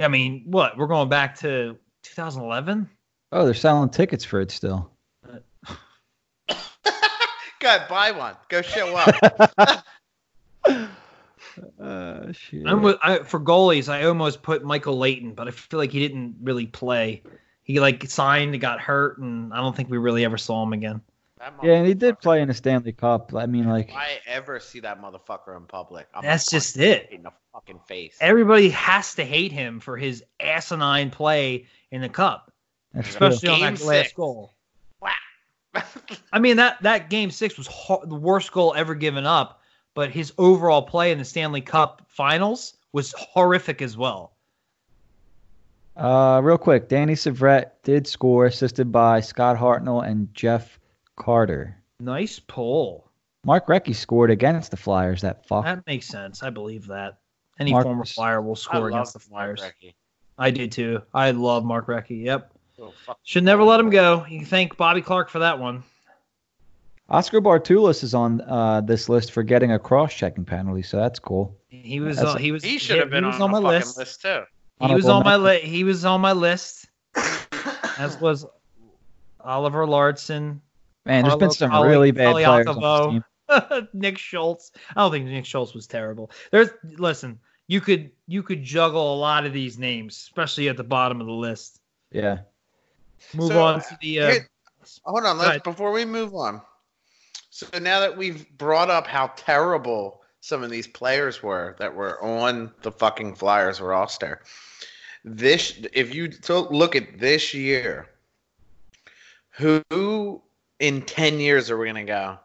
[0.01, 0.77] I mean, what?
[0.77, 2.89] We're going back to 2011.
[3.33, 4.91] Oh, they're selling tickets for it still.
[7.61, 8.35] Go buy one.
[8.49, 9.83] Go show up.
[11.79, 12.67] Uh, shit.
[12.67, 16.01] I'm with, I, for goalies, I almost put Michael Leighton, but I feel like he
[16.01, 17.23] didn't really play.
[17.63, 21.03] He like signed, got hurt, and I don't think we really ever saw him again.
[21.63, 23.35] Yeah, and he did play in the Stanley Cup.
[23.35, 27.09] I mean, like, If I ever see that motherfucker in public, I'm That's just it.
[27.11, 28.17] In the fucking face.
[28.21, 32.50] Everybody has to hate him for his asinine play in the cup,
[32.93, 33.27] that's true.
[33.29, 34.13] especially on Game that last six.
[34.13, 34.55] goal.
[35.01, 35.11] Wow.
[36.33, 39.61] I mean that that game six was ho- the worst goal ever given up,
[39.95, 44.33] but his overall play in the Stanley Cup Finals was horrific as well.
[45.97, 50.79] Uh, real quick, Danny Syvret did score, assisted by Scott Hartnell and Jeff
[51.17, 51.77] Carter.
[51.99, 53.11] Nice pull.
[53.45, 55.21] Mark Recchi scored against the Flyers.
[55.23, 55.65] That fuck.
[55.65, 56.43] That makes sense.
[56.43, 57.19] I believe that.
[57.59, 59.61] Any Mark- former Flyer will score against the Mark Flyers.
[59.61, 59.95] Recchi.
[60.39, 61.03] I do too.
[61.13, 62.25] I love Mark Recchi.
[62.25, 62.53] Yep.
[62.81, 62.93] Oh.
[63.25, 64.25] Should never let him go.
[64.29, 65.83] You can thank Bobby Clarke for that one.
[67.09, 71.57] Oscar Bartulis is on uh, this list for getting a cross-checking penalty, so that's cool.
[71.69, 73.99] He was That's- on, he was He should have been on, on, my list.
[73.99, 74.43] list, too.
[74.81, 75.65] He was Honorable on my list.
[75.65, 76.89] He was on my list.
[77.99, 78.47] As was
[79.41, 80.63] Oliver Larson,
[81.05, 82.81] Man, there's been some Colli- really bad players on
[83.11, 83.89] this team.
[83.93, 84.71] Nick Schultz.
[84.95, 86.31] I don't think Nick Schultz was terrible.
[86.53, 90.85] There's listen, you could you could juggle a lot of these names, especially at the
[90.85, 91.81] bottom of the list.
[92.13, 92.39] Yeah.
[93.35, 94.49] Move So, on to the uh, here-
[95.05, 96.61] Hold on, let's before we move on.
[97.51, 102.23] So now that we've brought up how terrible some of these players were that were
[102.23, 104.41] on the fucking Flyers roster,
[105.25, 108.09] this if you to look at this year,
[109.51, 110.43] who
[110.79, 112.39] in ten years are we gonna go?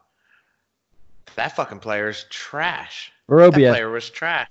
[1.36, 3.12] That fucking player is trash.
[3.28, 4.50] That player was trash.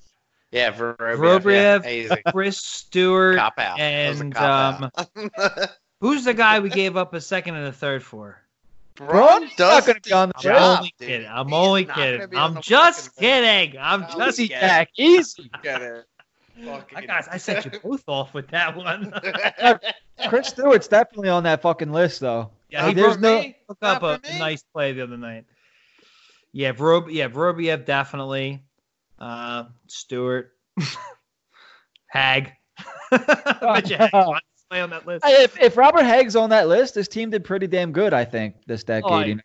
[0.51, 1.17] Yeah, Vorobyev.
[1.17, 2.31] Vorobyev, yeah.
[2.33, 3.37] Chris Stewart.
[3.37, 3.79] Cop out.
[3.79, 5.71] That was a and, cop out.
[6.05, 8.39] Who's the guy we gave up a second and a third for?
[8.95, 10.45] Braun He's not gonna be on the his.
[10.47, 11.09] I'm job, only dude.
[11.09, 11.29] kidding.
[11.31, 12.35] I'm He only kidding.
[12.37, 13.43] on I'm just fucking list.
[13.71, 13.79] kidding.
[13.81, 14.61] I'm Oh, just Easy, kidding.
[14.69, 14.89] Jack.
[14.99, 15.51] Easy.
[15.63, 16.05] Get it.
[16.95, 19.15] I guys, I set you both off with that one.
[20.29, 22.51] Chris Stewart's definitely on that fucking list, though.
[22.69, 23.41] yeah, Uh, he there's broke no.
[23.41, 23.57] me.
[23.67, 24.39] took up for a me.
[24.39, 25.47] nice play the other night.
[26.53, 28.63] Yeah, Vrob, yeah, Vorobyev definitely.
[29.19, 30.53] Uh, Stewart,
[32.15, 32.53] Hägg.
[33.11, 35.25] Bet you Hägg wants to play on that list.
[35.27, 38.57] If, if Robert Hägg's on that list, this team did pretty damn good, I think,
[38.67, 39.05] this decade.
[39.11, 39.43] Oh, I, you know?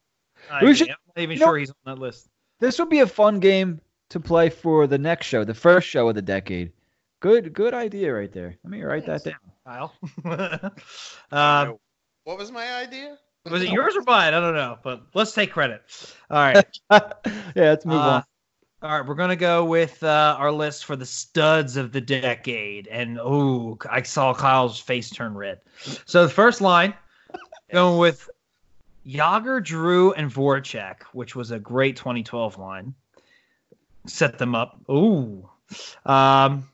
[0.49, 2.27] I, we should, I'm not even you know- sure he's on that list.
[2.59, 3.79] This would be a fun game
[4.09, 6.73] to play for the next show, the first show of the decade.
[7.21, 8.57] Good, good idea right there.
[8.63, 9.35] Let me write that down.
[9.65, 9.93] Kyle.
[10.25, 10.69] Uh,
[11.31, 11.77] um,
[12.23, 13.17] what was my idea?
[13.49, 14.33] was it yours or mine?
[14.33, 15.81] I don't know, but let's take credit.
[16.29, 16.65] All right.
[16.91, 17.01] yeah,
[17.55, 18.23] let's move Uh, on.
[18.81, 22.87] All right, we're gonna go with uh, our list for the studs of the decade,
[22.87, 25.59] and oh, I saw Kyle's face turn red.
[26.05, 26.93] So the first line,
[27.73, 28.29] going with
[29.05, 32.93] Jagr, Giroux, and Voracek, which was a great 2012 line.
[34.07, 34.79] Set them up.
[34.89, 35.49] Ooh,
[36.05, 36.69] um,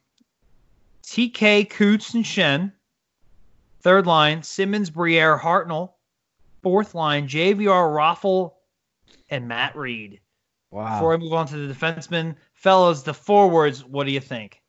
[1.02, 2.72] TK, Coots, and Schenn.
[3.82, 5.94] Third line, Simmonds, Briere, Hartnell.
[6.62, 8.54] Fourth line, JVR, Raffl,
[9.32, 10.20] and Matt Read.
[10.76, 10.90] Wow.
[10.96, 14.62] Before I move on to the defensemen, fellas, the forwards, what do you think?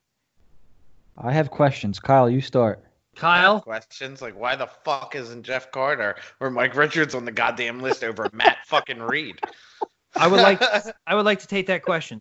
[1.19, 1.99] I have questions.
[1.99, 2.85] Kyle, you start.
[3.17, 7.81] Kyle, Questions like why the fuck isn't Jeff Carter or Mike Richards on the goddamn
[7.81, 9.41] list over Matt fucking Read?
[10.15, 10.61] I would like
[11.07, 12.21] I would like to take that question.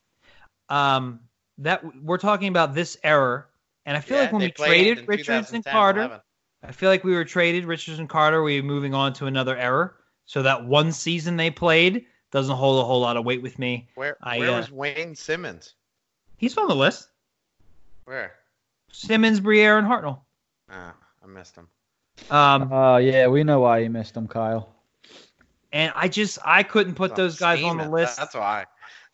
[0.70, 1.20] Um,
[1.60, 3.50] that we're talking about this error
[3.86, 6.22] And I feel Yeah, like when we traded Richards and Carter, 11.
[6.64, 8.42] I feel like we were traded Richards and Carter.
[8.42, 9.98] We were moving on to another error.
[10.26, 13.88] So that one season they played doesn't hold a whole lot of weight with me.
[13.96, 15.74] Where I, where uh, was Wayne Simmonds?
[16.38, 17.08] He's on the list.
[18.06, 18.34] Where?
[18.92, 20.20] Simmonds, Briere, and Hartnell.
[20.70, 21.68] Ah, I missed him.
[22.30, 24.74] Um, Oh yeah, we know why you missed him, Kyle.
[25.72, 28.18] and I just I couldn't put those guys on the list.
[28.18, 28.66] That's why.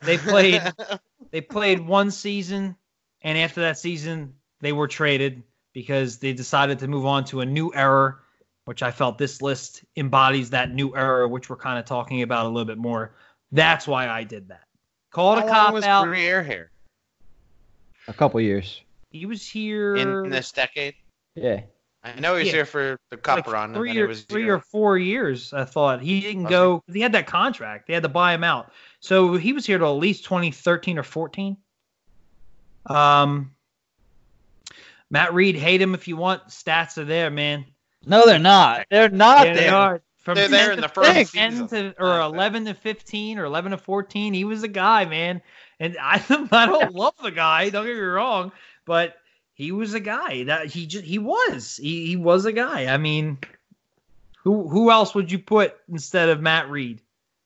[0.01, 0.61] They played
[1.31, 2.75] they played one season,
[3.21, 5.43] and after that season, they were traded
[5.73, 8.17] because they decided to move on to a new era,
[8.65, 12.45] which I felt this list embodies that new era, which we're kind of talking about
[12.45, 13.15] a little bit more.
[13.51, 14.63] That's why I did that.
[15.11, 16.05] Call it How a cop was out.
[16.05, 16.71] Briere here
[18.07, 18.81] A couple years.
[19.09, 20.95] He was here in this decade?
[21.35, 21.61] Yeah.
[22.03, 22.53] I know he's Yeah.
[22.53, 23.73] here for the cup like run.
[23.73, 25.53] three and then or it was three or four years.
[25.53, 27.87] I thought he didn't Was go because he had that contract.
[27.87, 28.71] They had to buy him out,
[29.01, 31.57] so he was here to at least 2013 or 14.
[32.87, 33.51] Um,
[35.11, 36.47] Matt Read, hate him if you want.
[36.47, 37.65] Stats are there, man.
[38.05, 38.87] No, they're not.
[38.89, 40.01] They're not Yeah, they are.
[40.17, 41.67] From They're there in the first 10 season.
[41.69, 42.35] to, or That's it.
[42.35, 44.33] 11 to 15 or 11 to 14.
[44.35, 45.41] He was a guy, man.
[45.79, 47.69] And I, I don't love the guy.
[47.69, 48.51] Don't get me wrong,
[48.85, 49.15] but
[49.53, 52.85] he was a guy that he just he was he, he was a guy.
[52.85, 53.39] I mean,
[54.43, 57.01] who who else would you put instead of Matt Read?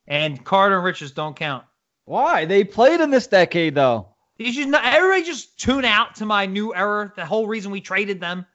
[0.07, 1.63] And Carter and Richards don't count.
[2.03, 2.45] Why?
[2.45, 4.09] They played in this decade though.
[4.37, 7.11] You should not, everybody just tune out to my new era.
[7.15, 8.45] The whole reason we traded them.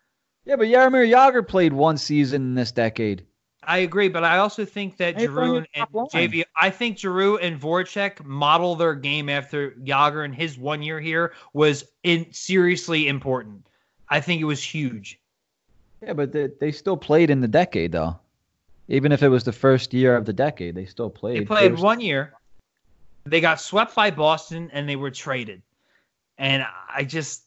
[0.45, 3.25] Yeah, but Jaromir Jagr played one season in this decade.
[3.63, 6.11] I agree, but I also think that Hey, Giroux and, it and.
[6.11, 6.45] JV.
[6.57, 11.35] I think Giroux and Voracek model their game after Jagr and his one year here
[11.53, 13.67] was in seriously important.
[14.09, 15.21] I think it was huge.
[16.03, 18.19] Yeah, but they, they still played in the decade though.
[18.89, 21.43] Even if it was the first year of the decade, they still played.
[21.43, 22.33] They played were- one year.
[23.25, 25.61] They got swept by Boston and they were traded.
[26.39, 27.43] And I just,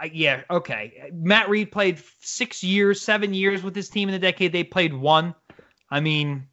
[0.00, 1.10] I, yeah, okay.
[1.12, 4.52] Matt Read played six years, seven years with his team in the decade.
[4.52, 5.34] They played one.
[5.90, 6.48] I mean,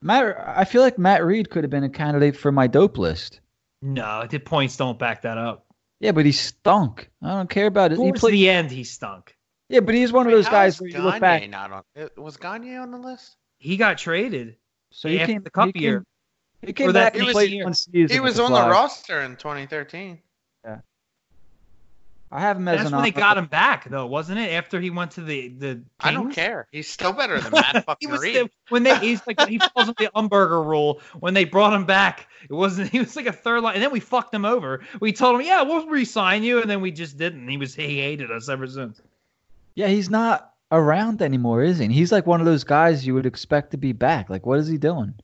[0.00, 0.36] Matt.
[0.38, 3.40] I feel like Matt Read could have been a candidate for my dope list.
[3.82, 5.66] no, the points don't back that up.
[6.00, 7.10] Yeah, but he stunk.
[7.22, 7.96] I don't care about it.
[7.96, 8.34] He Towards played.
[8.34, 9.34] the end, he stunk.
[9.68, 11.48] Yeah, but he's one of those how guys is where you look back.
[11.48, 13.36] Not on, uh, was Gagne on the list?
[13.58, 14.56] He got traded.
[14.92, 16.04] So he came the cup he came, year.
[16.62, 17.64] He came Or that back and next played year.
[17.64, 18.14] one season.
[18.14, 20.20] He with was on the roster in 2013.
[22.30, 24.50] I have met him as That's an when they got him back, though, wasn't it?
[24.52, 25.82] After he went to the the.
[26.00, 26.66] I don't care.
[26.72, 28.36] He's still better than Matt he was Read.
[28.36, 31.00] the, when they he's like he falls into the Umberger rule.
[31.20, 33.92] When they brought him back, it wasn't he was like a third line, and then
[33.92, 34.84] we fucked him over.
[35.00, 37.46] We told him, yeah, we'll re-sign you, and then we just didn't.
[37.48, 39.00] He was he hated us ever since.
[39.74, 41.86] Yeah, he's not around anymore, is he?
[41.88, 44.30] He's like one of those guys you would expect to be back.
[44.30, 45.14] Like, what is he doing?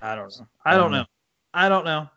[0.00, 0.46] I don't know.
[0.64, 1.06] I don't know.
[1.52, 2.08] I don't know.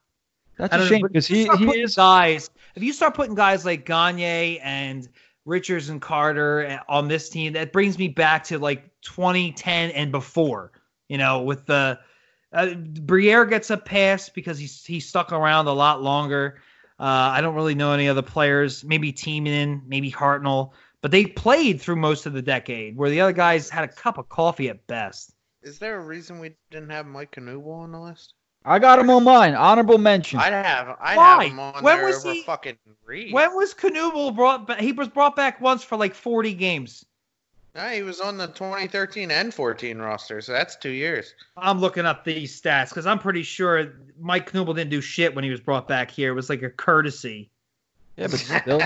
[0.57, 1.95] That's I a don't shame because he, start he putting is.
[1.95, 2.49] guys.
[2.77, 5.09] If you start putting guys like Gagne and
[5.45, 10.73] Richards and Carter on this team, that brings me back to like 2010 and before.
[11.09, 11.97] You know, with the
[12.53, 16.61] uh, Briere gets a pass because he's he stuck around a lot longer.
[16.99, 18.83] Uh, I don't really know any other players.
[18.83, 23.33] Maybe Timonen, maybe Hartnell, but they played through most of the decade, where the other
[23.33, 25.33] guys had a cup of coffee at best.
[25.63, 28.35] Is there a reason we didn't have Mike Knuble on the list?
[28.67, 29.55] I got him on mine.
[29.55, 30.39] Honorable mention.
[30.39, 30.97] I'd have.
[30.99, 31.43] I'd Why?
[31.43, 33.33] have him on When there was over he- fucking Read.
[33.33, 34.79] When was Knuble brought back?
[34.81, 37.05] He was brought back once for like 40 games.
[37.75, 41.33] No, he was on the 2013 and 14 roster, so that's two years.
[41.55, 45.43] I'm looking up these stats because I'm pretty sure Mike Knuble didn't do shit when
[45.43, 46.31] he was brought back here.
[46.31, 47.51] It was like a courtesy.
[48.17, 48.81] Yeah, but still,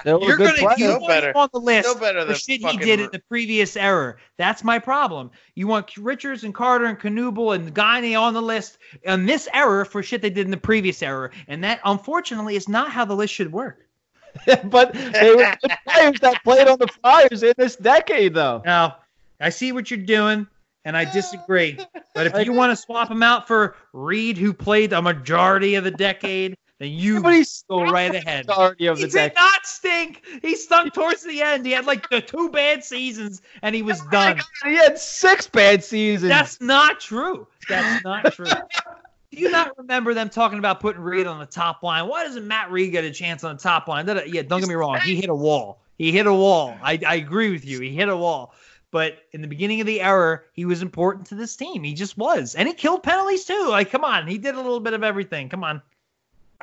[0.00, 0.88] still You're a good gonna player.
[0.88, 1.30] you want better.
[1.30, 3.22] him on the list Still better for than shit he fucking did Re- in the
[3.28, 4.16] previous era.
[4.36, 5.30] That's my problem.
[5.54, 9.84] You want Richards and Carter and Knuble and Gagne on the list on this error
[9.84, 13.14] for shit they did in the previous era, and that unfortunately is not how the
[13.14, 13.80] list should work.
[14.64, 18.62] but they were good players that played on the Flyers in this decade, though.
[18.64, 18.96] Now,
[19.40, 20.48] I see what you're doing,
[20.84, 21.78] and I disagree.
[22.14, 25.84] But if you want to swap him out for Read, who played a majority of
[25.84, 27.22] the decade, then you
[27.68, 28.46] go right ahead.
[28.78, 29.36] He did decade.
[29.36, 30.22] not stink.
[30.42, 31.64] He stunk towards the end.
[31.64, 34.40] He had like the two bad seasons, and he was oh done.
[34.64, 36.28] He had six bad seasons.
[36.28, 37.46] That's not true.
[37.68, 38.46] That's not true.
[38.46, 42.08] Do you not remember them talking about putting Read on the top line?
[42.08, 44.06] Why doesn't Matt Read get a chance on the top line?
[44.26, 44.98] Yeah, don't get me wrong.
[45.00, 45.80] He hit a wall.
[45.96, 46.76] He hit a wall.
[46.82, 47.80] I, I agree with you.
[47.80, 48.52] He hit a wall.
[48.90, 51.82] But in the beginning of the era, he was important to this team.
[51.82, 52.54] He just was.
[52.54, 53.66] And he killed penalties too.
[53.68, 54.28] Like, come on.
[54.28, 55.48] He did a little bit of everything.
[55.48, 55.82] Come on.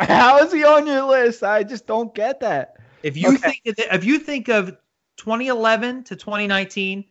[0.08, 1.44] How is he on your list?
[1.44, 2.78] I just don't get that.
[3.04, 3.60] If you Okay.
[3.64, 4.78] think if you think of
[5.18, 7.06] 2011 to 2019,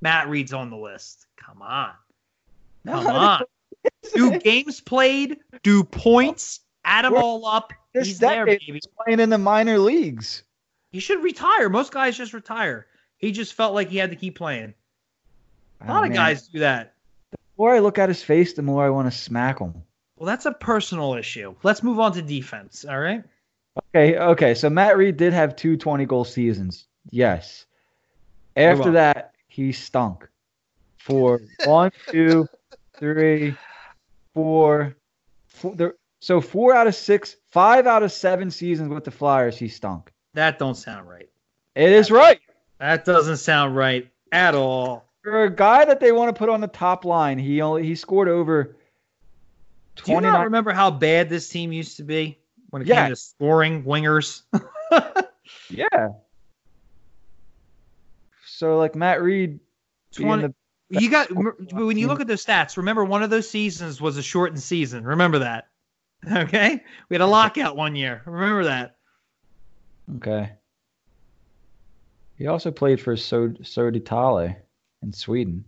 [0.00, 1.26] Matt Read's on the list.
[1.36, 1.92] Come on.
[2.86, 3.42] Come on.
[4.14, 5.38] Do games played?
[5.62, 6.60] Do points?
[6.84, 7.72] Add them We're- all up.
[7.94, 8.64] He's there, baby.
[8.66, 10.42] he's playing in the minor leagues.
[10.90, 11.68] He should retire.
[11.68, 12.86] Most guys just retire.
[13.18, 14.74] He just felt like he had to keep playing.
[15.80, 16.16] A oh, lot Oh, of man.
[16.16, 16.94] guys do that.
[17.30, 19.83] The more I look at his face, the more I want to smack him.
[20.16, 21.54] Well, that's a personal issue.
[21.62, 22.84] Let's move on to defense.
[22.84, 23.24] All right.
[23.94, 24.54] Okay, okay.
[24.54, 26.86] So Matt Read did have two 20 goal seasons.
[27.10, 27.66] Yes.
[28.56, 30.28] After that, he stunk
[30.98, 32.46] for one, two,
[32.96, 33.56] three,
[34.32, 34.96] four,
[35.46, 39.58] four there, so four out of six, five out of seven seasons with the Flyers,
[39.58, 40.12] he stunk.
[40.34, 41.28] That don't sound right.
[41.74, 42.40] It is right.
[42.78, 45.04] That doesn't sound right at all.
[45.22, 47.94] For a guy that they want to put on the top line, he only he
[47.94, 48.76] scored over
[49.96, 52.38] Do you 29 not remember how bad this team used to be
[52.70, 53.02] when it Yeah.
[53.04, 54.42] came to scoring wingers?
[55.70, 56.08] Yeah.
[58.46, 59.58] So like Matt Read
[60.12, 60.54] 20 the
[60.88, 64.16] You got but when you look at those stats, remember one of those seasons was
[64.16, 65.04] a shortened season.
[65.04, 65.68] Remember that.
[66.32, 66.82] Okay?
[67.08, 68.22] We had a lockout one year.
[68.24, 68.96] Remember that.
[70.16, 70.52] Okay.
[72.36, 74.56] He also played for Sod Södertälje
[75.02, 75.64] in Sweden.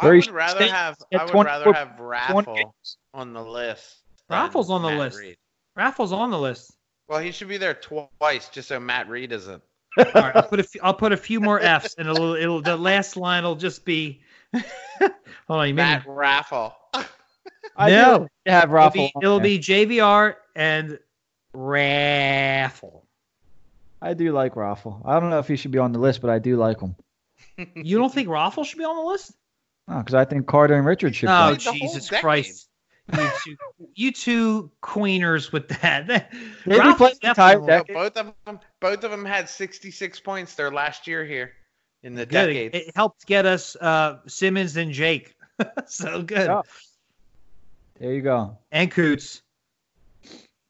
[0.00, 2.72] I would rather have at I would 24 rather have Raffl
[3.14, 3.96] on the list.
[4.30, 5.18] Raffl's on the Matt list.
[5.18, 5.36] Read.
[5.78, 6.72] Raffl's on the list.
[7.08, 9.62] Well, he should be there twice just so Matt Read isn't.
[9.98, 12.62] All right, I'll put a few, I'll put a few more F's and it'll, it'll
[12.62, 14.20] the last line will just be
[14.54, 15.10] Hold
[15.48, 16.72] on, you made Matt me, Raffl.
[17.76, 18.12] I do No.
[18.18, 18.92] like to have it'll Raffl.
[18.92, 19.44] be, it'll there.
[19.44, 20.98] be JVR and
[21.54, 23.02] Raffl.
[24.02, 25.02] I do like Raffl.
[25.04, 26.94] I don't know if he should be on the list, but I do like him.
[27.74, 29.32] You don't think Raffl should be on the list?
[29.98, 31.28] Because I think Carter and Richard should.
[31.28, 31.58] Oh, be.
[31.58, 32.20] played the whole Jesus.
[32.20, 32.68] Christ.
[33.12, 33.56] You two,
[33.96, 36.06] you two queeners with that.
[36.66, 40.70] Maybe play the entire definitely- both of them, both of them had 66 points their
[40.70, 41.52] last year here
[42.04, 42.46] in the Good.
[42.46, 42.74] decade.
[42.74, 45.34] It, it helped get us uh, Simmonds and Jake.
[45.86, 46.46] so good.
[46.46, 46.62] Yeah.
[47.98, 48.56] There you go.
[48.70, 49.42] And Coots.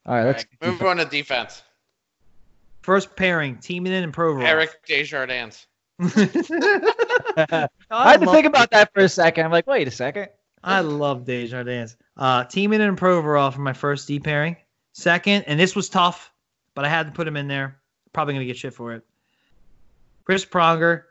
[0.07, 1.63] All right, let's right, move on to defense.
[2.81, 4.45] First pairing, Teaming in and Provorov.
[4.47, 5.67] Eric Desjardins.
[7.36, 9.44] I had to think about that for a second.
[9.44, 10.28] I'm like, wait a second.
[10.64, 11.97] I love Desjardins.
[12.16, 14.56] Uh, Timonen and Provorov for my first D pairing.
[14.93, 16.32] Second, and this was tough,
[16.74, 17.81] but I had to put him in there.
[18.12, 19.02] Probably going to get shit for it.
[20.24, 21.02] Chris Pronger,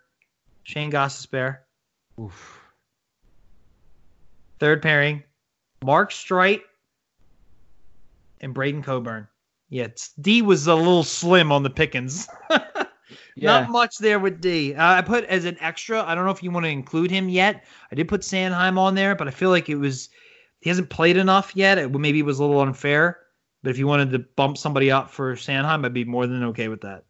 [0.63, 1.59] Shayne Gostisbehere.
[2.19, 2.59] Oof.
[4.59, 5.23] Third pairing,
[5.83, 6.61] Mark Streit
[8.41, 9.27] and Braden Coburn.
[9.69, 9.87] Yeah,
[10.19, 12.27] D was a little slim on the Pickens.
[13.41, 13.61] Yeah.
[13.61, 14.73] Not much there with D.
[14.73, 16.03] Uh, I put as an extra.
[16.03, 17.63] I don't know if you want to include him yet.
[17.91, 20.09] I did put Sanheim on there, but I feel like it was
[20.61, 21.77] he hasn't played enough yet.
[21.77, 23.19] It, maybe it was a little unfair.
[23.63, 26.67] But if you wanted to bump somebody up for Sanheim, I'd be more than okay
[26.67, 27.03] with that.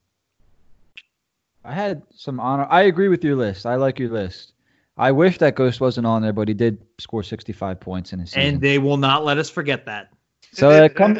[1.63, 2.67] I had some honor.
[2.69, 3.65] I agree with your list.
[3.65, 4.53] I like your list.
[4.97, 8.31] I wish that Ghost wasn't on there, but he did score 65 points in his
[8.31, 8.41] season.
[8.41, 10.11] And they will not let us forget that.
[10.51, 11.19] so it comes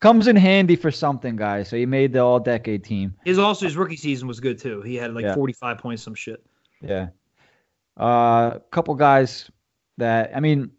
[0.00, 1.68] comes in handy for something, guys.
[1.68, 3.14] So he made the All Decade team.
[3.24, 4.80] His also his rookie season was good too.
[4.82, 5.34] He had like Yeah.
[5.34, 6.44] 45 points, some shit.
[6.80, 7.08] Yeah.
[7.98, 9.50] Uh, a couple guys
[9.96, 10.70] that I mean,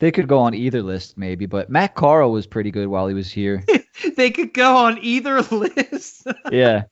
[0.00, 3.14] they could go on either list maybe, but Matt Carle was pretty good while he
[3.14, 3.62] was here.
[4.16, 6.26] they could go on either list.
[6.50, 6.84] yeah.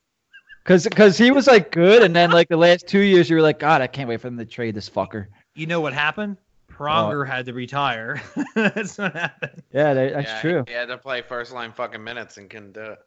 [0.65, 3.43] Cause, Cause he was like good, and then like the last two years, you were
[3.43, 5.27] like, God, I can't wait for them to trade this fucker.
[5.55, 6.37] you know what happened?
[6.81, 8.23] Pronger had to retire.
[8.55, 9.63] That's what happened.
[9.73, 10.65] Yeah, that, that's Yeah, true.
[10.67, 12.99] He had to play first line fucking minutes and couldn't do it.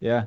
[0.00, 0.24] Yeah.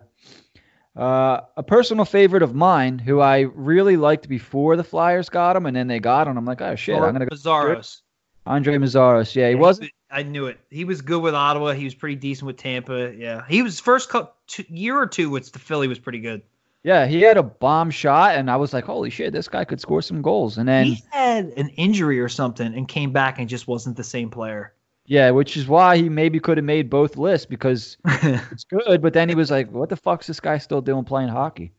[0.96, 5.66] Uh, a personal favorite of mine, who I really liked before the Flyers got him,
[5.66, 6.38] and then they got him.
[6.38, 8.02] I'm like, oh shit, I'm gonna go Bizarros.
[8.46, 9.36] Andrej Meszaros.
[9.36, 9.92] Yeah, he wasn't.
[10.10, 10.60] I knew it.
[10.70, 11.72] He was good with Ottawa.
[11.72, 13.14] He was pretty decent with Tampa.
[13.16, 16.42] Yeah, he was first co- two, year or two with the Philly was pretty good.
[16.84, 19.80] Yeah, he had a bomb shot, and I was like, holy shit, this guy could
[19.80, 20.58] score some goals.
[20.58, 24.04] And then he had an injury or something and came back and just wasn't the
[24.04, 24.74] same player.
[25.06, 29.14] yeah, which is why he maybe could have made both lists because it's good, but
[29.14, 31.72] then he was like, what the fuck's this guy still doing playing hockey?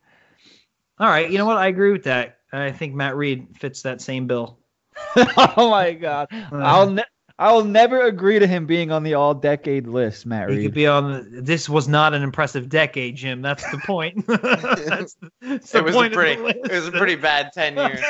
[1.00, 1.56] All right, you know what?
[1.56, 2.38] I agree with that.
[2.52, 4.58] I think Matt Read fits that same bill.
[5.16, 7.02] oh my god, I'll ne-
[7.42, 10.86] I'll never agree to him being on the all decade list, Matt He could be
[10.86, 11.12] on.
[11.34, 13.42] The, this was not an impressive decade, Jim.
[13.42, 14.24] That's the point.
[14.28, 16.58] that's, the- that's the It was a point of the pretty, list.
[16.64, 18.00] it was a pretty bad ten years.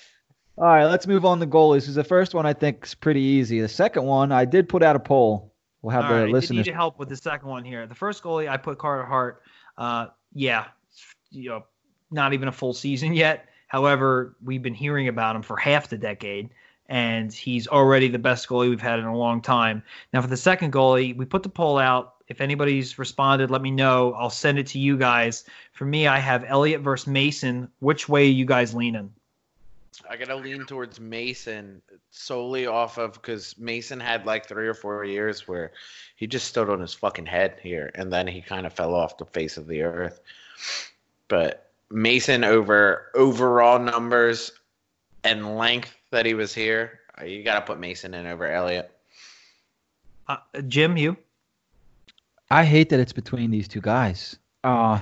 [0.59, 1.81] All right, let's move on to goalies.
[1.83, 3.61] Because the first one I think is pretty easy.
[3.61, 5.55] The second one, I did put out a poll.
[5.83, 6.57] We'll have All the right, you listeners.
[6.59, 7.87] need your help with the second one here.
[7.87, 9.43] The first goalie, I put Carter Hart.
[9.79, 10.67] Uh, yeah,
[11.31, 11.65] you know,
[12.11, 13.49] not even a full season yet.
[13.71, 16.51] However, we've been hearing about him for half the decade,
[16.89, 19.85] and he's already the best goalie we've had in a long time.
[20.13, 22.15] Now, for the second goalie, we put the poll out.
[22.27, 24.13] If anybody's responded, let me know.
[24.15, 25.45] I'll send it to you guys.
[25.71, 27.69] For me, I have Elliott versus Mason.
[27.79, 29.15] Which way you guys leaning?
[30.09, 31.81] I gotta lean towards Mason
[32.11, 35.71] solely off of because Mason had like three or four years where
[36.17, 39.17] he just stood on his fucking head here, and then he kind of fell off
[39.17, 40.21] the face of the earth.
[41.29, 44.53] But Mason over overall numbers
[45.25, 48.91] and length that he was here, uh, you gotta put Mason in over Elliott.
[50.29, 50.37] Uh,
[50.69, 51.17] Jim, you?
[52.51, 54.37] I hate that it's between these two guys.
[54.65, 55.01] Uh,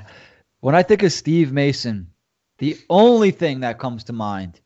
[0.60, 2.10] when I think of Steve Mason,
[2.58, 4.60] the only thing that comes to mind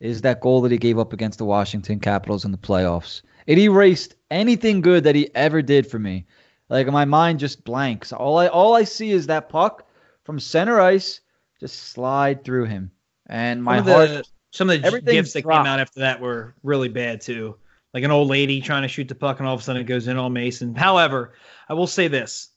[0.00, 3.22] is that goal that he gave up against the Washington Capitals in the playoffs.
[3.46, 6.26] It erased anything good that he ever did for me.
[6.68, 8.12] Like my mind just blanks.
[8.12, 9.86] All I all I see is that puck
[10.24, 11.20] from center ice
[11.62, 12.90] just slide through him,
[13.26, 14.02] and my some heart.
[14.02, 15.64] Of the, some of the gifts that dropped.
[15.64, 17.56] came out after that were really bad too.
[17.94, 19.86] Like an old lady trying to shoot the puck, and all of a sudden it
[19.86, 20.74] goes in on Mason.
[20.74, 21.34] However,
[21.68, 22.48] I will say this: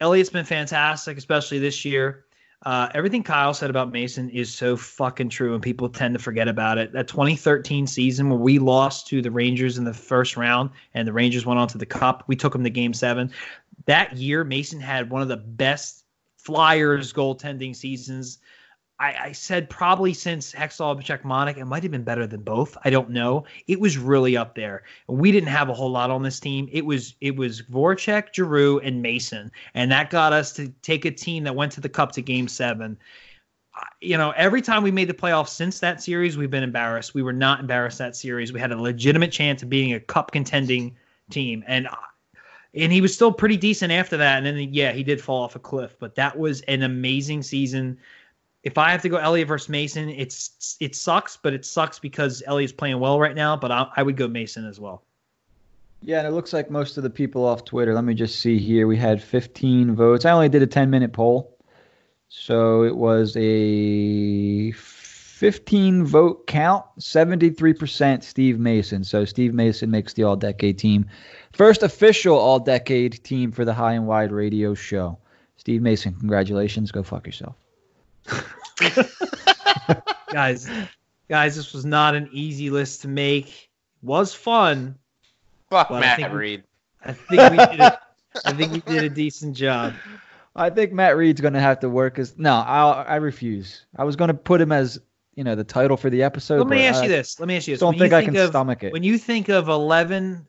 [0.00, 2.24] Elliott's been fantastic, especially this year.
[2.64, 6.46] Uh, everything Kyle said about Mason is so fucking true, and people tend to forget
[6.46, 6.92] about it.
[6.92, 11.12] That 2013 season where we lost to the Rangers in the first round, and the
[11.12, 13.32] Rangers went on to the Cup, we took them to Game Seven.
[13.86, 16.01] That year, Mason had one of the best
[16.42, 18.38] Flyers goaltending seasons.
[18.98, 22.76] I, I said probably since Hextall Cechmanek, it might have been better than both.
[22.84, 23.44] I don't know.
[23.66, 24.84] It was really up there.
[25.08, 26.68] We didn't have a whole lot on this team.
[26.70, 31.10] It was it was Voracek, Giroux, and Mason, and that got us to take a
[31.10, 32.96] team that went to the Cup to Game Seven.
[34.00, 37.14] You know, every time we made the playoffs since that series, we've been embarrassed.
[37.14, 38.52] We were not embarrassed that series.
[38.52, 40.96] We had a legitimate chance of being a Cup contending
[41.30, 41.88] team, and
[42.74, 44.38] and he was still pretty decent after that.
[44.38, 47.98] And then yeah, he did fall off a cliff, but that was an amazing season.
[48.62, 52.42] If I have to go Elliott versus Mason, it's it sucks, but it sucks because
[52.46, 53.56] Elliott's playing well right now.
[53.56, 55.02] But I, I would go Mason as well.
[56.00, 57.94] Yeah, and it looks like most of the people off Twitter.
[57.94, 58.86] Let me just see here.
[58.86, 60.24] We had 15 votes.
[60.24, 61.56] I only did a 10 minute poll.
[62.28, 64.72] So it was a
[65.42, 69.02] 15 vote count, 73% Steve Mason.
[69.02, 71.04] So Steve Mason makes the all decade team.
[71.52, 75.18] First official all decade team for the High and Wide radio show.
[75.56, 76.92] Steve Mason, congratulations.
[76.92, 77.56] Go fuck yourself.
[80.30, 80.70] guys,
[81.28, 83.68] guys, this was not an easy list to make.
[84.00, 84.94] Was fun.
[85.70, 86.62] Fuck Well, I Matt think we- Read.
[87.04, 87.80] I think we did.
[87.80, 87.98] A,
[88.44, 89.94] I think we did a decent job.
[90.54, 92.38] I think Matt Read's going to have to work as.
[92.38, 93.86] No, I I refuse.
[93.96, 95.00] I was going to put him as,
[95.34, 96.58] you know, the title for the episode.
[96.58, 97.40] Let me ask I you this.
[97.40, 97.80] Let me ask you this.
[97.80, 98.92] Don't When think you I can of, stomach it.
[98.92, 100.46] When you think of 11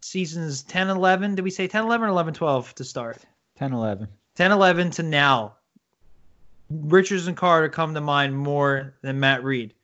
[0.00, 3.18] seasons, 10, 11, did we say 10, 11, or 11, 12 to start?
[3.56, 4.08] 10 11.
[4.34, 5.56] 10, 11 to now.
[6.70, 9.74] Richards and Carter come to mind more than Matt Read.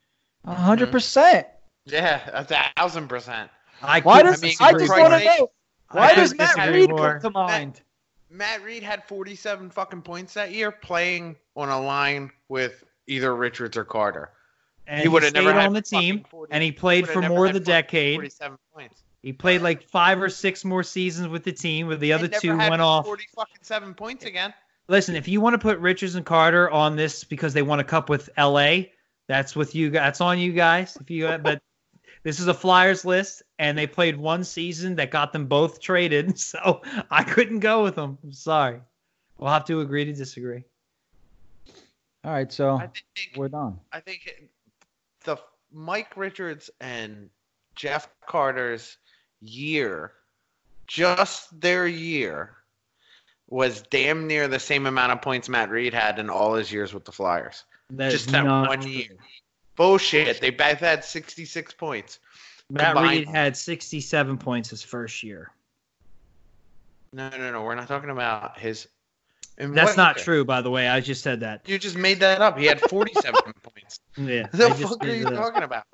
[0.46, 1.46] Hundred percent.
[1.86, 1.94] Mm-hmm.
[1.94, 2.44] Yeah, a
[2.76, 3.50] thousand percent.
[3.82, 5.50] I Why couldn't does mean, I just want to know
[5.90, 7.20] why couldn't does Matt Read more.
[7.20, 7.82] come to mind?
[8.30, 13.76] Matt Read had 47 fucking points that year playing on a line with either Richards
[13.76, 14.32] or Carter.
[14.88, 17.54] And He he, stayed on the team, 40 and he played would've for more than
[17.54, 18.16] the decade.
[18.16, 19.02] 47 points.
[19.22, 22.56] He played like five or six more seasons with the team, where the other two
[22.56, 23.04] went off.
[23.04, 24.54] 40 fucking seven points again.
[24.88, 27.84] Listen, if you want to put Richards and Carter on this because they won a
[27.84, 28.84] cup with LA,
[29.26, 29.90] that's with you.
[29.90, 30.96] That's on you guys.
[30.98, 31.60] If you, but
[32.22, 36.38] this is a Flyers list, and they played one season that got them both traded.
[36.48, 38.16] So I couldn't go with them.
[38.24, 38.80] I'm sorry.
[39.36, 40.64] We'll have to agree to disagree.
[42.24, 43.78] All right, so think we're done.
[43.92, 44.50] I think
[45.28, 45.36] the
[45.70, 47.28] Mike Richards and
[47.74, 48.96] Jeff Carter's
[49.42, 50.12] year,
[50.86, 52.54] just their year,
[53.50, 56.94] was damn near the same amount of points Matt Read had in all his years
[56.94, 57.64] with the Flyers.
[57.90, 59.10] That just that not one year.
[59.76, 60.40] Bullshit.
[60.40, 62.20] They both had 66 points.
[62.70, 63.26] Matt combined.
[63.26, 65.50] Read had 67 points his first year.
[67.12, 67.62] No, no, no.
[67.62, 68.88] We're not talking about his.
[69.58, 70.24] That's not year?
[70.24, 70.88] true, by the way.
[70.88, 71.68] I just said that.
[71.68, 72.58] You just made that up.
[72.58, 73.58] He had 47 points.
[74.16, 74.46] Yeah.
[74.52, 75.84] The fuck are you talking about?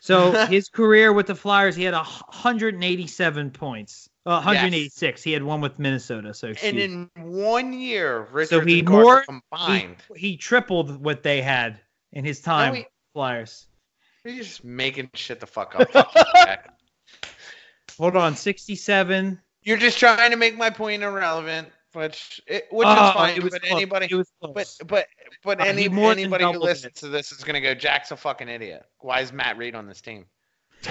[0.00, 4.08] So his career with the Flyers, he had a 187 points.
[4.24, 5.22] Uh, 186.
[5.22, 6.34] He had one with Minnesota.
[6.34, 9.96] So And in one year, Richards So he and Carter more- combined.
[10.16, 11.78] he, he tripled what they had
[12.12, 12.72] in his time.
[12.72, 13.66] we- Flyers.
[14.24, 15.88] You're just making shit the fuck up.
[17.98, 19.40] Hold on, 67.
[19.62, 23.36] You're just trying to make my point irrelevant, which it, which Oh, is fine.
[23.36, 23.72] it was But close.
[23.72, 25.06] anybody, but but
[25.44, 26.72] but Uh, any more anybody who doubled it.
[26.72, 28.84] listens to this is gonna go, Jack's a fucking idiot.
[28.98, 30.26] Why is Matt Read on this team?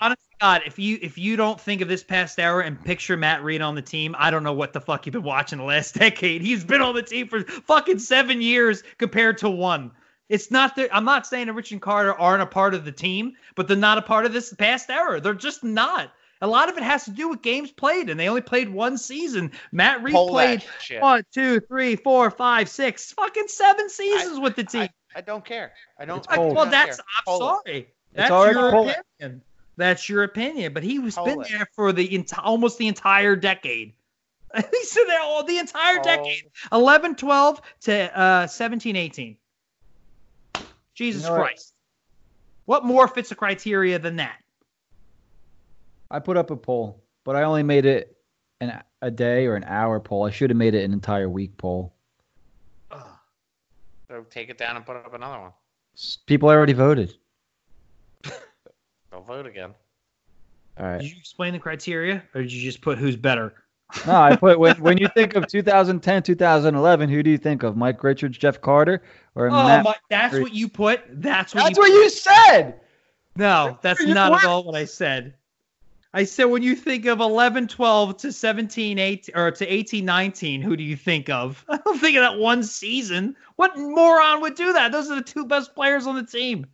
[0.00, 3.16] Honest to God, if you if you don't think of this past hour and picture
[3.16, 5.64] Matt Read on the team, I don't know what the fuck you've been watching the
[5.64, 6.42] last decade.
[6.42, 9.92] He's been on the team for fucking seven years compared to one.
[10.28, 12.92] It's not that I'm not saying that Rich and Carter aren't a part of the
[12.92, 15.20] team, but they're not a part of this past hour.
[15.20, 16.12] They're just not.
[16.42, 18.98] A lot of it has to do with games played, and they only played one
[18.98, 19.52] season.
[19.70, 20.64] Matt Read Pull played
[20.98, 24.88] one, two, three, four, five, six, fucking seven seasons with the team.
[25.14, 25.72] I don't care.
[25.98, 26.26] I don't.
[26.28, 27.04] I- well, that's care.
[27.16, 27.44] I'm Hold it.
[27.68, 27.88] sorry.
[28.12, 28.90] That's your cold.
[29.20, 29.42] opinion.
[29.76, 30.72] That's your opinion.
[30.74, 31.48] But he was been it.
[31.48, 33.92] there for the ent- almost the entire decade.
[34.72, 36.42] He's been there all the entire Oh, decade.
[36.72, 39.36] 11, 12 to uh, 17, 18.
[40.94, 41.42] Jesus You know what?
[41.46, 41.72] Christ.
[42.64, 44.41] What more fits the criteria than that?
[46.12, 48.16] I put up a poll, but I only made it
[48.60, 50.24] an a day or an hour poll.
[50.24, 51.94] I should have made it an entire week poll.
[54.08, 55.52] So take it down and put up another one.
[56.26, 57.14] People already voted.
[59.10, 59.70] Go vote again.
[60.78, 61.00] All right.
[61.00, 63.54] Did you explain the criteria, or did you just put who's better?
[64.06, 67.76] No, I put when when you think of 2010, 2011, who do you think of?
[67.76, 69.02] Mike Richards, Jeff Carter,
[69.34, 69.84] or Oh, Matt?
[69.84, 71.00] my, that's what you put.
[71.10, 72.80] That's what That's you what you said.
[73.36, 75.34] No, that's You not at all what I said.
[76.14, 80.60] I said when you think of 11, 12 to 17, 18, or to 18, 19,
[80.60, 81.64] who do you think of?
[81.68, 83.34] I don't think of that one season.
[83.56, 84.92] What moron would do that?
[84.92, 86.66] Those are the two best players on the team.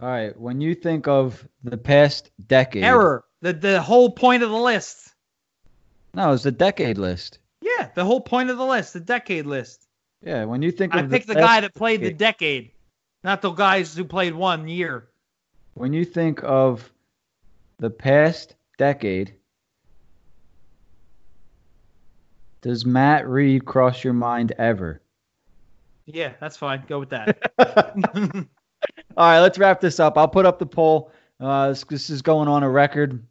[0.00, 0.38] All right.
[0.38, 3.24] When you think of the past decade, Error.
[3.40, 5.14] The the whole point of the list.
[6.14, 7.38] No, it's the decade list.
[7.60, 9.86] Yeah, the whole point of the list, the decade list.
[10.24, 10.44] Yeah.
[10.44, 11.00] When you think of.
[11.00, 12.18] I of picked the past guy that played the decade.
[12.64, 12.70] decade,
[13.22, 15.08] not the guys who played one year.
[15.74, 16.90] when you think of
[17.78, 19.34] the past decade,
[22.60, 25.00] does Matt Read cross your mind ever?
[26.06, 26.84] Yeah, that's fine.
[26.88, 27.38] Go with that.
[29.16, 30.16] All right, let's wrap this up.
[30.16, 31.12] I'll put up the poll.
[31.40, 33.24] Uh, this, this is going on a record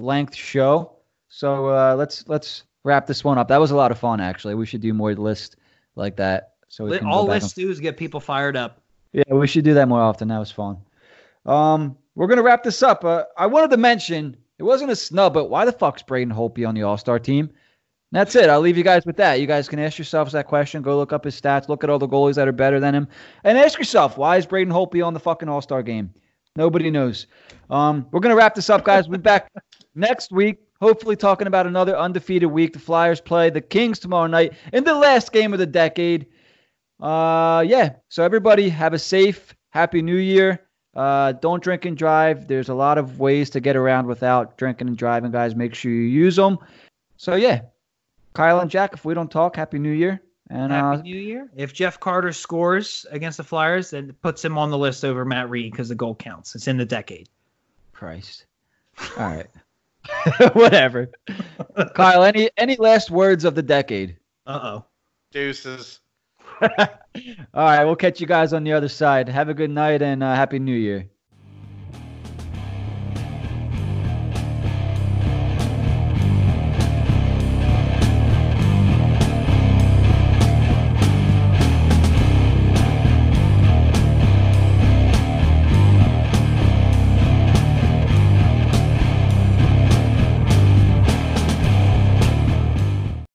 [0.00, 0.92] length show,
[1.28, 3.48] so uh, let's let's wrap this one up.
[3.48, 4.54] That was a lot of fun, actually.
[4.54, 5.56] We should do more lists
[5.96, 6.54] like that.
[6.68, 8.82] So we can all lists do is get people fired up.
[9.12, 10.28] Yeah, we should do that more often.
[10.28, 10.78] That was fun.
[11.46, 13.04] Um, we're gonna wrap this up.
[13.04, 16.66] Uh, I wanted to mention it wasn't a snub, but why the fuck's Braden Holtby
[16.66, 17.46] on the All Star team?
[17.46, 18.48] And that's it.
[18.48, 19.40] I'll leave you guys with that.
[19.40, 20.82] You guys can ask yourselves that question.
[20.82, 21.68] Go look up his stats.
[21.68, 23.08] Look at all the goalies that are better than him,
[23.42, 26.12] and ask yourself why is Braden Holtby on the fucking All Star game?
[26.56, 27.26] Nobody knows.
[27.70, 29.08] Um, we're gonna wrap this up, guys.
[29.08, 29.50] We'll be back
[29.94, 30.58] next week.
[30.80, 32.74] Hopefully, talking about another undefeated week.
[32.74, 36.26] The Flyers play the Kings tomorrow night in the last game of the decade.
[37.00, 37.94] Uh, yeah.
[38.08, 40.63] So everybody have a safe, happy New Year.
[40.94, 42.46] Uh, don't drink and drive.
[42.46, 45.54] There's a lot of ways to get around without drinking and driving, guys.
[45.54, 46.58] Make sure you use them.
[47.16, 47.62] So yeah,
[48.34, 48.92] Kyle and Jack.
[48.92, 50.20] If we don't talk, happy New Year.
[50.50, 51.48] And Happy uh, New Year.
[51.56, 55.24] If Jeff Carter scores against the Flyers, then it puts him on the list over
[55.24, 56.54] Matt Read because the goal counts.
[56.54, 57.28] It's in the decade.
[57.92, 58.44] Christ.
[59.18, 59.46] All right.
[60.54, 61.10] Whatever.
[61.94, 64.16] Kyle, any any last words of the decade?
[64.46, 64.84] Uh oh.
[65.32, 66.00] Deuces.
[67.54, 69.28] All right, we'll catch you guys on the other side.
[69.28, 71.08] Have a good night and uh, happy New Year.